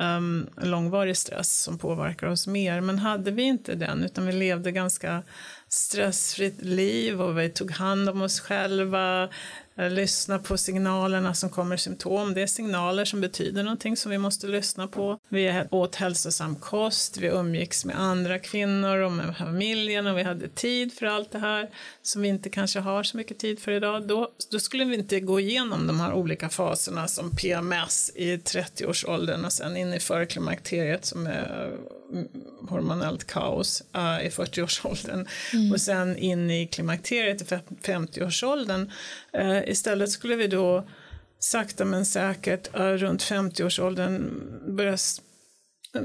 Um, 0.00 0.48
långvarig 0.56 1.16
stress 1.16 1.62
som 1.62 1.78
påverkar 1.78 2.26
oss 2.26 2.46
mer. 2.46 2.80
Men 2.80 2.98
hade 2.98 3.30
vi 3.30 3.42
inte 3.42 3.74
den, 3.74 4.04
utan 4.04 4.26
vi 4.26 4.32
levde 4.32 4.72
ganska 4.72 5.22
stressfritt 5.68 6.62
liv 6.62 7.22
och 7.22 7.38
vi 7.38 7.48
tog 7.48 7.70
hand 7.70 8.08
om 8.08 8.22
oss 8.22 8.40
själva, 8.40 9.28
lyssna 9.78 10.38
på 10.38 10.56
signalerna 10.56 11.34
som 11.34 11.50
kommer 11.50 11.76
symptom. 11.76 12.34
Det 12.34 12.42
är 12.42 12.46
signaler 12.46 13.04
som 13.04 13.20
betyder 13.20 13.62
någonting 13.62 13.96
som 13.96 14.10
vi 14.10 14.18
måste 14.18 14.46
lyssna 14.46 14.88
på. 14.88 15.18
Vi 15.28 15.64
åt 15.70 15.94
hälsosam 15.94 16.56
kost, 16.56 17.18
vi 17.18 17.26
umgicks 17.26 17.84
med 17.84 18.00
andra 18.00 18.38
kvinnor 18.38 18.98
och 18.98 19.12
med 19.12 19.36
familjen 19.36 20.06
och 20.06 20.18
vi 20.18 20.22
hade 20.22 20.48
tid 20.48 20.92
för 20.92 21.06
allt 21.06 21.30
det 21.30 21.38
här 21.38 21.70
som 22.02 22.22
vi 22.22 22.28
inte 22.28 22.50
kanske 22.50 22.80
har 22.80 23.02
så 23.02 23.16
mycket 23.16 23.38
tid 23.38 23.58
för 23.58 23.72
idag. 23.72 24.08
Då, 24.08 24.30
då 24.50 24.58
skulle 24.58 24.84
vi 24.84 24.94
inte 24.94 25.20
gå 25.20 25.40
igenom 25.40 25.86
de 25.86 26.00
här 26.00 26.12
olika 26.12 26.48
faserna 26.48 27.08
som 27.08 27.36
PMS 27.36 28.12
i 28.14 28.36
30-årsåldern 28.36 29.44
och 29.44 29.52
sen 29.52 29.76
in 29.76 29.94
i 29.94 30.00
förklimakteriet 30.00 31.04
som 31.04 31.26
är 31.26 31.70
mm, 32.12 32.28
hormonellt 32.68 33.26
kaos 33.26 33.82
uh, 33.96 34.26
i 34.26 34.28
40-årsåldern 34.28 35.26
mm. 35.52 35.72
och 35.72 35.80
sen 35.80 36.16
in 36.16 36.50
i 36.50 36.66
klimakteriet 36.66 37.42
i 37.42 37.44
50-årsåldern. 37.82 38.90
Uh, 39.36 39.50
eh, 39.50 39.67
istället 39.70 40.10
skulle 40.10 40.36
vi 40.36 40.46
då 40.46 40.88
sakta 41.38 41.84
men 41.84 42.06
säkert 42.06 42.74
runt 42.74 43.22
50-årsåldern 43.22 44.30
börja 44.76 44.96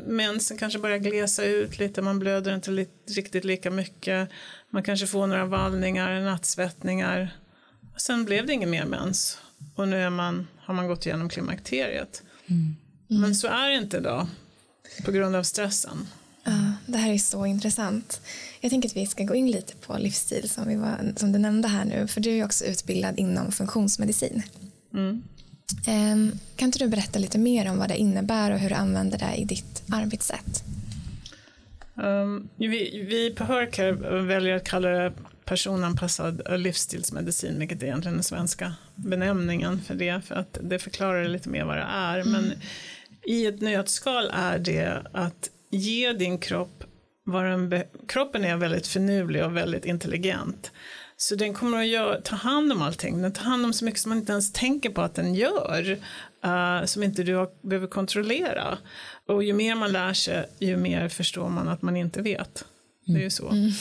mensen 0.05 0.57
kanske 0.57 0.79
börjar 0.79 0.97
glesa 0.97 1.43
ut 1.43 1.79
lite, 1.79 2.01
man 2.01 2.19
blöder 2.19 2.55
inte 2.55 2.71
li 2.71 2.87
riktigt 3.15 3.45
lika 3.45 3.71
mycket. 3.71 4.29
Man 4.69 4.83
kanske 4.83 5.07
får 5.07 5.27
några 5.27 5.45
vallningar, 5.45 6.21
nattsvettningar. 6.21 7.37
Sen 7.97 8.25
blev 8.25 8.45
det 8.45 8.53
ingen 8.53 8.69
mer 8.69 8.85
mens 8.85 9.37
och 9.75 9.87
nu 9.87 10.01
är 10.01 10.09
man, 10.09 10.47
har 10.57 10.73
man 10.73 10.87
gått 10.87 11.05
igenom 11.05 11.29
klimakteriet. 11.29 12.23
Mm. 12.47 12.75
Mm. 13.09 13.21
Men 13.21 13.35
så 13.35 13.47
är 13.47 13.69
det 13.69 13.75
inte 13.75 13.97
idag 13.97 14.27
på 15.05 15.11
grund 15.11 15.35
av 15.35 15.43
stressen. 15.43 16.07
Ja, 16.43 16.73
det 16.85 16.97
här 16.97 17.13
är 17.13 17.17
så 17.17 17.45
intressant. 17.45 18.21
Jag 18.63 18.69
tänker 18.69 18.89
att 18.89 18.97
vi 18.97 19.05
ska 19.05 19.23
gå 19.23 19.35
in 19.35 19.51
lite 19.51 19.75
på 19.75 19.97
livsstil 19.97 20.49
som, 20.49 20.67
vi 20.67 20.75
var, 20.75 21.13
som 21.15 21.31
du 21.31 21.39
nämnde 21.39 21.67
här 21.67 21.85
nu. 21.85 22.07
För 22.07 22.21
du 22.21 22.31
är 22.31 22.45
också 22.45 22.65
utbildad 22.65 23.19
inom 23.19 23.51
funktionsmedicin. 23.51 24.43
Mm. 24.93 25.23
Um, 25.87 26.39
kan 26.55 26.65
inte 26.65 26.79
du 26.79 26.87
berätta 26.87 27.19
lite 27.19 27.37
mer 27.37 27.69
om 27.69 27.77
vad 27.77 27.89
det 27.89 27.97
innebär 27.97 28.51
och 28.51 28.59
hur 28.59 28.69
du 28.69 28.75
använder 28.75 29.17
det 29.17 29.35
i 29.35 29.43
ditt 29.43 29.83
arbetssätt? 29.91 30.63
Um, 31.95 32.49
vi, 32.55 33.05
vi 33.09 33.33
på 33.35 33.43
Hörcare 33.43 33.91
väljer 34.21 34.55
att 34.55 34.63
kalla 34.63 34.89
det 34.89 35.13
personanpassad 35.45 36.41
livsstilsmedicin, 36.59 37.59
vilket 37.59 37.83
är 37.83 37.87
egentligen 37.87 38.17
den 38.17 38.23
svenska 38.23 38.73
benämningen 38.95 39.81
för 39.81 39.95
det, 39.95 40.21
för 40.25 40.35
att 40.35 40.57
det 40.61 40.79
förklarar 40.79 41.27
lite 41.27 41.49
mer 41.49 41.65
vad 41.65 41.77
det 41.77 41.87
är. 41.89 42.19
Mm. 42.19 42.31
Men 42.31 42.53
i 43.23 43.45
ett 43.45 43.61
nötskal 43.61 44.29
är 44.33 44.59
det 44.59 45.01
att 45.11 45.49
ge 45.69 46.13
din 46.13 46.37
kropp 46.37 46.82
vad 47.23 47.45
den 47.45 47.83
kroppen 48.07 48.43
är 48.43 48.57
väldigt 48.57 48.87
finurlig 48.87 49.45
och 49.45 49.57
väldigt 49.57 49.85
intelligent. 49.85 50.71
Så 51.17 51.35
den 51.35 51.53
kommer 51.53 51.79
att 51.79 51.87
göra, 51.87 52.21
ta 52.21 52.35
hand 52.35 52.71
om 52.71 52.81
allting. 52.81 53.21
Den 53.21 53.33
tar 53.33 53.43
hand 53.43 53.65
om 53.65 53.73
så 53.73 53.85
mycket 53.85 53.99
som 53.99 54.09
man 54.09 54.17
inte 54.17 54.31
ens 54.31 54.53
tänker 54.53 54.89
på 54.89 55.01
att 55.01 55.15
den 55.15 55.35
gör. 55.35 55.97
Uh, 56.45 56.85
som 56.85 57.03
inte 57.03 57.23
du 57.23 57.35
har, 57.35 57.49
behöver 57.61 57.87
kontrollera. 57.87 58.77
Och 59.27 59.43
ju 59.43 59.53
mer 59.53 59.75
man 59.75 59.91
lär 59.91 60.13
sig, 60.13 60.45
ju 60.59 60.77
mer 60.77 61.09
förstår 61.09 61.49
man 61.49 61.67
att 61.67 61.81
man 61.81 61.97
inte 61.97 62.21
vet. 62.21 62.65
Det 63.05 63.19
är 63.19 63.23
ju 63.23 63.29
så. 63.29 63.49
Mm. 63.49 63.71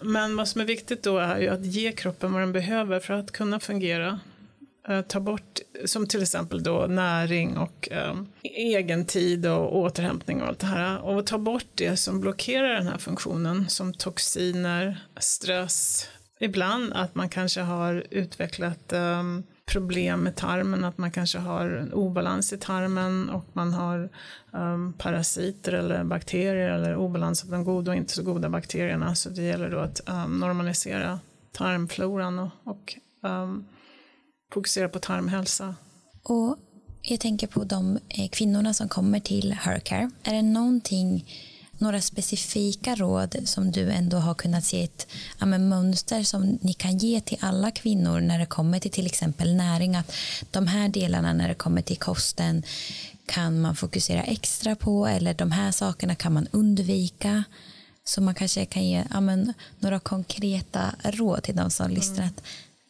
Men 0.00 0.36
vad 0.36 0.48
som 0.48 0.60
är 0.60 0.64
viktigt 0.64 1.02
då 1.02 1.18
är 1.18 1.38
ju 1.38 1.48
att 1.48 1.64
ge 1.66 1.92
kroppen 1.92 2.32
vad 2.32 2.42
den 2.42 2.52
behöver 2.52 3.00
för 3.00 3.14
att 3.14 3.30
kunna 3.30 3.60
fungera. 3.60 4.20
Eh, 4.88 5.00
ta 5.00 5.20
bort, 5.20 5.58
som 5.84 6.06
till 6.06 6.22
exempel 6.22 6.62
då 6.62 6.86
näring 6.86 7.56
och 7.56 7.88
e-, 7.90 7.94
eh, 7.94 8.16
egentid 8.42 9.46
och 9.46 9.76
återhämtning 9.76 10.42
och 10.42 10.48
allt 10.48 10.58
det 10.58 10.66
här. 10.66 11.00
Och 11.00 11.26
ta 11.26 11.38
bort 11.38 11.66
det 11.74 11.96
som 11.96 12.20
blockerar 12.20 12.74
den 12.74 12.86
här 12.86 12.98
funktionen, 12.98 13.68
som 13.68 13.94
toxiner, 13.94 15.04
stress, 15.16 16.08
ibland 16.40 16.92
att 16.92 17.14
man 17.14 17.28
kanske 17.28 17.60
har 17.60 18.06
utvecklat 18.10 18.92
eh, 18.92 19.22
problem 19.66 20.20
med 20.20 20.36
tarmen, 20.36 20.84
att 20.84 20.98
man 20.98 21.10
kanske 21.10 21.38
har 21.38 21.68
en 21.70 21.92
obalans 21.92 22.52
i 22.52 22.58
tarmen 22.58 23.30
och 23.30 23.44
man 23.52 23.72
har 23.72 24.08
um, 24.50 24.92
parasiter 24.92 25.72
eller 25.72 26.04
bakterier 26.04 26.70
eller 26.70 26.96
obalans 26.96 27.44
av 27.44 27.50
de 27.50 27.64
goda 27.64 27.90
och 27.90 27.96
inte 27.96 28.12
så 28.12 28.22
goda 28.22 28.48
bakterierna. 28.48 29.14
Så 29.14 29.30
det 29.30 29.42
gäller 29.42 29.70
då 29.70 29.78
att 29.78 30.00
um, 30.08 30.38
normalisera 30.38 31.20
tarmfloran 31.52 32.38
och, 32.38 32.50
och 32.64 32.94
um, 33.20 33.64
fokusera 34.52 34.88
på 34.88 34.98
tarmhälsa. 34.98 35.74
Och 36.22 36.56
jag 37.02 37.20
tänker 37.20 37.46
på 37.46 37.64
de 37.64 37.98
eh, 38.08 38.28
kvinnorna 38.28 38.74
som 38.74 38.88
kommer 38.88 39.20
till 39.20 39.52
Hercare. 39.52 40.10
Är 40.22 40.34
det 40.34 40.42
någonting 40.42 41.26
några 41.78 42.00
specifika 42.00 42.94
råd 42.94 43.36
som 43.44 43.72
du 43.72 43.90
ändå 43.90 44.16
har 44.16 44.34
kunnat 44.34 44.64
se 44.64 44.84
ett 44.84 45.06
ja, 45.38 45.46
mönster 45.46 46.22
som 46.22 46.58
ni 46.62 46.72
kan 46.72 46.98
ge 46.98 47.20
till 47.20 47.38
alla 47.40 47.70
kvinnor 47.70 48.20
när 48.20 48.38
det 48.38 48.46
kommer 48.46 48.78
till 48.80 48.90
till 48.90 49.06
exempel 49.06 49.54
näring? 49.54 49.96
Att 49.96 50.12
de 50.50 50.66
här 50.66 50.88
delarna 50.88 51.32
när 51.32 51.48
det 51.48 51.54
kommer 51.54 51.82
till 51.82 51.98
kosten 51.98 52.62
kan 53.26 53.60
man 53.60 53.76
fokusera 53.76 54.22
extra 54.22 54.76
på 54.76 55.06
eller 55.06 55.34
de 55.34 55.50
här 55.50 55.72
sakerna 55.72 56.14
kan 56.14 56.32
man 56.32 56.48
undvika? 56.50 57.44
Så 58.04 58.20
man 58.20 58.34
kanske 58.34 58.64
kan 58.64 58.84
ge 58.84 59.04
ja, 59.10 59.20
några 59.78 60.00
konkreta 60.00 60.94
råd 61.02 61.42
till 61.42 61.56
de 61.56 61.70
som 61.70 61.86
mm. 61.86 61.94
lyssnar. 61.96 62.24
Att 62.24 62.42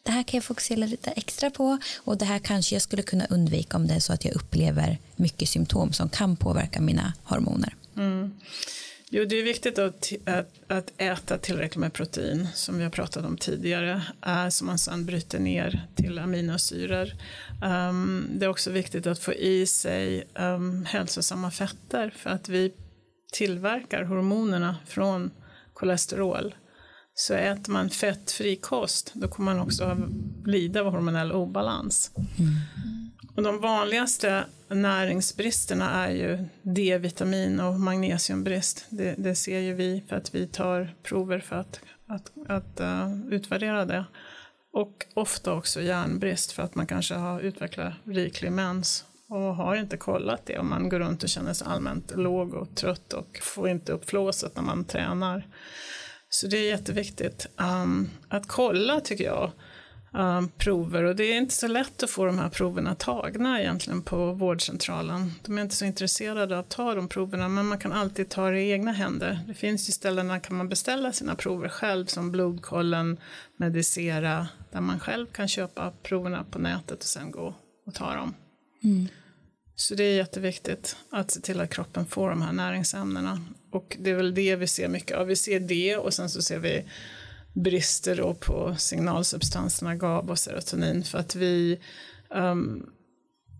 det 0.02 0.10
här 0.10 0.22
kan 0.22 0.38
jag 0.38 0.44
fokusera 0.44 0.78
lite 0.78 1.10
extra 1.10 1.50
på 1.50 1.78
och 2.04 2.18
det 2.18 2.24
här 2.24 2.38
kanske 2.38 2.74
jag 2.74 2.82
skulle 2.82 3.02
kunna 3.02 3.26
undvika 3.26 3.76
om 3.76 3.86
det 3.86 3.94
är 3.94 4.00
så 4.00 4.12
att 4.12 4.24
jag 4.24 4.34
upplever 4.34 4.98
mycket 5.16 5.48
symptom 5.48 5.92
som 5.92 6.08
kan 6.08 6.36
påverka 6.36 6.80
mina 6.80 7.12
hormoner. 7.24 7.74
Mm. 7.96 8.30
Jo, 9.14 9.24
det 9.24 9.36
är 9.36 9.42
viktigt 9.42 9.78
att, 9.78 10.12
att, 10.24 10.48
att, 10.66 10.92
äta 10.96 11.38
tillräckligt 11.38 11.80
med 11.80 11.92
protein, 11.92 12.48
som 12.54 12.78
vi 12.78 12.84
har 12.84 12.90
pratat 12.90 13.24
om 13.24 13.36
tidigare, 13.36 14.02
äh, 14.26 14.48
som 14.48 14.66
man 14.66 14.78
sedan 14.78 15.06
bryter 15.06 15.38
ner 15.38 15.86
till 15.94 16.18
aminosyror. 16.18 17.12
Um, 17.62 17.70
ehm, 17.70 18.28
det 18.34 18.44
är 18.44 18.48
också 18.48 18.70
viktigt 18.70 19.06
att 19.06 19.18
få 19.18 19.32
i 19.32 19.66
sig 19.66 20.24
um, 20.34 20.84
hälsosamma 20.84 21.50
fetter, 21.50 22.14
för 22.16 22.30
att 22.30 22.48
vi 22.48 22.72
tillverkar 23.32 24.04
hormonerna 24.04 24.76
från 24.86 25.30
kolesterol. 25.72 26.54
Så 27.14 27.34
äter 27.34 27.72
man 27.72 27.90
fettfri 27.90 28.56
kost, 28.56 29.10
då 29.14 29.28
kommer 29.28 29.54
man 29.54 29.62
också 29.62 29.96
lida 30.46 30.80
av 30.80 30.92
hormonell 30.92 31.32
obalans. 31.32 32.10
Mm. 32.16 32.54
Och 33.36 33.42
de 33.42 33.60
vanligaste 33.60 34.44
näringsbristerna 34.68 35.90
är 35.90 36.10
ju 36.10 36.44
D-vitamin 36.62 37.60
och 37.60 37.80
magnesiumbrist. 37.80 38.86
Det, 38.88 39.14
det, 39.18 39.34
ser 39.34 39.58
ju 39.58 39.74
vi 39.74 40.02
för 40.08 40.16
att 40.16 40.34
vi 40.34 40.46
tar 40.46 40.94
prover 41.02 41.38
för 41.40 41.56
att, 41.56 41.80
att, 42.06 42.32
att 42.48 42.80
uh, 42.80 43.26
utvärdera 43.30 43.84
det. 43.84 44.04
Och 44.72 45.06
ofta 45.14 45.52
också 45.52 45.82
järnbrist 45.82 46.52
för 46.52 46.62
att 46.62 46.74
man 46.74 46.86
kanske 46.86 47.14
har 47.14 47.40
utvecklat 47.40 47.94
riklig 48.04 48.52
mens 48.52 49.04
och 49.28 49.56
har 49.56 49.76
inte 49.76 49.96
kollat 49.96 50.46
det 50.46 50.58
och 50.58 50.64
man 50.64 50.88
går 50.88 50.98
runt 50.98 51.22
och 51.22 51.28
känner 51.28 51.52
sig 51.52 51.66
allmänt 51.70 52.12
låg 52.16 52.54
och 52.54 52.74
trött 52.74 53.12
och 53.12 53.38
får 53.42 53.68
inte 53.68 53.92
upp 53.92 54.10
flåset 54.10 54.56
när 54.56 54.62
man 54.62 54.84
tränar. 54.84 55.46
Så 56.34 56.46
det 56.46 56.56
är 56.56 56.68
jätteviktigt 56.68 57.46
um, 57.56 58.10
att 58.28 58.48
kolla 58.48 59.00
tycker 59.00 59.24
jag 59.24 59.50
uh, 60.14 60.46
prover 60.56 61.04
och 61.04 61.16
det 61.16 61.24
är 61.24 61.36
inte 61.36 61.54
så 61.54 61.66
lätt 61.66 62.02
att 62.02 62.10
få 62.10 62.24
de 62.24 62.38
här 62.38 62.48
proverna 62.48 62.94
tagna 62.94 63.60
egentligen 63.60 64.02
på 64.02 64.32
vårdcentralen. 64.32 65.32
De 65.42 65.58
är 65.58 65.62
inte 65.62 65.76
så 65.76 65.84
intresserade 65.84 66.54
av 66.54 66.60
att 66.60 66.68
ta 66.68 66.94
de 66.94 67.08
proverna 67.08 67.48
men 67.48 67.66
man 67.66 67.78
kan 67.78 67.92
alltid 67.92 68.28
ta 68.28 68.50
det 68.50 68.60
i 68.60 68.70
egna 68.70 68.92
händer. 68.92 69.40
Det 69.46 69.54
finns 69.54 69.88
ju 69.88 69.92
ställen 69.92 70.28
där 70.28 70.38
kan 70.38 70.56
man 70.56 70.68
beställa 70.68 71.12
sina 71.12 71.34
prover 71.34 71.68
själv 71.68 72.06
som 72.06 72.32
Blodkollen, 72.32 73.16
Medicera 73.56 74.48
där 74.70 74.80
man 74.80 75.00
själv 75.00 75.26
kan 75.26 75.48
köpa 75.48 75.92
proverna 76.02 76.44
på 76.50 76.58
nätet 76.58 76.98
och 76.98 77.08
sen 77.08 77.30
gå 77.30 77.54
och 77.86 77.94
ta 77.94 78.14
dem. 78.14 78.34
Mm. 78.84 79.08
Så 79.74 79.94
det 79.94 80.04
är 80.04 80.16
jätteviktigt 80.16 80.96
att 81.10 81.30
se 81.30 81.40
till 81.40 81.60
att 81.60 81.70
kroppen 81.70 82.06
får 82.06 82.30
de 82.30 82.42
här 82.42 82.52
näringsämnena. 82.52 83.40
Och 83.72 83.96
det 84.00 84.10
är 84.10 84.14
väl 84.14 84.34
det 84.34 84.56
vi 84.56 84.66
ser 84.66 84.88
mycket 84.88 85.16
av. 85.16 85.26
Vi 85.26 85.36
ser 85.36 85.60
det 85.60 85.96
och 85.96 86.14
sen 86.14 86.30
så 86.30 86.42
ser 86.42 86.58
vi 86.58 86.84
brister 87.52 88.16
då 88.16 88.34
på 88.34 88.74
signalsubstanserna 88.78 89.94
GABA 89.96 90.32
och 90.32 90.38
serotonin 90.38 91.04
för 91.04 91.18
att 91.18 91.34
vi, 91.34 91.78
um, 92.30 92.90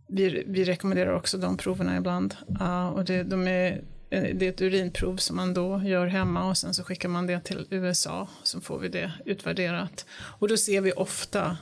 vi, 0.08 0.44
vi 0.46 0.64
rekommenderar 0.64 1.12
också 1.12 1.38
de 1.38 1.56
proverna 1.56 1.96
ibland. 1.96 2.34
Uh, 2.60 2.88
och 2.88 3.04
det, 3.04 3.22
de 3.22 3.48
är, 3.48 3.84
det 4.10 4.42
är 4.46 4.48
ett 4.48 4.62
urinprov 4.62 5.16
som 5.16 5.36
man 5.36 5.54
då 5.54 5.82
gör 5.84 6.06
hemma 6.06 6.48
och 6.48 6.58
sen 6.58 6.74
så 6.74 6.84
skickar 6.84 7.08
man 7.08 7.26
det 7.26 7.40
till 7.40 7.66
USA 7.70 8.28
så 8.42 8.60
får 8.60 8.78
vi 8.78 8.88
det 8.88 9.12
utvärderat. 9.24 10.06
Och 10.10 10.48
då 10.48 10.56
ser 10.56 10.80
vi 10.80 10.92
ofta 10.92 11.56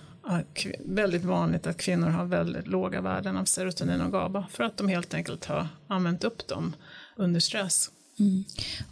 väldigt 0.84 1.24
vanligt 1.24 1.66
att 1.66 1.76
kvinnor 1.76 2.08
har 2.08 2.24
väldigt 2.24 2.66
låga 2.66 3.00
värden 3.00 3.36
av 3.36 3.44
serotonin 3.44 4.00
och 4.00 4.12
GABA 4.12 4.46
för 4.50 4.64
att 4.64 4.76
de 4.76 4.88
helt 4.88 5.14
enkelt 5.14 5.44
har 5.44 5.68
använt 5.86 6.24
upp 6.24 6.48
dem 6.48 6.76
under 7.16 7.40
stress. 7.40 7.90
Mm. 8.20 8.44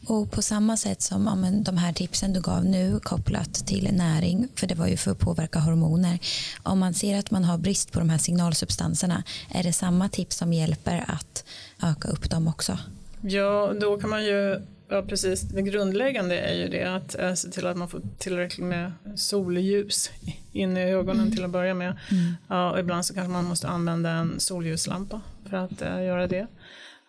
Och 0.06 0.30
på 0.30 0.42
samma 0.42 0.76
sätt 0.76 1.02
som 1.02 1.26
ja, 1.26 1.50
de 1.62 1.76
här 1.76 1.92
tipsen 1.92 2.32
du 2.32 2.40
gav 2.40 2.64
nu 2.64 3.00
kopplat 3.00 3.54
till 3.54 3.90
näring, 3.92 4.48
för 4.54 4.66
det 4.66 4.74
var 4.74 4.86
ju 4.86 4.96
för 4.96 5.10
att 5.10 5.18
påverka 5.18 5.58
hormoner. 5.58 6.18
Om 6.62 6.78
man 6.78 6.94
ser 6.94 7.18
att 7.18 7.30
man 7.30 7.44
har 7.44 7.58
brist 7.58 7.92
på 7.92 7.98
de 7.98 8.10
här 8.10 8.18
signalsubstanserna, 8.18 9.22
är 9.54 9.62
det 9.62 9.72
samma 9.72 10.08
tips 10.08 10.36
som 10.36 10.52
hjälper 10.52 11.04
att 11.08 11.44
öka 11.82 12.08
upp 12.08 12.30
dem 12.30 12.48
också? 12.48 12.78
Ja, 13.20 13.72
då 13.80 14.00
kan 14.00 14.10
man 14.10 14.24
ju 14.24 14.60
Ja, 14.90 15.02
precis. 15.02 15.40
Det 15.40 15.62
grundläggande 15.62 16.38
är 16.38 16.54
ju 16.54 16.68
det 16.68 16.84
att 16.84 17.18
äh, 17.18 17.34
se 17.34 17.48
till 17.48 17.66
att 17.66 17.76
man 17.76 17.88
får 17.88 18.02
tillräckligt 18.18 18.66
med 18.66 18.92
solljus 19.16 20.10
in 20.52 20.76
i 20.76 20.82
ögonen 20.82 21.22
mm. 21.22 21.34
till 21.34 21.44
att 21.44 21.50
börja 21.50 21.74
med. 21.74 21.96
Mm. 22.10 22.34
Ja, 22.48 22.70
och 22.70 22.78
ibland 22.78 23.06
så 23.06 23.14
kanske 23.14 23.32
man 23.32 23.44
måste 23.44 23.68
använda 23.68 24.10
en 24.10 24.40
solljuslampa 24.40 25.20
för 25.50 25.56
att 25.56 25.82
äh, 25.82 26.04
göra 26.04 26.26
det. 26.26 26.46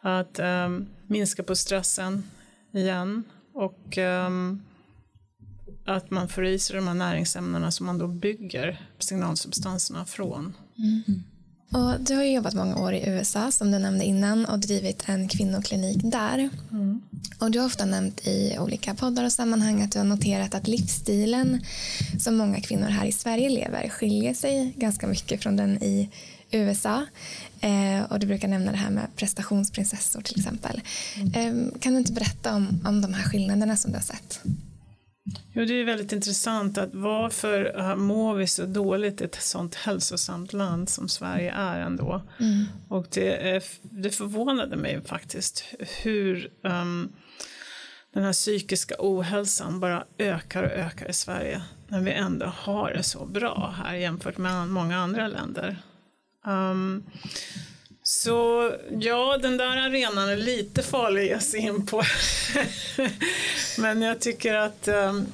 Att 0.02 0.39
ähm, 0.39 0.88
minska 1.08 1.43
på 1.43 1.56
stressen 1.56 2.24
igen 2.74 3.24
och 3.54 3.97
ähm, 3.97 4.62
att 5.86 6.12
man 6.12 6.30
får 6.30 6.45
i 6.45 6.60
sig 6.60 6.76
de 6.76 6.88
här 6.88 6.93
näringsämnena 6.93 7.72
som 7.72 7.86
man 7.86 7.97
då 7.97 8.08
bygger 8.08 8.82
signalsubstanserna 9.00 10.06
från. 10.06 10.54
Mm. 10.78 11.24
Och 11.72 12.00
du 12.00 12.16
har 12.16 12.24
ju 12.24 12.32
jobbat 12.32 12.54
många 12.54 12.78
år 12.78 12.93
i 12.93 13.10
USA 13.10 13.52
som 13.52 13.72
du 13.72 13.80
nämnde 13.80 14.06
innan 14.06 14.45
och 14.45 14.60
drivit 14.60 15.04
en 15.10 15.28
kvinnoklinik 15.28 15.97
där. 16.04 16.50
Mm. 16.72 17.02
Och 17.39 17.52
du 17.52 17.60
har 17.60 17.66
ofta 17.66 17.86
nämnt 17.86 18.28
i 18.28 18.58
olika 18.60 18.95
poddar 18.95 19.24
och 19.24 19.32
sammanhang 19.32 19.82
att 19.82 19.91
du 19.91 20.00
har 20.00 20.06
noterat 20.06 20.56
att 20.56 20.68
livsstilen 20.68 21.62
som 22.20 22.38
många 22.38 22.62
kvinnor 22.62 22.88
här 22.88 23.06
i 23.06 23.12
Sverige 23.12 23.50
lever 23.50 23.89
skiljer 23.89 24.34
sig 24.34 24.74
ganska 24.78 25.08
mycket 25.08 25.43
från 25.43 25.56
den 25.56 25.84
i 25.84 26.10
USA. 26.52 27.06
Eh, 27.62 28.12
och 28.12 28.20
du 28.20 28.28
brukar 28.28 28.47
nämna 28.47 28.72
det 28.72 28.78
här 28.78 28.89
med 28.89 29.08
prestationsprinsessor 29.16 30.22
till 30.22 30.39
exempel. 30.39 30.82
Eh, 31.36 31.80
kan 31.80 31.93
du 31.93 32.00
inte 32.00 32.14
berätta 32.14 32.56
om, 32.56 32.82
om 32.86 33.02
de 33.02 33.14
här 33.14 33.24
skillnaderna 33.24 33.76
som 33.76 33.91
du 33.91 33.97
har 33.97 34.04
sett? 34.04 34.41
Jo, 35.54 35.66
det 35.66 35.74
är 35.74 35.86
väldigt 35.86 36.12
intressant 36.12 36.78
att 36.78 36.89
varför 36.93 37.95
mår 37.95 38.36
vi 38.36 38.47
så 38.47 38.66
dåligt 38.66 39.22
i 39.22 39.24
ett 39.24 39.41
sånt 39.41 39.76
hälsosamt 39.76 40.54
land 40.54 40.89
som 40.89 41.10
Sverige 41.10 41.52
är 41.52 41.80
ändå. 41.80 42.22
Mm. 42.39 42.66
Och 42.88 43.08
det, 43.12 43.64
det 43.82 44.10
förvånade 44.10 44.76
mig 44.76 45.02
faktiskt 45.06 45.64
hur 46.04 46.52
um, 46.64 47.12
den 48.14 48.24
här 48.24 48.34
psykiska 48.34 48.95
ohälsan 49.00 49.80
bara 49.80 50.04
ökar 50.18 50.64
och 50.64 50.72
ökar 50.72 51.10
i 51.10 51.14
Sverige 51.14 51.62
när 51.88 52.02
vi 52.02 52.12
ändå 52.12 52.45
har 52.45 52.93
det 52.93 53.04
så 53.04 53.26
bra 53.26 53.74
här 53.78 53.95
jämfört 53.95 54.38
med 54.38 54.68
många 54.68 54.97
andra 54.97 55.28
länder. 55.28 55.78
Um, 56.48 57.04
så 58.04 58.72
ja, 59.00 59.38
den 59.42 59.58
där 59.58 59.78
arenan 59.78 60.30
är 60.30 60.38
lite 60.38 60.84
farlig 60.84 61.22
att 61.22 61.28
ge 61.28 61.40
sig 61.40 61.60
in 61.60 61.86
på. 61.86 62.04
Men 63.78 64.02
jag 64.02 64.20
tycker 64.20 64.56
att 64.56 64.88
um, 64.88 65.26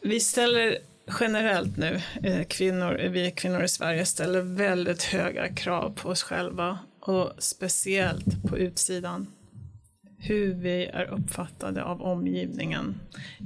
vi 0.00 0.20
ställer 0.20 0.78
generellt 1.20 1.76
nu, 1.76 2.00
eh, 2.22 2.44
kvinnor, 2.44 3.08
vi 3.08 3.30
kvinnor 3.30 3.62
i 3.62 3.68
Sverige 3.68 4.06
ställer 4.06 4.40
väldigt 4.40 5.02
höga 5.02 5.54
krav 5.54 5.94
på 5.96 6.08
oss 6.08 6.22
själva 6.22 6.78
och 7.00 7.32
speciellt 7.38 8.42
på 8.48 8.58
utsidan 8.58 9.26
hur 10.18 10.54
vi 10.54 10.86
är 10.86 11.04
uppfattade 11.04 11.84
av 11.84 12.02
omgivningen 12.02 13.00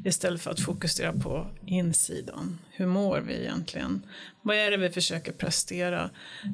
istället 0.05 0.41
för 0.41 0.51
att 0.51 0.61
fokusera 0.61 1.13
på 1.13 1.47
insidan. 1.67 2.59
Hur 2.71 2.87
mår 2.87 3.21
vi 3.21 3.35
egentligen? 3.35 4.03
Vad 4.43 4.57
är 4.57 4.71
det 4.71 4.77
vi 4.77 4.91
försöker 4.91 5.33
prestera? 5.33 6.11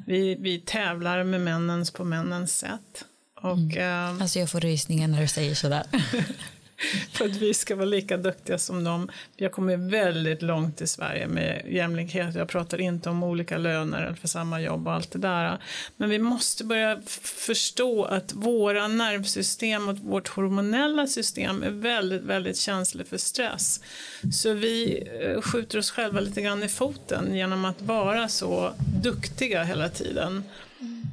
Vi, 0.07 0.35
vi 0.35 0.61
tävlar 0.61 1.25
med 1.25 1.41
männens 1.41 1.91
på 1.91 2.05
männens 2.05 2.59
sätt. 2.59 3.05
Och, 3.43 3.77
mm. 3.77 4.15
äh, 4.17 4.23
alltså 4.23 4.39
jag 4.39 4.51
får 4.51 4.61
rysningar 4.61 5.09
när 5.09 5.21
du 5.21 5.29
säger 5.29 5.55
sådär. 5.55 5.85
för 7.13 7.25
att 7.25 7.37
vi 7.37 7.55
ska 7.55 7.77
vara 7.77 7.87
lika 7.87 8.17
duktiga 8.17 8.59
som 8.59 8.85
dem. 8.85 9.11
Vi 9.37 9.45
har 9.45 9.51
kommit 9.51 9.79
väldigt 9.79 10.43
långt 10.43 10.81
i 10.81 10.87
Sverige 10.87 11.27
med 11.27 11.63
jämlikhet. 11.69 12.35
Jag 12.35 12.49
pratar 12.49 12.81
inte 12.81 13.11
om 13.11 13.23
olika 13.23 13.59
löner 13.59 14.15
för 14.21 14.29
samma 14.29 14.61
jobb 14.61 14.87
och 14.87 14.93
allt 14.93 15.11
det 15.11 15.19
där. 15.19 15.63
Men 15.97 16.11
vi 16.11 16.19
måste 16.19 16.65
börja 16.65 17.01
förstå 17.23 18.05
att 18.05 18.33
våra 18.33 18.89
nervsystem 18.89 19.89
och 19.89 19.99
vårt 19.99 20.29
hormonella 20.29 21.07
system 21.07 21.63
är 21.63 21.71
väldigt, 21.71 22.23
väldigt 22.23 22.59
känsligt 22.59 23.09
för 23.09 23.19
stress. 23.19 23.81
Så 24.33 24.53
vi 24.53 25.09
eh, 25.23 25.41
skjuter 25.41 25.79
oss 25.79 25.91
själva 25.91 26.21
lite 26.21 26.43
grann 26.43 26.63
i 26.63 26.69
foten 26.69 27.35
genom 27.35 27.65
att 27.65 27.83
vara 27.83 28.29
så 28.29 28.73
duktiga 29.03 29.63
hela 29.63 29.89
tiden 29.89 30.45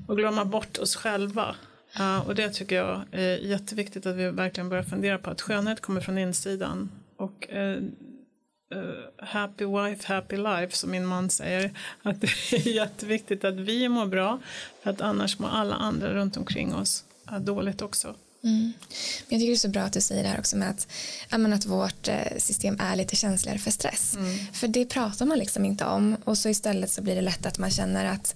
och 0.07 0.17
glömma 0.17 0.45
bort 0.45 0.77
oss 0.77 0.95
själva. 0.95 1.55
Ja, 1.97 2.21
och 2.21 2.35
det 2.35 2.49
tycker 2.49 2.75
jag 2.75 3.05
är 3.11 3.37
jätteviktigt 3.37 4.05
att 4.05 4.15
vi 4.15 4.29
verkligen 4.29 4.69
börjar 4.69 4.83
fundera 4.83 5.17
på 5.17 5.29
att 5.29 5.41
skönhet 5.41 5.81
kommer 5.81 6.01
från 6.01 6.17
insidan. 6.17 6.91
Och 7.17 7.47
uh, 7.53 7.59
uh, 7.59 8.93
happy 9.17 9.65
wife, 9.65 10.13
happy 10.13 10.37
life 10.37 10.77
som 10.77 10.91
min 10.91 11.05
man 11.05 11.29
säger. 11.29 11.71
Att 12.01 12.21
det 12.21 12.27
är 12.27 12.67
jätteviktigt 12.75 13.43
att 13.43 13.55
vi 13.55 13.89
mår 13.89 14.05
bra 14.05 14.39
för 14.83 14.89
att 14.89 15.01
annars 15.01 15.39
mår 15.39 15.49
alla 15.49 15.75
andra 15.75 16.13
runt 16.13 16.37
omkring 16.37 16.75
oss 16.75 17.03
dåligt 17.39 17.81
också. 17.81 18.15
Mm. 18.45 18.73
Jag 19.29 19.39
tycker 19.39 19.47
det 19.47 19.53
är 19.53 19.55
så 19.55 19.69
bra 19.69 19.81
att 19.81 19.93
du 19.93 20.01
säger 20.01 20.23
det 20.23 20.29
här 20.29 20.39
också 20.39 20.57
med 20.57 20.69
att, 20.69 20.87
att 21.29 21.65
vårt 21.65 22.07
eh, 22.07 22.37
system 22.37 22.77
är 22.79 22.95
lite 22.95 23.15
känsligare 23.15 23.59
för 23.59 23.71
stress. 23.71 24.15
Mm. 24.15 24.37
För 24.53 24.67
det 24.67 24.85
pratar 24.85 25.25
man 25.25 25.39
liksom 25.39 25.65
inte 25.65 25.85
om 25.85 26.17
och 26.23 26.37
så 26.37 26.49
istället 26.49 26.91
så 26.91 27.01
blir 27.01 27.15
det 27.15 27.21
lätt 27.21 27.45
att 27.45 27.57
man 27.57 27.71
känner 27.71 28.05
att 28.05 28.35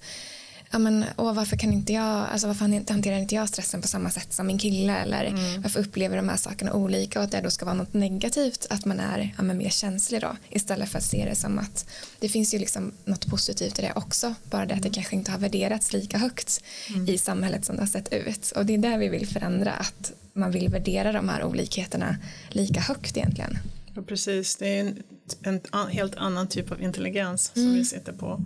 ja, 0.70 0.78
men, 0.78 1.04
åh, 1.16 1.34
varför 1.34 1.56
kan 1.56 1.72
inte 1.72 1.92
jag, 1.92 2.28
alltså 2.32 2.46
varför 2.46 2.92
hanterar 2.92 3.18
inte 3.18 3.34
jag 3.34 3.48
stressen 3.48 3.82
på 3.82 3.88
samma 3.88 4.10
sätt 4.10 4.32
som 4.32 4.46
min 4.46 4.58
kille 4.58 4.96
eller 4.96 5.24
mm. 5.24 5.62
varför 5.62 5.80
upplever 5.80 6.16
de 6.16 6.28
här 6.28 6.36
sakerna 6.36 6.72
olika 6.72 7.18
och 7.18 7.24
att 7.24 7.30
det 7.30 7.40
då 7.40 7.50
ska 7.50 7.64
vara 7.64 7.74
något 7.74 7.94
negativt 7.94 8.66
att 8.70 8.84
man 8.84 9.00
är 9.00 9.34
ja, 9.36 9.42
men, 9.42 9.58
mer 9.58 9.70
känslig 9.70 10.20
då 10.20 10.36
istället 10.48 10.88
för 10.88 10.98
att 10.98 11.04
se 11.04 11.24
det 11.24 11.36
som 11.36 11.58
att 11.58 11.86
det 12.18 12.28
finns 12.28 12.54
ju 12.54 12.58
liksom 12.58 12.92
något 13.04 13.26
positivt 13.26 13.78
i 13.78 13.82
det 13.82 13.92
också 13.96 14.34
bara 14.50 14.66
det 14.66 14.74
att 14.74 14.82
det 14.82 14.88
mm. 14.88 14.94
kanske 14.94 15.16
inte 15.16 15.30
har 15.30 15.38
värderats 15.38 15.92
lika 15.92 16.18
högt 16.18 16.62
mm. 16.88 17.08
i 17.08 17.18
samhället 17.18 17.64
som 17.64 17.76
det 17.76 17.82
har 17.82 17.86
sett 17.86 18.12
ut 18.12 18.50
och 18.50 18.66
det 18.66 18.74
är 18.74 18.78
där 18.78 18.98
vi 18.98 19.08
vill 19.08 19.26
förändra 19.26 19.72
att 19.72 20.12
man 20.32 20.50
vill 20.50 20.68
värdera 20.68 21.12
de 21.12 21.28
här 21.28 21.44
olikheterna 21.44 22.16
lika 22.48 22.80
högt 22.80 23.16
egentligen. 23.16 23.58
Ja, 23.94 24.02
precis, 24.02 24.56
det 24.56 24.78
är 24.78 24.80
en, 24.80 25.60
en 25.72 25.88
helt 25.90 26.14
annan 26.14 26.48
typ 26.48 26.72
av 26.72 26.82
intelligens 26.82 27.50
som 27.54 27.62
mm. 27.62 27.74
vi 27.74 27.84
sitter 27.84 28.12
på 28.12 28.44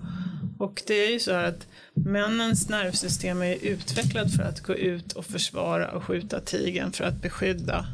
och 0.58 0.82
det 0.86 1.06
är 1.06 1.10
ju 1.10 1.20
så 1.20 1.32
här 1.32 1.44
att 1.44 1.66
männens 1.94 2.68
nervsystem 2.68 3.42
är 3.42 3.64
utvecklat 3.64 4.32
för 4.36 4.42
att 4.42 4.60
gå 4.60 4.74
ut 4.74 5.12
och 5.12 5.26
försvara 5.26 5.90
och 5.90 6.04
skjuta 6.04 6.40
tigen 6.40 6.92
för 6.92 7.04
att 7.04 7.22
beskydda. 7.22 7.86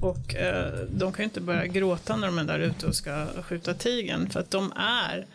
Och 0.00 0.34
eh, 0.34 0.72
de 0.90 1.12
kan 1.12 1.22
ju 1.22 1.24
inte 1.24 1.40
börja 1.40 1.66
gråta 1.66 2.16
när 2.16 2.26
de 2.26 2.38
är 2.38 2.44
där 2.44 2.58
ute 2.58 2.86
och 2.86 2.94
ska 2.94 3.26
skjuta 3.42 3.74
tigen 3.74 4.30
för 4.30 4.40
att 4.40 4.50
de 4.50 4.72
är 4.76 5.26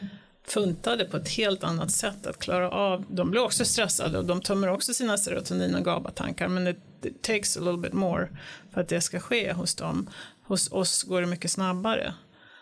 funtade 0.48 1.06
på 1.06 1.18
ett 1.18 1.30
helt 1.30 1.64
annat 1.64 1.92
sätt 1.92 2.28
att 2.28 2.40
klara 2.40 2.70
av. 2.70 3.06
De 3.10 3.32
blir 3.32 3.42
också 3.42 3.66
stressade 3.66 4.18
och 4.18 4.26
de 4.26 4.42
tömmer 4.42 4.68
också 4.68 4.94
sina 4.94 5.18
serotonin 5.18 5.76
och 5.76 5.86
GABA-tankar 5.86 6.48
men 6.48 6.64
det 6.64 6.76
takes 7.22 7.58
a 7.58 7.60
little 7.60 7.78
bit 7.78 7.94
more 7.94 8.28
för 8.74 8.82
att 8.82 8.88
det 8.88 9.02
ska 9.02 9.20
ske 9.20 9.54
hos 9.54 9.76
dem. 9.76 10.10
Hos 10.44 10.72
oss 10.72 11.04
går 11.04 11.22
det 11.22 11.28
mycket 11.28 11.52
snabbare. 11.52 12.14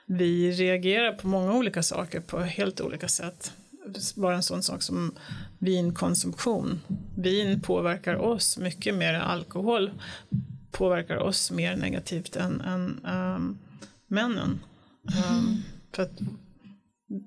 Vi 0.06 0.52
reagerar 0.52 1.12
på 1.12 1.28
många 1.28 1.54
olika 1.54 1.84
saker 1.84 2.20
på 2.20 2.40
helt 2.40 2.82
olika 2.82 3.08
sätt 3.08 3.54
bara 4.16 4.36
en 4.36 4.44
sån 4.44 4.64
sak 4.64 4.82
som 4.82 5.12
vinkonsumtion. 5.60 6.80
Vin 7.18 7.62
påverkar 7.62 8.16
oss 8.16 8.58
mycket 8.58 8.96
mer 8.96 9.14
än 9.14 9.22
alkohol 9.22 9.92
påverkar 10.72 11.18
oss 11.18 11.52
mer 11.52 11.76
negativt 11.76 12.36
än, 12.36 12.62
än 12.62 13.06
um, 13.06 13.60
männen. 14.08 14.60
Um, 15.30 15.64
för 15.96 16.04
att 16.04 16.20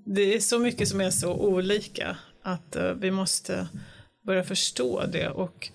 det 0.06 0.34
är 0.34 0.40
så 0.40 0.58
mycket 0.58 0.88
som 0.88 1.00
är 1.00 1.10
så 1.10 1.34
olika 1.34 2.16
att 2.42 2.76
uh, 2.76 2.92
vi 2.92 3.10
måste 3.10 3.68
börja 4.26 4.44
förstå 4.44 5.06
det 5.06 5.28
och 5.28 5.70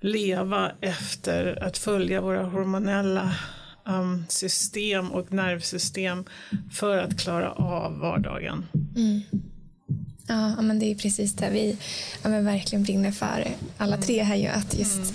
leva 0.00 0.72
efter 0.80 1.62
att 1.62 1.78
följa 1.78 2.20
våra 2.20 2.44
hormonella 2.44 3.36
um, 3.84 4.24
system 4.28 5.12
och 5.12 5.32
nervsystem 5.32 6.24
för 6.72 6.98
att 6.98 7.20
klara 7.20 7.52
av 7.52 7.98
vardagen. 7.98 8.66
Mm. 8.96 9.20
Ja, 10.26 10.62
men 10.62 10.78
det 10.78 10.90
är 10.90 10.94
precis 10.94 11.32
det 11.32 11.50
vi 11.50 11.76
ja, 12.22 12.28
men 12.28 12.44
verkligen 12.44 12.82
brinner 12.82 13.12
för 13.12 13.48
alla 13.78 13.96
tre 13.96 14.22
här 14.22 14.36
ju 14.36 14.46
att 14.46 14.78
just 14.78 14.96
mm. 14.96 15.14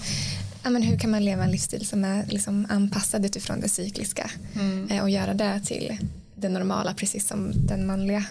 ja, 0.64 0.70
men 0.70 0.82
hur 0.82 1.00
kan 1.00 1.12
man 1.12 1.26
leva 1.26 1.44
en 1.44 1.52
livsstil 1.52 1.88
som 1.88 2.04
är 2.04 2.26
liksom 2.26 2.68
anpassad 2.70 3.26
utifrån 3.26 3.62
det 3.62 3.70
cykliska 3.70 4.32
mm. 4.56 4.92
eh, 4.92 5.02
och 5.02 5.10
göra 5.10 5.34
det 5.34 5.62
till 5.66 5.98
det 6.36 6.50
normala 6.50 6.94
precis 6.94 7.28
som 7.28 7.52
den 7.54 7.86
manliga 7.86 8.26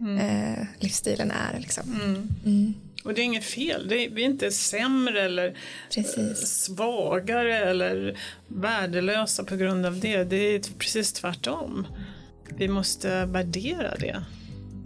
mm. 0.00 0.18
eh, 0.18 0.66
livsstilen 0.78 1.30
är. 1.30 1.60
Liksom. 1.60 2.00
Mm. 2.04 2.28
Mm. 2.44 2.74
Och 3.04 3.14
det 3.14 3.20
är 3.20 3.24
inget 3.24 3.44
fel, 3.44 3.88
det 3.88 4.04
är, 4.04 4.10
vi 4.10 4.22
är 4.22 4.26
inte 4.26 4.50
sämre 4.50 5.22
eller 5.22 5.58
precis. 5.94 6.38
svagare 6.38 7.58
eller 7.58 8.18
värdelösa 8.48 9.44
på 9.44 9.56
grund 9.56 9.86
av 9.86 10.00
det. 10.00 10.24
Det 10.24 10.36
är 10.36 10.60
precis 10.78 11.12
tvärtom. 11.12 11.86
Vi 12.56 12.68
måste 12.68 13.24
värdera 13.24 13.96
det 13.96 14.22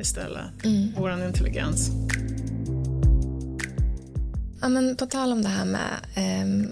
istället, 0.00 0.64
mm. 0.64 0.92
vår 0.96 1.26
intelligens. 1.26 1.90
Ja, 4.60 4.68
men 4.68 4.96
på 4.96 5.06
tal 5.06 5.32
om 5.32 5.42
det 5.42 5.48
här 5.48 5.64
med 5.64 5.90
eh, 6.14 6.70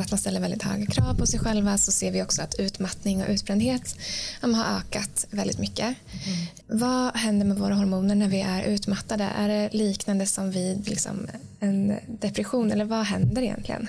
att 0.00 0.10
man 0.10 0.18
ställer 0.18 0.40
väldigt 0.40 0.62
höga 0.62 0.86
krav 0.86 1.14
på 1.14 1.26
sig 1.26 1.40
själva 1.40 1.78
så 1.78 1.92
ser 1.92 2.10
vi 2.10 2.22
också 2.22 2.42
att 2.42 2.54
utmattning 2.54 3.22
och 3.22 3.28
utbrändhet 3.28 3.96
har 4.40 4.78
ökat 4.78 5.26
väldigt 5.30 5.58
mycket. 5.58 5.84
Mm. 5.86 6.80
Vad 6.80 7.16
händer 7.16 7.46
med 7.46 7.58
våra 7.58 7.74
hormoner 7.74 8.14
när 8.14 8.28
vi 8.28 8.40
är 8.40 8.62
utmattade? 8.62 9.24
Är 9.24 9.48
det 9.48 9.68
liknande 9.72 10.26
som 10.26 10.50
vid 10.50 10.88
liksom, 10.88 11.26
en 11.60 11.96
depression 12.06 12.72
eller 12.72 12.84
vad 12.84 13.04
händer 13.04 13.42
egentligen? 13.42 13.88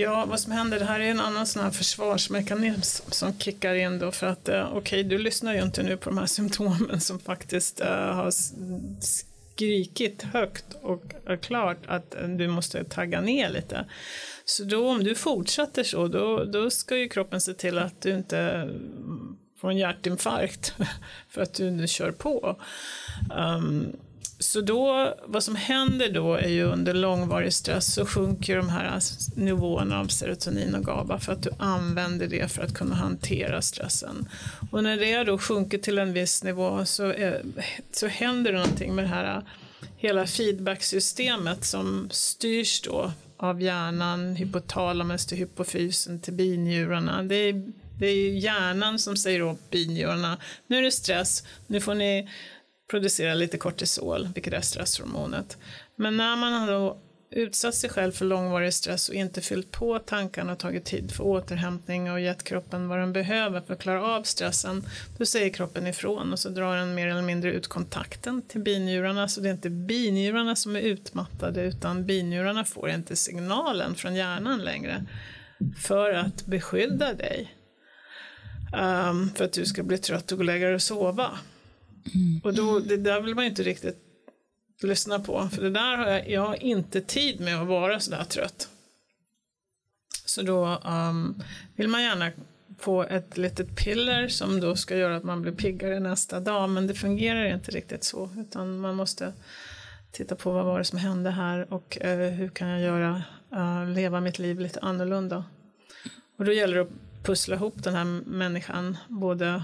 Ja, 0.00 0.26
vad 0.26 0.40
som 0.40 0.52
händer, 0.52 0.78
det 0.78 0.84
här 0.84 1.00
är 1.00 1.10
en 1.10 1.20
annan 1.20 1.46
sån 1.46 1.62
här 1.62 1.70
försvarsmekanism 1.70 3.10
som 3.10 3.38
kickar 3.38 3.74
in 3.74 3.98
då 3.98 4.12
för 4.12 4.26
att 4.26 4.48
eh, 4.48 4.66
okej, 4.66 4.78
okay, 4.78 5.02
du 5.02 5.18
lyssnar 5.18 5.54
ju 5.54 5.62
inte 5.62 5.82
nu 5.82 5.96
på 5.96 6.10
de 6.10 6.18
här 6.18 6.26
symptomen 6.36 7.00
som 7.00 7.18
faktiskt 7.18 7.80
eh, 7.80 8.14
har 8.14 8.32
skrikit 9.00 10.22
högt 10.22 10.64
och 10.82 11.02
klart 11.40 11.78
att 11.86 12.14
eh, 12.14 12.28
du 12.28 12.48
måste 12.48 12.84
tagga 12.84 13.20
ner 13.20 13.50
lite. 13.50 13.84
Så 14.44 14.64
då 14.64 14.88
om 14.88 15.04
du 15.04 15.14
fortsätter 15.14 15.84
så, 15.84 16.08
då, 16.08 16.44
då 16.44 16.70
ska 16.70 16.96
ju 16.96 17.08
kroppen 17.08 17.40
se 17.40 17.54
till 17.54 17.78
att 17.78 18.00
du 18.02 18.14
inte 18.14 18.38
mm, 18.38 19.36
får 19.60 19.70
en 19.70 19.78
hjärtinfarkt 19.78 20.74
för 21.28 21.42
att 21.42 21.54
du, 21.54 21.70
nu 21.70 21.88
kör 21.88 22.12
på. 22.12 22.60
Um, 23.36 23.96
så 24.38 24.60
då, 24.60 25.14
vad 25.26 25.44
som 25.44 25.56
händer 25.56 26.10
då 26.10 26.34
är 26.34 26.48
ju 26.48 26.62
under 26.64 26.94
långvarig 26.94 27.52
stress 27.52 27.94
så 27.94 28.06
sjunker 28.06 28.56
de 28.56 28.68
här 28.68 29.00
nivåerna 29.36 30.00
av 30.00 30.06
serotonin 30.06 30.74
och 30.74 30.84
GABA 30.84 31.18
för 31.18 31.32
att 31.32 31.42
du 31.42 31.50
använder 31.58 32.26
det 32.26 32.52
för 32.52 32.62
att 32.62 32.74
kunna 32.74 32.94
hantera 32.94 33.62
stressen. 33.62 34.28
Och 34.70 34.82
när 34.82 34.96
det 34.96 35.24
då 35.24 35.38
sjunker 35.38 35.78
till 35.78 35.98
en 35.98 36.12
viss 36.12 36.44
nivå 36.44 36.84
så, 36.84 37.04
är, 37.04 37.42
så 37.92 38.06
händer 38.06 38.52
det 38.52 38.58
någonting 38.58 38.94
med 38.94 39.04
det 39.04 39.08
här 39.08 39.42
hela 39.96 40.26
feedbacksystemet 40.26 41.64
som 41.64 42.08
styrs 42.10 42.80
då 42.80 43.12
av 43.36 43.62
hjärnan, 43.62 44.36
hypotalamus 44.36 45.26
till 45.26 45.38
hypofysen 45.38 46.20
till 46.20 46.32
binjurarna. 46.32 47.22
Det 47.22 47.34
är, 47.34 47.72
det 47.98 48.06
är 48.06 48.30
hjärnan 48.30 48.98
som 48.98 49.16
säger 49.16 49.42
åt 49.42 49.70
binjurarna, 49.70 50.38
nu 50.66 50.78
är 50.78 50.82
det 50.82 50.90
stress, 50.90 51.44
nu 51.66 51.80
får 51.80 51.94
ni 51.94 52.28
producera 52.88 53.34
lite 53.34 53.58
kortisol, 53.58 54.28
vilket 54.34 54.52
är 54.52 54.60
stresshormonet. 54.60 55.58
Men 55.96 56.16
när 56.16 56.36
man 56.36 56.52
har 56.52 56.66
då 56.66 57.00
utsatt 57.30 57.74
sig 57.74 57.90
själv 57.90 58.12
för 58.12 58.24
långvarig 58.24 58.74
stress 58.74 59.08
och 59.08 59.14
inte 59.14 59.40
fyllt 59.40 59.70
på 59.70 59.98
tankarna 59.98 60.52
och 60.52 60.58
tagit 60.58 60.84
tid 60.84 61.12
för 61.12 61.24
återhämtning 61.24 62.12
och 62.12 62.20
gett 62.20 62.44
kroppen 62.44 62.88
vad 62.88 62.98
den 62.98 63.12
behöver 63.12 63.60
för 63.60 63.74
att 63.74 63.80
klara 63.80 64.04
av 64.04 64.22
stressen, 64.22 64.84
då 65.18 65.26
säger 65.26 65.50
kroppen 65.50 65.86
ifrån 65.86 66.32
och 66.32 66.38
så 66.38 66.48
drar 66.48 66.76
den 66.76 66.94
mer 66.94 67.06
eller 67.06 67.22
mindre 67.22 67.52
ut 67.52 67.66
kontakten 67.66 68.42
till 68.42 68.60
binjurarna. 68.60 69.28
Så 69.28 69.40
det 69.40 69.48
är 69.48 69.52
inte 69.52 69.70
binjurarna 69.70 70.56
som 70.56 70.76
är 70.76 70.80
utmattade 70.80 71.62
utan 71.62 72.06
binjurarna 72.06 72.64
får 72.64 72.90
inte 72.90 73.16
signalen 73.16 73.94
från 73.94 74.14
hjärnan 74.14 74.64
längre 74.64 75.04
för 75.78 76.12
att 76.12 76.46
beskydda 76.46 77.14
dig. 77.14 77.54
Um, 78.72 79.30
för 79.34 79.44
att 79.44 79.52
du 79.52 79.66
ska 79.66 79.82
bli 79.82 79.98
trött 79.98 80.32
och 80.32 80.38
gå 80.38 80.42
och 80.42 80.44
lägga 80.44 80.66
dig 80.66 80.74
och 80.74 80.82
sova. 80.82 81.38
Mm. 82.14 82.40
Och 82.44 82.54
då, 82.54 82.78
det 82.78 82.96
där 82.96 83.20
vill 83.20 83.34
man 83.34 83.44
inte 83.44 83.62
riktigt 83.62 83.96
lyssna 84.82 85.18
på, 85.18 85.48
för 85.52 85.62
det 85.62 85.70
där 85.70 85.96
har 85.96 86.06
jag, 86.06 86.30
jag 86.30 86.46
har 86.46 86.62
inte 86.62 87.00
tid 87.00 87.40
med 87.40 87.60
att 87.60 87.68
vara 87.68 88.00
sådär 88.00 88.24
trött. 88.24 88.68
Så 90.24 90.42
då 90.42 90.80
um, 90.84 91.42
vill 91.76 91.88
man 91.88 92.02
gärna 92.02 92.30
få 92.78 93.02
ett 93.02 93.38
litet 93.38 93.76
piller 93.76 94.28
som 94.28 94.60
då 94.60 94.76
ska 94.76 94.96
göra 94.96 95.16
att 95.16 95.24
man 95.24 95.42
blir 95.42 95.52
piggare 95.52 96.00
nästa 96.00 96.40
dag, 96.40 96.70
men 96.70 96.86
det 96.86 96.94
fungerar 96.94 97.54
inte 97.54 97.70
riktigt 97.70 98.04
så, 98.04 98.30
utan 98.36 98.78
man 98.80 98.94
måste 98.94 99.32
titta 100.10 100.36
på 100.36 100.52
vad 100.52 100.64
var 100.64 100.78
det 100.78 100.84
som 100.84 100.98
hände 100.98 101.30
här 101.30 101.72
och 101.72 101.98
uh, 102.04 102.10
hur 102.10 102.48
kan 102.48 102.68
jag 102.68 102.80
göra, 102.80 103.22
uh, 103.52 103.90
leva 103.90 104.20
mitt 104.20 104.38
liv 104.38 104.60
lite 104.60 104.80
annorlunda. 104.80 105.44
Och 106.36 106.44
då 106.44 106.52
gäller 106.52 106.74
det 106.74 106.82
att 106.82 107.24
pussla 107.24 107.56
ihop 107.56 107.82
den 107.82 107.94
här 107.94 108.04
människan, 108.26 108.96
både 109.08 109.62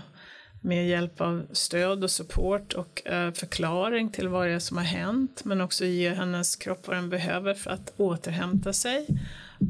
med 0.65 0.89
hjälp 0.89 1.21
av 1.21 1.47
stöd 1.53 2.05
och 2.05 2.11
support 2.11 2.73
och 2.73 3.07
eh, 3.07 3.33
förklaring 3.33 4.11
till 4.11 4.29
vad 4.29 4.47
det 4.47 4.53
är 4.53 4.59
som 4.59 4.77
har 4.77 4.85
hänt 4.85 5.45
men 5.45 5.61
också 5.61 5.85
ge 5.85 6.11
hennes 6.11 6.57
kropp 6.57 6.87
vad 6.87 6.97
den 6.97 7.11
behöver 7.11 7.55
för 7.55 7.71
att 7.71 7.93
återhämta 7.97 8.73
sig. 8.73 9.07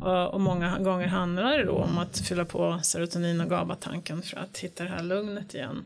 Eh, 0.05 0.25
och 0.25 0.41
många 0.41 0.79
gånger 0.79 1.07
handlar 1.07 1.59
det 1.59 1.65
då 1.65 1.73
om 1.73 1.99
att 1.99 2.19
fylla 2.19 2.45
på 2.45 2.81
serotonin 2.83 3.41
och 3.41 3.51
GABA-tanken 3.51 4.23
för 4.23 4.37
att 4.37 4.59
hitta 4.59 4.85
det 4.85 4.91
här 4.91 5.03
lugnet 5.03 5.55
igen. 5.55 5.85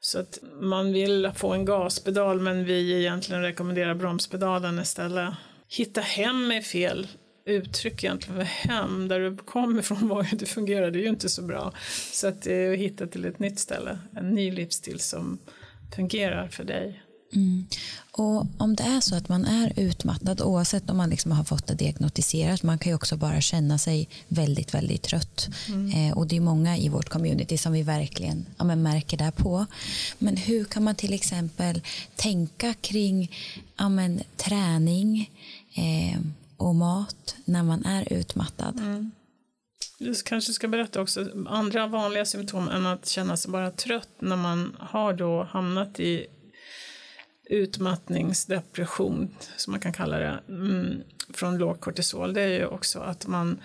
Så 0.00 0.18
att 0.18 0.38
man 0.60 0.92
vill 0.92 1.30
få 1.34 1.52
en 1.52 1.64
gaspedal 1.64 2.40
men 2.40 2.64
vi 2.64 2.98
egentligen 3.00 3.42
rekommenderar 3.42 3.94
bromspedalen 3.94 4.78
istället. 4.78 5.34
Hitta 5.68 6.00
hem 6.00 6.50
är 6.50 6.60
fel 6.60 7.06
uttryck 7.44 8.04
egentligen 8.04 8.36
för 8.36 8.44
hem, 8.44 9.08
där 9.08 9.20
du 9.20 9.36
kommer 9.36 9.80
ifrån 9.80 10.08
var 10.08 10.28
det 10.32 10.46
fungerade 10.46 10.98
ju 10.98 11.08
inte 11.08 11.28
så 11.28 11.42
bra. 11.42 11.72
Så 12.12 12.26
att 12.26 12.42
det 12.42 12.54
är 12.54 12.72
att 12.72 12.78
hitta 12.78 13.06
till 13.06 13.24
ett 13.24 13.38
nytt 13.38 13.58
ställe, 13.58 13.98
en 14.16 14.30
ny 14.30 14.50
livsstil 14.50 15.00
som 15.00 15.38
fungerar 15.96 16.48
för 16.48 16.64
dig. 16.64 17.00
Mm. 17.34 17.66
Och 18.10 18.46
om 18.58 18.76
det 18.76 18.82
är 18.82 19.00
så 19.00 19.14
att 19.16 19.28
man 19.28 19.44
är 19.44 19.72
utmattad 19.76 20.42
oavsett 20.42 20.90
om 20.90 20.96
man 20.96 21.10
liksom 21.10 21.32
har 21.32 21.44
fått 21.44 21.66
det 21.66 21.74
diagnostiserat, 21.74 22.62
man 22.62 22.78
kan 22.78 22.90
ju 22.90 22.96
också 22.96 23.16
bara 23.16 23.40
känna 23.40 23.78
sig 23.78 24.08
väldigt, 24.28 24.74
väldigt 24.74 25.02
trött. 25.02 25.48
Mm. 25.68 25.90
Eh, 26.10 26.18
och 26.18 26.26
det 26.26 26.36
är 26.36 26.40
många 26.40 26.76
i 26.76 26.88
vårt 26.88 27.08
community 27.08 27.58
som 27.58 27.72
vi 27.72 27.82
verkligen 27.82 28.46
ja, 28.56 28.64
märker 28.64 29.16
det 29.16 29.32
på. 29.36 29.66
Men 30.18 30.36
hur 30.36 30.64
kan 30.64 30.84
man 30.84 30.94
till 30.94 31.12
exempel 31.12 31.80
tänka 32.16 32.74
kring 32.74 33.36
ja, 33.76 33.88
men, 33.88 34.22
träning, 34.36 35.30
eh, 35.74 36.20
och 36.56 36.74
mat 36.74 37.36
när 37.44 37.62
man 37.62 37.84
är 37.84 38.12
utmattad. 38.12 38.78
Mm. 38.78 39.10
Du 39.98 40.14
kanske 40.14 40.52
ska 40.52 40.68
berätta 40.68 41.00
också 41.00 41.26
andra 41.48 41.86
vanliga 41.86 42.24
symptom 42.24 42.68
än 42.68 42.86
att 42.86 43.06
känna 43.06 43.36
sig 43.36 43.50
bara 43.50 43.70
trött 43.70 44.08
när 44.18 44.36
man 44.36 44.76
har 44.80 45.12
då 45.12 45.42
hamnat 45.42 46.00
i 46.00 46.26
utmattningsdepression, 47.50 49.34
som 49.56 49.70
man 49.70 49.80
kan 49.80 49.92
kalla 49.92 50.18
det, 50.18 50.40
mm, 50.48 51.02
från 51.34 51.58
låg 51.58 51.80
kortisol. 51.80 52.34
Det 52.34 52.42
är 52.42 52.48
ju 52.58 52.66
också 52.66 53.00
att 53.00 53.26
man 53.26 53.60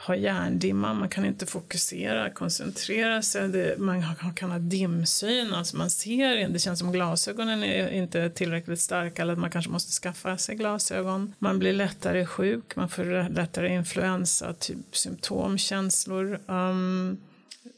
har 0.00 0.14
hjärndimma, 0.14 0.94
man 0.94 1.08
kan 1.08 1.24
inte 1.24 1.46
fokusera, 1.46 2.30
koncentrera 2.30 3.22
sig, 3.22 3.48
det, 3.48 3.78
man 3.78 4.02
kan 4.36 4.50
ha 4.50 4.58
dimsyn, 4.58 5.54
alltså 5.54 5.76
man 5.76 5.90
ser, 5.90 6.48
det 6.48 6.58
känns 6.58 6.78
som 6.78 6.92
glasögonen 6.92 7.62
är 7.62 7.88
inte 7.88 8.30
tillräckligt 8.30 8.80
starka 8.80 9.22
eller 9.22 9.32
att 9.32 9.38
man 9.38 9.50
kanske 9.50 9.70
måste 9.70 9.92
skaffa 9.92 10.38
sig 10.38 10.54
glasögon. 10.56 11.34
Man 11.38 11.58
blir 11.58 11.72
lättare 11.72 12.26
sjuk, 12.26 12.76
man 12.76 12.88
får 12.88 13.28
lättare 13.28 13.68
influensa, 13.74 14.54
typ 14.54 14.96
symptom, 14.96 15.58
känslor. 15.58 16.40
Um, 16.46 16.48
ehm, 16.48 17.18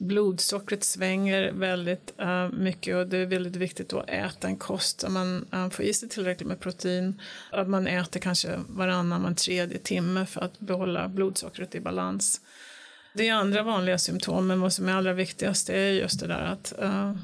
blodsockret 0.00 0.84
svänger 0.84 1.52
väldigt 1.52 2.14
uh, 2.20 2.48
mycket 2.52 2.96
och 2.96 3.06
det 3.06 3.18
är 3.18 3.26
väldigt 3.26 3.56
viktigt 3.56 3.92
att 3.92 4.08
äta 4.08 4.48
en 4.48 4.56
kost 4.56 5.00
där 5.00 5.08
man 5.08 5.46
uh, 5.54 5.70
får 5.70 5.84
i 5.84 5.94
sig 5.94 6.08
tillräckligt 6.08 6.48
med 6.48 6.60
protein. 6.60 7.20
Att 7.52 7.68
man 7.68 7.86
äter 7.86 8.20
kanske 8.20 8.60
varannan, 8.68 9.22
var 9.22 9.32
tredje 9.32 9.78
timme 9.78 10.26
för 10.26 10.40
att 10.40 10.60
behålla 10.60 11.08
blodsockret 11.08 11.74
i 11.74 11.80
balans. 11.80 12.40
Det 13.14 13.28
är 13.28 13.34
andra 13.34 13.62
vanliga 13.62 13.98
symptom, 13.98 14.46
men 14.46 14.60
vad 14.60 14.72
som 14.72 14.88
är 14.88 14.92
allra 14.92 15.12
viktigast 15.12 15.70
är 15.70 15.90
just 15.90 16.20
det 16.20 16.26
där 16.26 16.44
att 16.44 16.72
uh, 16.82 17.14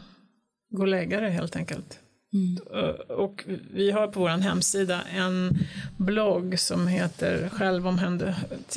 gå 0.71 0.83
och 0.83 0.89
lägga 0.89 1.21
det 1.21 1.31
helt 1.31 1.57
enkelt. 1.57 2.01
Mm. 2.37 2.59
Eh, 2.75 3.17
och 3.17 3.45
vi 3.73 3.91
har 3.91 4.09
på 4.09 4.21
vår 4.21 4.29
hemsida 4.29 5.03
en 5.03 5.59
blogg 5.97 6.59
som 6.59 6.87
heter 6.87 7.51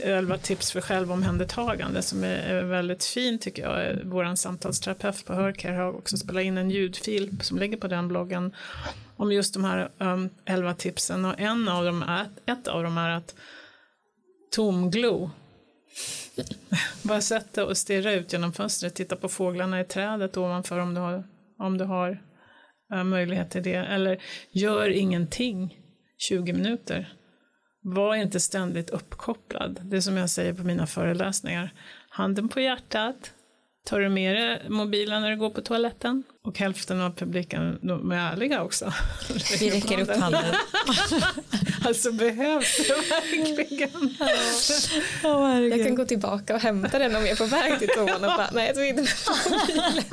11 0.04 0.38
tips 0.38 0.72
för 0.72 0.82
självomhändertagande 0.82 2.02
som 2.02 2.24
är 2.24 2.64
väldigt 2.64 3.06
fin 3.06 3.40
tycker 3.40 3.64
jag. 3.64 3.98
Vår 4.04 4.36
samtalsterapeut 4.36 5.26
på 5.26 5.34
Hörcare 5.34 5.76
har 5.76 5.98
också 5.98 6.18
spelat 6.18 6.44
in 6.44 6.58
en 6.58 6.72
ljudfil 6.72 7.38
som 7.42 7.58
ligger 7.58 7.78
på 7.78 7.88
den 7.88 8.08
bloggen 8.08 8.54
om 9.16 9.32
just 9.32 9.54
de 9.54 9.64
här 9.64 9.90
ehm, 10.00 10.10
um, 10.10 10.30
11 10.46 10.74
tipsen 10.74 11.26
och 11.26 11.40
en 11.40 11.68
av 11.68 11.86
dem 11.86 12.04
är, 12.04 12.26
ett 12.46 12.68
av 12.68 12.84
dem 12.84 12.98
är 12.98 13.10
att 13.10 13.36
tomglo. 14.52 15.32
Bara 17.02 17.22
sätta 17.22 17.66
och 17.66 17.78
stirra 17.78 18.14
ut 18.14 18.34
genom 18.34 18.54
fönstret, 18.54 18.96
titta 18.96 19.16
på 19.16 19.30
fåglarna 19.30 19.82
i 19.82 19.86
trädet 19.86 20.38
ovanför 20.38 20.80
om 20.80 20.94
du 20.94 21.02
har, 21.02 21.24
om 21.58 21.78
du 21.78 21.86
har 21.86 22.18
möjlighet 22.90 23.52
till 23.52 23.64
det. 23.64 23.76
Eller 23.76 24.22
gör 24.52 24.90
ingenting 24.90 25.78
20 26.18 26.54
minuter. 26.54 27.14
Var 27.82 28.16
inte 28.16 28.40
ständigt 28.40 28.90
uppkopplad. 28.90 29.80
Det 29.84 29.98
är 29.98 30.02
som 30.02 30.18
jag 30.18 30.30
säger 30.30 30.54
på 30.54 30.64
mina 30.64 30.88
föreläsningar. 30.88 31.74
Handen 32.10 32.50
på 32.50 32.60
hjärtat. 32.60 33.34
Tar 33.86 34.00
du 34.00 34.10
med 34.10 34.36
dig 34.36 34.62
mobilen 34.70 35.22
när 35.22 35.30
du 35.30 35.38
går 35.38 35.50
på 35.50 35.62
toaletten? 35.62 36.24
Och 36.44 36.60
hälften 36.60 37.02
av 37.02 37.16
publiken, 37.16 37.80
de 37.82 38.12
är 38.12 38.32
ärliga 38.32 38.64
också. 38.64 38.94
Vi 39.60 39.70
räcker 39.70 40.02
upp 40.02 40.16
handen. 40.16 40.44
alltså 41.86 42.12
behövs 42.12 42.78
det 42.78 42.94
verkligen? 42.94 44.16
Oh, 45.24 45.68
jag 45.68 45.86
kan 45.86 45.96
gå 45.96 46.06
tillbaka 46.06 46.56
och 46.56 46.62
hämta 46.62 47.00
den 47.00 47.16
om 47.16 47.22
jag 47.22 47.32
är 47.32 47.36
på 47.36 47.46
väg 47.46 47.80
till 47.80 47.88
toan 47.88 48.16
och 48.16 48.38
bara, 48.38 48.50
nej 48.54 48.68
jag 48.68 48.76
tog 48.76 48.86
inte 48.86 49.02
med 49.02 49.10
mobilen. 49.52 50.04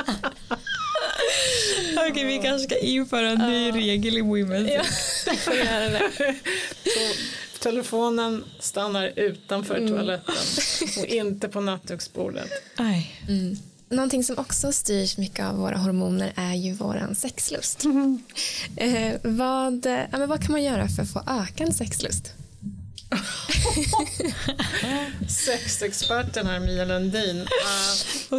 Okej, 1.97 2.11
okay, 2.11 2.25
vi 2.25 2.39
kanske 2.39 2.69
ska 2.69 2.79
införa 2.79 3.31
en 3.31 3.39
ny 3.39 3.73
regel 3.73 4.19
i 4.19 4.21
Women. 4.21 4.69
Ja, 4.69 4.83
telefonen 7.61 8.45
stannar 8.61 9.13
utanför 9.17 9.75
mm. 9.75 9.89
toaletten 9.89 10.35
och 10.99 11.07
inte 11.07 11.49
på 11.49 11.61
nattduksbordet. 11.61 12.51
Mm. 13.29 13.57
Någonting 13.89 14.25
som 14.25 14.39
också 14.39 14.73
styrs 14.73 15.19
mycket 15.19 15.45
av 15.47 15.57
våra 15.57 15.77
hormoner 15.77 16.33
är 16.37 16.55
ju 16.55 16.73
våran 16.73 17.15
sexlust. 17.15 17.85
Mm. 17.85 18.23
Eh, 18.77 19.15
vad, 19.23 19.87
eh, 19.87 20.01
men 20.11 20.29
vad 20.29 20.43
kan 20.43 20.53
man 20.53 20.63
göra 20.63 20.89
för 20.89 21.03
att 21.03 21.13
få 21.13 21.23
ökad 21.27 21.77
sexlust? 21.77 22.33
Sexexperten 25.29 26.47
här, 26.47 26.61
Mia 26.61 26.85
Lundin. 26.85 27.41
Uh, 27.41 27.47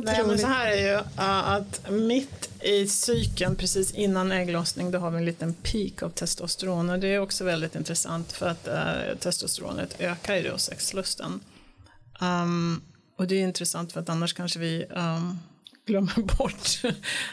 nej, 0.03 0.23
men 0.27 0.39
så 0.39 0.47
här 0.47 0.67
är 0.67 0.77
ju 0.77 0.95
uh, 0.95 1.49
att 1.49 1.89
mitt 1.89 2.49
i 2.63 2.87
cykeln, 2.87 3.55
precis 3.55 3.91
innan 3.91 4.31
ägglossning, 4.31 4.91
då 4.91 4.99
har 4.99 5.11
vi 5.11 5.17
en 5.17 5.25
liten 5.25 5.53
peak 5.53 6.03
av 6.03 6.09
testosteron 6.09 6.89
och 6.89 6.99
det 6.99 7.07
är 7.07 7.19
också 7.19 7.43
väldigt 7.43 7.75
intressant 7.75 8.31
för 8.31 8.47
att 8.47 8.67
uh, 8.67 9.17
testosteronet 9.19 9.95
ökar 9.99 10.35
ju 10.35 10.49
då 10.49 10.57
sexlusten. 10.57 11.39
Um, 12.19 12.81
och 13.17 13.27
det 13.27 13.35
är 13.35 13.43
intressant 13.43 13.93
för 13.93 13.99
att 13.99 14.09
annars 14.09 14.33
kanske 14.33 14.59
vi 14.59 14.85
um, 14.85 15.39
glömmer 15.85 16.21
bort 16.37 16.81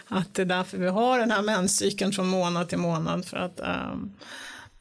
att 0.09 0.35
det 0.35 0.43
är 0.43 0.47
därför 0.47 0.79
vi 0.79 0.89
har 0.89 1.19
den 1.19 1.31
här 1.31 1.43
menscykeln 1.43 2.13
från 2.13 2.27
månad 2.27 2.69
till 2.69 2.79
månad 2.79 3.25
för 3.25 3.37
att 3.37 3.61
um, 3.61 4.15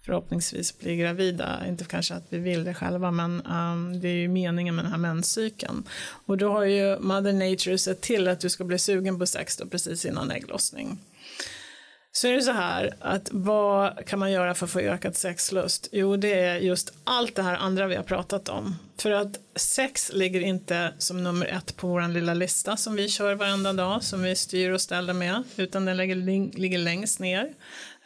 förhoppningsvis 0.05 0.79
bli 0.79 0.97
gravida. 0.97 1.67
Inte 1.67 1.85
kanske 1.85 2.13
att 2.13 2.25
vi 2.29 2.37
vill 2.37 2.63
det 2.63 2.73
själva, 2.73 3.11
men 3.11 3.41
um, 3.45 3.99
det 3.99 4.07
är 4.07 4.15
ju 4.15 4.27
meningen 4.27 4.75
med 4.75 4.85
den 4.85 4.91
här 4.91 4.99
menscykeln. 4.99 5.83
Och 6.25 6.37
då 6.37 6.51
har 6.51 6.63
ju 6.63 6.99
Mother 6.99 7.33
Nature 7.33 7.77
sett 7.77 8.01
till 8.01 8.27
att 8.27 8.39
du 8.39 8.49
ska 8.49 8.63
bli 8.63 8.79
sugen 8.79 9.19
på 9.19 9.25
sex 9.25 9.57
då 9.57 9.65
precis 9.67 10.05
innan 10.05 10.31
ägglossning. 10.31 10.99
Så 12.15 12.27
är 12.27 12.33
det 12.33 12.41
så 12.41 12.51
här 12.51 12.95
att 12.99 13.29
vad 13.31 14.05
kan 14.05 14.19
man 14.19 14.31
göra 14.31 14.53
för 14.53 14.65
att 14.65 14.71
få 14.71 14.79
ökad 14.79 15.15
sexlust? 15.15 15.87
Jo, 15.91 16.17
det 16.17 16.33
är 16.33 16.55
just 16.55 16.93
allt 17.03 17.35
det 17.35 17.43
här 17.43 17.55
andra 17.55 17.87
vi 17.87 17.95
har 17.95 18.03
pratat 18.03 18.49
om. 18.49 18.75
För 18.97 19.11
att 19.11 19.39
sex 19.55 20.11
ligger 20.13 20.41
inte 20.41 20.93
som 20.97 21.23
nummer 21.23 21.45
ett 21.45 21.77
på 21.77 21.87
vår 21.87 22.07
lilla 22.07 22.33
lista 22.33 22.77
som 22.77 22.95
vi 22.95 23.09
kör 23.09 23.35
varenda 23.35 23.73
dag, 23.73 24.03
som 24.03 24.23
vi 24.23 24.35
styr 24.35 24.69
och 24.69 24.81
ställer 24.81 25.13
med, 25.13 25.43
utan 25.55 25.85
den 25.85 25.97
ligger, 25.97 26.15
ligger 26.59 26.77
längst 26.77 27.19
ner. 27.19 27.53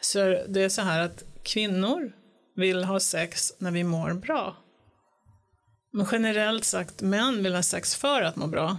Så 0.00 0.18
det 0.48 0.62
är 0.62 0.68
så 0.68 0.82
här 0.82 1.00
att 1.00 1.24
kvinnor 1.48 2.12
vill 2.56 2.84
ha 2.84 3.00
sex 3.00 3.52
när 3.58 3.70
vi 3.70 3.84
mår 3.84 4.14
bra. 4.14 4.56
Men 5.92 6.06
generellt 6.12 6.64
sagt, 6.64 7.02
män 7.02 7.42
vill 7.42 7.54
ha 7.54 7.62
sex 7.62 7.94
för 7.94 8.22
att 8.22 8.36
må 8.36 8.46
bra. 8.46 8.78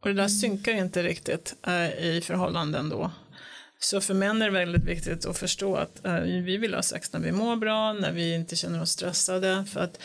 Och 0.00 0.08
det 0.08 0.14
där 0.14 0.28
synkar 0.28 0.72
inte 0.72 1.02
riktigt 1.02 1.54
äh, 1.66 2.06
i 2.06 2.20
förhållanden 2.24 2.88
då. 2.88 3.10
Så 3.78 4.00
för 4.00 4.14
män 4.14 4.42
är 4.42 4.46
det 4.46 4.52
väldigt 4.52 4.84
viktigt 4.84 5.26
att 5.26 5.38
förstå 5.38 5.76
att 5.76 6.06
äh, 6.06 6.20
vi 6.20 6.56
vill 6.56 6.74
ha 6.74 6.82
sex 6.82 7.12
när 7.12 7.20
vi 7.20 7.32
mår 7.32 7.56
bra, 7.56 7.92
när 7.92 8.12
vi 8.12 8.34
inte 8.34 8.56
känner 8.56 8.82
oss 8.82 8.90
stressade. 8.90 9.64
För 9.72 9.80
att 9.80 9.98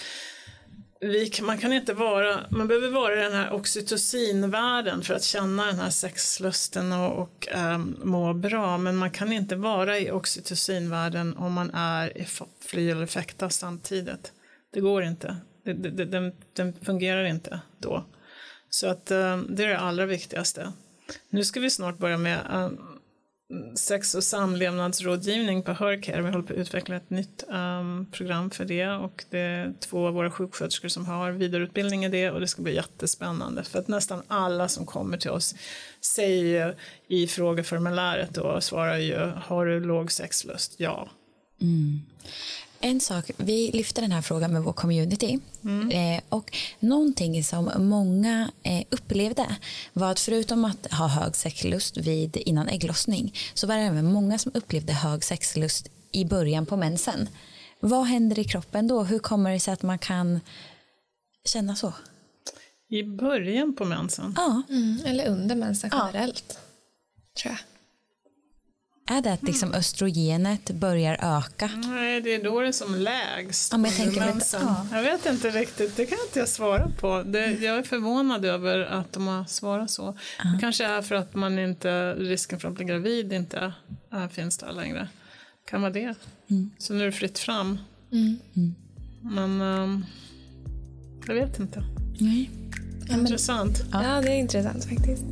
vi, 1.01 1.31
man 1.41 1.57
kan 1.57 1.73
inte 1.73 1.93
vara, 1.93 2.45
man 2.49 2.67
behöver 2.67 2.89
vara 2.89 3.19
i 3.19 3.23
den 3.23 3.33
här 3.33 3.53
oxytocinvärlden 3.53 5.01
för 5.01 5.13
att 5.13 5.23
känna 5.23 5.65
den 5.65 5.79
här 5.79 5.89
sexlusten 5.89 6.93
och, 6.93 7.21
och 7.21 7.47
um, 7.55 7.99
må 8.03 8.33
bra. 8.33 8.77
Men 8.77 8.97
man 8.97 9.11
kan 9.11 9.33
inte 9.33 9.55
vara 9.55 9.99
i 9.99 10.11
oxytocinvärlden 10.11 11.37
om 11.37 11.53
man 11.53 11.71
är 11.73 12.17
i 12.17 12.27
fly 12.59 12.89
eller 12.89 13.05
fäkta 13.05 13.49
samtidigt. 13.49 14.31
Det 14.73 14.79
går 14.79 15.03
inte. 15.03 15.37
Det, 15.63 15.73
det, 15.73 15.89
det, 15.89 16.05
den, 16.05 16.31
den 16.53 16.73
fungerar 16.73 17.23
inte 17.23 17.61
då. 17.79 18.05
Så 18.69 18.87
att 18.87 19.11
um, 19.11 19.47
det 19.49 19.63
är 19.63 19.67
det 19.67 19.79
allra 19.79 20.05
viktigaste. 20.05 20.71
Nu 21.29 21.43
ska 21.43 21.59
vi 21.59 21.69
snart 21.69 21.97
börja 21.97 22.17
med 22.17 22.39
um, 22.53 22.90
sex 23.75 24.15
och 24.15 24.23
samlevnadsrådgivning 24.23 25.63
på 25.63 25.71
Hörcare. 25.71 26.21
Vi 26.21 26.29
håller 26.29 26.43
på 26.43 26.53
att 26.53 26.59
utveckla 26.59 26.95
ett 26.95 27.09
nytt 27.09 27.43
um, 27.47 28.05
program 28.11 28.49
för 28.49 28.65
det 28.65 28.87
och 28.87 29.25
det 29.29 29.39
är 29.39 29.73
två 29.79 30.07
av 30.07 30.13
våra 30.13 30.31
sjuksköterskor 30.31 30.87
som 30.87 31.05
har 31.05 31.31
vidareutbildning 31.31 32.05
i 32.05 32.09
det 32.09 32.31
och 32.31 32.39
det 32.39 32.47
ska 32.47 32.61
bli 32.61 32.75
jättespännande 32.75 33.63
för 33.63 33.79
att 33.79 33.87
nästan 33.87 34.21
alla 34.27 34.67
som 34.67 34.85
kommer 34.85 35.17
till 35.17 35.31
oss 35.31 35.55
säger 36.15 36.43
ju 36.43 36.75
i 37.17 37.27
frågeformuläret 37.27 38.37
och 38.37 38.63
svarar 38.63 38.97
ju 38.97 39.31
har 39.35 39.65
du 39.65 39.79
låg 39.79 40.11
sexlust? 40.11 40.75
Ja. 40.77 41.09
Mm. 41.61 42.01
En 42.83 42.99
sak, 42.99 43.31
vi 43.37 43.71
lyfter 43.73 44.01
den 44.01 44.11
här 44.11 44.21
frågan 44.21 44.53
med 44.53 44.63
vår 44.63 44.73
community 44.73 45.39
mm. 45.63 45.89
eh, 45.89 46.21
och 46.29 46.57
någonting 46.79 47.43
som 47.43 47.71
många 47.77 48.51
eh, 48.63 48.83
upplevde 48.89 49.55
var 49.93 50.11
att 50.11 50.19
förutom 50.19 50.65
att 50.65 50.91
ha 50.91 51.07
hög 51.07 51.35
sexlust 51.35 51.97
vid 51.97 52.37
innan 52.37 52.67
ägglossning 52.67 53.33
så 53.53 53.67
var 53.67 53.75
det 53.75 53.81
även 53.81 54.05
många 54.05 54.37
som 54.37 54.51
upplevde 54.55 54.93
hög 54.93 55.23
sexlust 55.23 55.89
i 56.11 56.25
början 56.25 56.65
på 56.65 56.77
mensen. 56.77 57.29
Vad 57.79 58.05
händer 58.05 58.39
i 58.39 58.43
kroppen 58.43 58.87
då? 58.87 59.03
Hur 59.03 59.19
kommer 59.19 59.51
det 59.51 59.59
sig 59.59 59.73
att 59.73 59.83
man 59.83 59.99
kan 59.99 60.39
känna 61.45 61.75
så? 61.75 61.93
I 62.89 63.03
början 63.03 63.75
på 63.75 63.85
mensen? 63.85 64.33
Ja. 64.37 64.61
Mm, 64.69 64.99
eller 65.05 65.27
under 65.27 65.55
mensen 65.55 65.89
generellt. 65.93 66.45
Ja. 66.47 66.55
Tror 67.41 67.51
jag. 67.51 67.70
Är 69.11 69.21
det 69.21 69.33
att 69.33 69.43
liksom 69.43 69.73
östrogenet 69.73 70.71
börjar 70.71 71.37
öka? 71.37 71.69
Nej, 71.85 72.21
det 72.21 72.35
är 72.35 72.43
då 72.43 72.59
det 72.59 72.67
är 72.67 72.71
som 72.71 72.95
lägst. 72.95 73.71
Ja, 73.71 73.77
men 73.77 73.91
jag, 73.91 73.99
tänker 73.99 74.33
lite, 74.33 74.57
ja. 74.61 74.87
jag 74.91 75.03
vet 75.03 75.25
inte 75.25 75.49
riktigt, 75.49 75.97
det 75.97 76.05
kan 76.05 76.17
inte 76.27 76.39
jag 76.39 76.49
svara 76.49 76.91
på. 76.99 77.23
Det, 77.23 77.51
jag 77.51 77.77
är 77.77 77.83
förvånad 77.83 78.45
över 78.45 78.79
att 78.79 79.13
de 79.13 79.27
har 79.27 79.45
svarat 79.45 79.91
så. 79.91 80.17
Ja. 80.43 80.49
Det 80.49 80.59
kanske 80.61 80.85
är 80.85 81.01
för 81.01 81.15
att 81.15 81.35
man 81.35 81.59
inte, 81.59 82.13
risken 82.13 82.59
för 82.59 82.67
att 82.67 82.73
bli 82.73 82.85
gravid 82.85 83.33
inte 83.33 83.73
är, 84.11 84.27
finns 84.27 84.57
där 84.57 84.73
längre. 84.73 85.07
Kan 85.69 85.81
vara 85.81 85.91
det. 85.91 86.15
Mm. 86.49 86.71
Så 86.77 86.93
nu 86.93 87.01
är 87.01 87.05
det 87.05 87.11
fritt 87.11 87.39
fram. 87.39 87.79
Mm. 88.11 88.37
Mm. 88.55 88.75
Men 89.21 89.61
um, 89.61 90.05
jag 91.27 91.33
vet 91.33 91.59
inte. 91.59 91.83
Nej. 92.19 92.49
Intressant. 93.09 93.83
Ja, 93.91 94.03
ja, 94.03 94.21
det 94.21 94.31
är 94.31 94.37
intressant 94.37 94.85
faktiskt. 94.85 95.23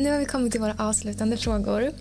Nu 0.00 0.10
har 0.10 0.18
vi 0.18 0.24
kommit 0.24 0.52
till 0.52 0.60
våra 0.60 0.74
avslutande 0.78 1.36
frågor. 1.36 1.92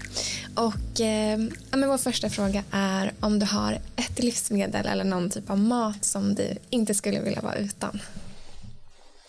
Och, 0.55 1.01
eh, 1.01 1.39
men 1.71 1.89
vår 1.89 1.97
första 1.97 2.29
fråga 2.29 2.63
är 2.71 3.13
om 3.19 3.39
du 3.39 3.45
har 3.45 3.73
ett 3.95 4.19
livsmedel 4.19 4.85
eller 4.85 5.03
någon 5.03 5.29
typ 5.29 5.49
av 5.49 5.57
mat 5.57 6.05
som 6.05 6.35
du 6.35 6.57
inte 6.69 6.93
skulle 6.93 7.19
vilja 7.21 7.41
vara 7.41 7.55
utan. 7.55 7.99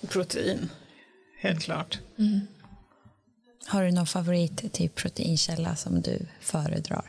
Protein, 0.08 0.68
helt 1.40 1.62
klart. 1.62 1.98
Mm. 2.18 2.40
Har 3.66 3.84
du 3.84 3.90
någon 3.90 4.06
favorit 4.06 4.72
typ 4.72 4.94
proteinkälla 4.94 5.76
som 5.76 6.00
du 6.00 6.18
föredrar? 6.40 7.02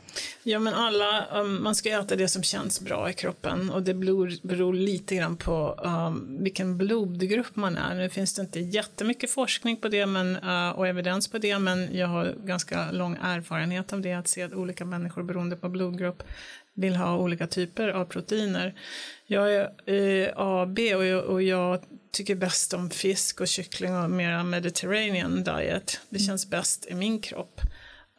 Ja, 0.44 0.60
men 0.60 0.74
alla, 0.74 1.26
um, 1.42 1.64
man 1.64 1.76
ska 1.76 1.90
äta 2.00 2.16
det 2.16 2.28
som 2.28 2.44
känns 2.44 2.82
bra 2.82 3.10
i 3.10 3.14
kroppen 3.14 3.70
och 3.70 3.84
det 3.84 3.94
beror, 3.94 4.48
beror 4.48 4.74
lite 4.74 5.16
grann 5.16 5.38
på 5.38 5.80
um, 5.84 6.38
vilken 6.44 6.78
blodgrupp 6.78 7.56
man 7.56 7.78
är. 7.78 7.96
Nu 7.96 8.10
finns 8.10 8.34
det 8.34 8.42
inte 8.42 8.60
jättemycket 8.60 9.32
forskning 9.32 9.78
på 9.78 9.88
det 9.88 10.06
men, 10.06 10.36
uh, 10.36 10.70
och 10.70 10.88
evidens 10.88 11.28
på 11.28 11.38
det, 11.38 11.60
men 11.60 11.96
jag 11.96 12.08
har 12.08 12.36
ganska 12.44 12.92
lång 12.92 13.18
erfarenhet 13.22 13.94
av 13.94 14.02
det, 14.02 14.14
att 14.14 14.28
se 14.28 14.42
att 14.42 14.54
olika 14.54 14.86
människor 14.86 15.24
beroende 15.24 15.56
på 15.56 15.70
blodgrupp 15.70 16.24
vill 16.74 16.96
ha 16.96 17.18
olika 17.18 17.48
typer 17.48 17.90
av 17.90 18.06
proteiner. 18.06 18.76
Jag 19.28 19.54
är 19.54 19.70
eh, 19.86 20.32
AB 20.36 20.80
och 20.80 21.06
jag, 21.06 21.26
och 21.26 21.44
jag 21.44 21.84
tycker 22.12 22.36
bäst 22.36 22.74
om 22.74 22.90
fisk 22.90 23.42
och 23.42 23.48
kyckling 23.48 23.96
och 23.96 24.12
mera 24.12 24.44
mediterranean 24.44 25.44
diet. 25.44 26.00
Det 26.10 26.18
mm. 26.18 26.28
känns 26.28 26.50
bäst 26.50 26.86
i 26.90 26.94
min 26.94 27.22
kropp. 27.22 27.62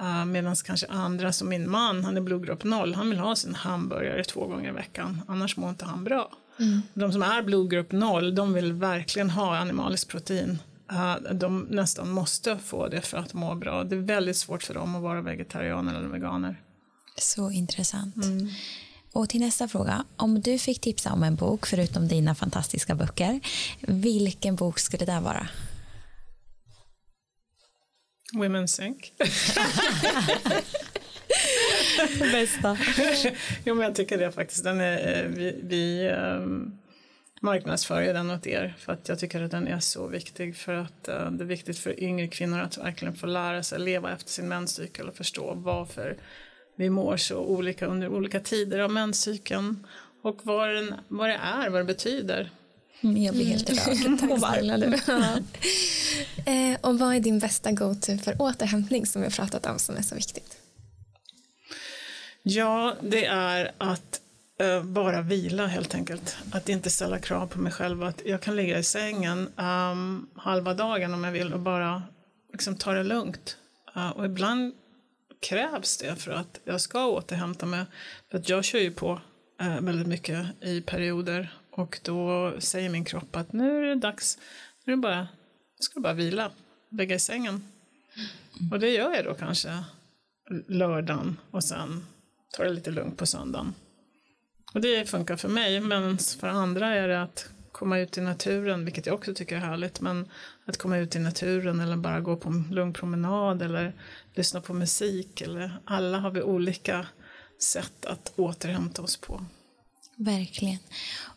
Uh, 0.03 0.24
Medan 0.24 0.57
kanske 0.57 0.86
andra 0.86 1.32
som 1.32 1.48
min 1.48 1.70
man, 1.70 2.05
han 2.05 2.16
är 2.16 2.20
blodgrupp 2.20 2.64
0, 2.64 2.94
han 2.94 3.11
vill 3.11 3.18
ha 3.18 3.36
sin 3.36 3.55
hamburgare 3.55 4.24
två 4.24 4.46
gånger 4.46 4.68
i 4.68 4.72
veckan, 4.72 5.20
annars 5.28 5.57
mår 5.57 5.70
inte 5.70 5.84
han 5.84 6.05
bra. 6.05 6.32
Mm. 6.59 6.82
De 6.94 7.12
som 7.12 7.22
är 7.22 7.42
blodgrupp 7.42 7.92
0, 7.92 8.34
de 8.34 8.53
vill 8.53 8.72
verkligen 8.72 9.30
ha 9.30 9.57
animaliskt 9.57 10.09
protein. 10.09 10.59
Uh, 10.92 11.32
de 11.32 11.66
nästan 11.70 12.11
måste 12.11 12.59
få 12.59 12.88
det 12.88 13.00
för 13.00 13.18
att 13.18 13.34
må 13.34 13.55
bra. 13.55 13.84
Det 13.84 13.96
är 13.96 14.00
väldigt 14.00 14.36
svårt 14.36 14.62
för 14.62 14.74
dem 14.74 14.96
att 14.96 15.03
vara 15.03 15.20
vegetarianer 15.20 15.94
eller 15.94 16.09
veganer. 16.09 16.62
Så 17.17 17.51
intressant. 17.51 18.17
Mm. 18.17 18.49
Och 19.13 19.29
till 19.29 19.41
nästa 19.41 19.69
fråga. 19.69 20.05
Om 20.17 20.41
du 20.41 20.59
fick 20.59 20.81
tipsa 20.81 21.13
om 21.13 21.23
en 21.23 21.37
bok 21.37 21.67
förutom 21.67 22.09
dina 22.09 22.35
fantastiska 22.35 22.95
böcker, 22.95 23.41
vilken 23.81 24.57
bok 24.57 24.79
skulle 24.79 25.05
det 25.05 25.21
vara? 25.21 25.49
Women 28.35 28.69
Sink. 28.69 29.13
Bästa. 32.19 32.79
jo, 33.65 33.75
men 33.75 33.85
jag 33.85 33.95
tycker 33.95 34.19
det 34.19 34.33
faktiskt. 34.33 34.65
Den 34.65 34.81
är, 34.81 35.27
vi 35.29 35.61
vi 35.63 36.09
um, 36.09 36.79
marknadsför 37.41 38.03
den 38.03 38.31
åt 38.31 38.47
er 38.47 38.75
för 38.79 38.93
att 38.93 39.09
jag 39.09 39.19
tycker 39.19 39.43
att 39.43 39.51
den 39.51 39.69
är 39.69 39.81
så 39.81 40.07
viktig 40.07 40.57
för 40.57 40.75
att 40.75 41.09
uh, 41.09 41.31
det 41.31 41.45
är 41.45 41.47
viktigt 41.47 41.79
för 41.79 42.01
yngre 42.01 42.27
kvinnor 42.29 42.61
att 42.61 42.79
verkligen 42.79 43.15
få 43.15 43.27
lära 43.27 43.63
sig 43.63 43.79
leva 43.79 44.13
efter 44.13 44.31
sin 44.31 44.49
menscykel 44.49 45.09
och 45.09 45.17
förstå 45.17 45.55
varför 45.55 46.17
vi 46.77 46.91
mår 46.91 47.16
så 47.16 47.39
olika 47.39 47.87
under 47.87 48.09
olika 48.09 48.41
tider 48.41 48.79
av 48.79 48.91
menscykeln 48.91 49.87
och 50.23 50.41
vad, 50.43 50.68
den, 50.68 50.95
vad 51.09 51.29
det 51.29 51.41
är, 51.43 51.70
vad 51.70 51.81
det 51.81 51.85
betyder. 51.85 52.51
Mm, 53.01 53.23
jag 53.23 53.35
blir 53.35 53.45
helt 53.45 53.70
rörd. 53.70 54.20
Tack 54.20 54.39
snälla 54.39 54.79
du. 54.79 54.87
eh, 56.53 56.79
och 56.81 56.99
vad 56.99 57.14
är 57.14 57.20
din 57.20 57.39
bästa 57.39 57.73
go-to 57.73 58.18
för 58.18 58.43
återhämtning 58.43 59.07
som 59.07 59.23
vi 59.23 59.27
har 59.27 59.33
pratat 59.33 59.66
om 59.66 59.79
som 59.79 59.97
är 59.97 60.03
så 60.03 60.14
viktigt? 60.14 60.57
Ja, 62.43 62.97
det 63.01 63.27
är 63.27 63.73
att 63.79 64.20
uh, 64.62 64.85
bara 64.85 65.23
vila 65.23 65.66
helt 65.66 65.95
enkelt. 65.95 66.37
Att 66.53 66.68
inte 66.68 66.91
ställa 66.91 67.18
krav 67.18 67.47
på 67.47 67.59
mig 67.59 67.73
själv. 67.73 68.03
Att 68.03 68.23
jag 68.25 68.41
kan 68.41 68.57
ligga 68.57 68.79
i 68.79 68.83
sängen 68.83 69.49
um, 69.57 70.31
halva 70.37 70.75
dagen 70.75 71.14
om 71.14 71.25
jag 71.25 71.33
vill 71.33 71.53
och 71.53 71.61
bara 71.61 72.03
liksom, 72.53 72.77
ta 72.77 72.93
det 72.93 73.03
lugnt. 73.03 73.57
Uh, 73.97 74.11
och 74.11 74.25
ibland 74.25 74.75
krävs 75.43 75.97
det 75.97 76.16
för 76.16 76.32
att 76.32 76.61
jag 76.64 76.80
ska 76.80 77.07
återhämta 77.07 77.66
mig. 77.66 77.84
För 78.30 78.38
att 78.38 78.49
jag 78.49 78.64
kör 78.64 78.78
ju 78.78 78.90
på 78.90 79.20
eh, 79.61 79.80
väldigt 79.80 80.07
mycket 80.07 80.47
i 80.61 80.80
perioder 80.80 81.55
och 81.70 82.01
då 82.03 82.53
säger 82.59 82.90
min 82.90 83.05
kropp 83.05 83.36
att 83.36 83.53
nu 83.53 83.78
är 83.78 83.88
det 83.88 83.95
dags, 83.95 84.38
nu 84.84 84.93
är 84.93 84.97
det 84.97 85.01
bara, 85.01 85.20
nu 85.20 85.78
ska 85.78 85.95
du 85.95 86.01
bara 86.01 86.12
vila, 86.12 86.51
lägga 86.90 87.14
i 87.14 87.18
sängen. 87.18 87.64
Och 88.72 88.80
det 88.80 88.90
gör 88.90 89.14
jag 89.14 89.24
då 89.24 89.34
kanske 89.34 89.84
lördagen 90.68 91.36
och 91.51 91.64
sen 91.64 92.07
tar 92.51 92.64
det 92.64 92.70
lite 92.70 92.90
lugnt 92.90 93.18
på 93.18 93.26
söndagen. 93.26 93.74
Och 94.74 94.80
det 94.80 95.11
funkar 95.11 95.36
för 95.36 95.49
mig, 95.49 95.80
men 95.80 96.18
för 96.18 96.49
andra 96.49 96.88
är 96.88 97.09
det 97.09 97.22
att 97.22 97.51
komma 97.73 97.99
ut 97.99 98.18
i 98.18 98.20
naturen, 98.20 98.85
vilket 98.85 99.07
jag 99.07 99.14
också 99.14 99.35
tycker 99.35 99.57
är 99.57 99.61
härligt, 99.61 100.01
men 100.01 100.29
att 100.66 100.77
komma 100.77 100.99
ut 100.99 101.16
i 101.16 101.18
naturen 101.18 101.81
eller 101.81 101.97
bara 101.97 102.20
gå 102.20 102.37
på 102.37 102.49
en 102.49 102.68
lugn 102.70 102.93
promenad 102.93 103.62
eller 103.62 103.95
lyssna 104.35 104.61
på 104.61 104.75
musik. 104.75 105.41
Eller, 105.41 105.81
alla 105.85 106.18
har 106.18 106.31
vi 106.31 106.43
olika 106.43 107.07
sätt 107.62 108.07
att 108.07 108.33
återhämta 108.37 109.03
oss 109.03 109.16
på. 109.16 109.45
Verkligen. 110.16 110.79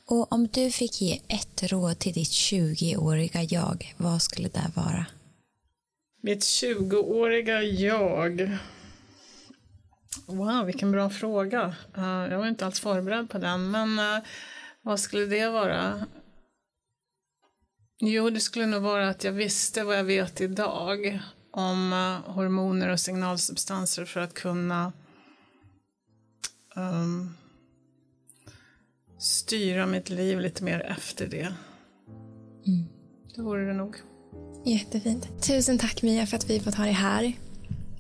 Och 0.06 0.34
om 0.34 0.48
du 0.48 0.72
fick 0.72 1.02
ge 1.02 1.22
ett 1.28 1.72
råd 1.72 2.00
till 2.00 2.14
ditt 2.14 2.32
20-åriga 2.32 3.44
jag, 3.44 3.94
vad 3.98 4.22
skulle 4.22 4.48
det 4.48 4.72
vara? 4.76 5.06
Mitt 6.22 6.42
20-åriga 6.42 7.64
jag. 7.64 8.58
Wow, 10.26 10.66
vilken 10.66 10.92
bra 10.92 11.10
fråga. 11.10 11.76
Uh, 11.98 12.32
jag 12.32 12.38
var 12.38 12.48
inte 12.48 12.66
alls 12.66 12.80
förberedd 12.80 13.30
på 13.30 13.38
den, 13.38 13.72
men 13.72 14.00
uh, 14.00 14.24
vad 14.82 15.00
skulle 15.00 15.26
det 15.26 15.50
vara? 15.50 16.06
Jo, 18.00 18.30
det 18.30 18.40
skulle 18.40 18.66
nog 18.66 18.82
vara 18.82 19.10
att 19.10 19.24
jag 19.24 19.32
visste 19.32 19.84
vad 19.84 19.98
jag 19.98 20.04
vet 20.04 20.42
idag 20.42 21.20
om 21.52 21.94
uh, 21.94 22.34
hormoner 22.34 22.90
och 22.90 23.00
signalsubstanser 23.00 24.06
för 24.06 24.20
att 24.20 24.34
kunna 24.34 24.94
um, 26.76 27.36
styra 29.20 29.86
mitt 29.86 30.10
liv 30.10 30.40
lite 30.40 30.64
mer 30.64 30.80
efter 30.80 31.28
det. 31.28 31.54
Mm. 32.68 32.86
Det 33.36 33.42
vore 33.42 33.66
det 33.66 33.74
nog. 33.74 33.96
Jättefint. 34.66 35.44
Tusen 35.48 35.78
tack 35.78 36.02
Mia 36.02 36.26
för 36.26 36.38
att 36.38 36.50
vi 36.50 36.60
fått 36.60 36.76
ha 36.76 36.84
dig 36.84 36.94
här. 36.94 37.34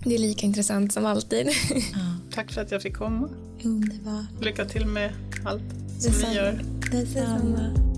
Det 0.04 0.16
är 0.16 0.20
lika 0.20 0.46
intressant 0.46 0.94
som 0.94 1.06
alltid. 1.06 1.48
Ja. 1.94 2.18
Tack 2.32 2.52
för 2.52 2.62
att 2.62 2.72
jag 2.72 2.82
fick 2.82 2.96
komma. 2.96 3.30
Underbart. 3.64 4.42
Lycka 4.42 4.66
till 4.66 4.86
med 4.86 5.14
allt 5.46 5.64
som 6.00 6.30
ni 6.30 6.36
gör. 6.36 6.62
Detsamma. 6.92 7.95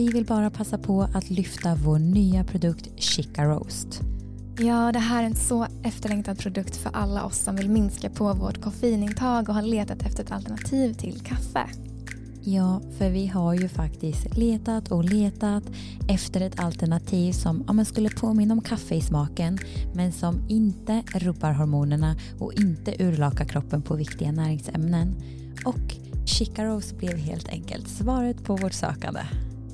Vi 0.00 0.08
vill 0.08 0.24
bara 0.24 0.50
passa 0.50 0.78
på 0.78 1.02
att 1.02 1.30
lyfta 1.30 1.74
vår 1.74 1.98
nya 1.98 2.44
produkt 2.44 2.88
Chica 2.96 3.44
Roast. 3.44 4.00
Ja, 4.58 4.92
det 4.92 4.98
här 4.98 5.22
är 5.22 5.26
en 5.26 5.36
så 5.36 5.66
efterlängtad 5.82 6.38
produkt 6.38 6.76
för 6.76 6.90
alla 6.94 7.24
oss 7.24 7.38
som 7.38 7.56
vill 7.56 7.70
minska 7.70 8.10
på 8.10 8.32
vårt 8.32 8.62
koffeinintag 8.62 9.48
och 9.48 9.54
har 9.54 9.62
letat 9.62 10.02
efter 10.02 10.24
ett 10.24 10.32
alternativ 10.32 10.94
till 10.94 11.20
kaffe. 11.20 11.66
Ja, 12.42 12.80
för 12.98 13.10
vi 13.10 13.26
har 13.26 13.54
ju 13.54 13.68
faktiskt 13.68 14.36
letat 14.36 14.92
och 14.92 15.04
letat 15.04 15.64
efter 16.08 16.40
ett 16.40 16.60
alternativ 16.60 17.32
som 17.32 17.64
ja, 17.68 17.84
skulle 17.84 18.08
påminna 18.08 18.54
om 18.54 18.60
kaffe 18.60 18.94
i 18.94 19.00
smaken 19.00 19.58
men 19.94 20.12
som 20.12 20.48
inte 20.48 21.02
rubbar 21.14 21.52
hormonerna 21.52 22.16
och 22.38 22.52
inte 22.54 23.04
urlakar 23.04 23.44
kroppen 23.44 23.82
på 23.82 23.94
viktiga 23.94 24.32
näringsämnen. 24.32 25.14
Och 25.64 25.94
Chica 26.26 26.64
Rose 26.64 26.94
blev 26.94 27.16
helt 27.16 27.48
enkelt 27.48 27.88
svaret 27.88 28.44
på 28.44 28.56
vårt 28.56 28.72
sökande. 28.72 29.20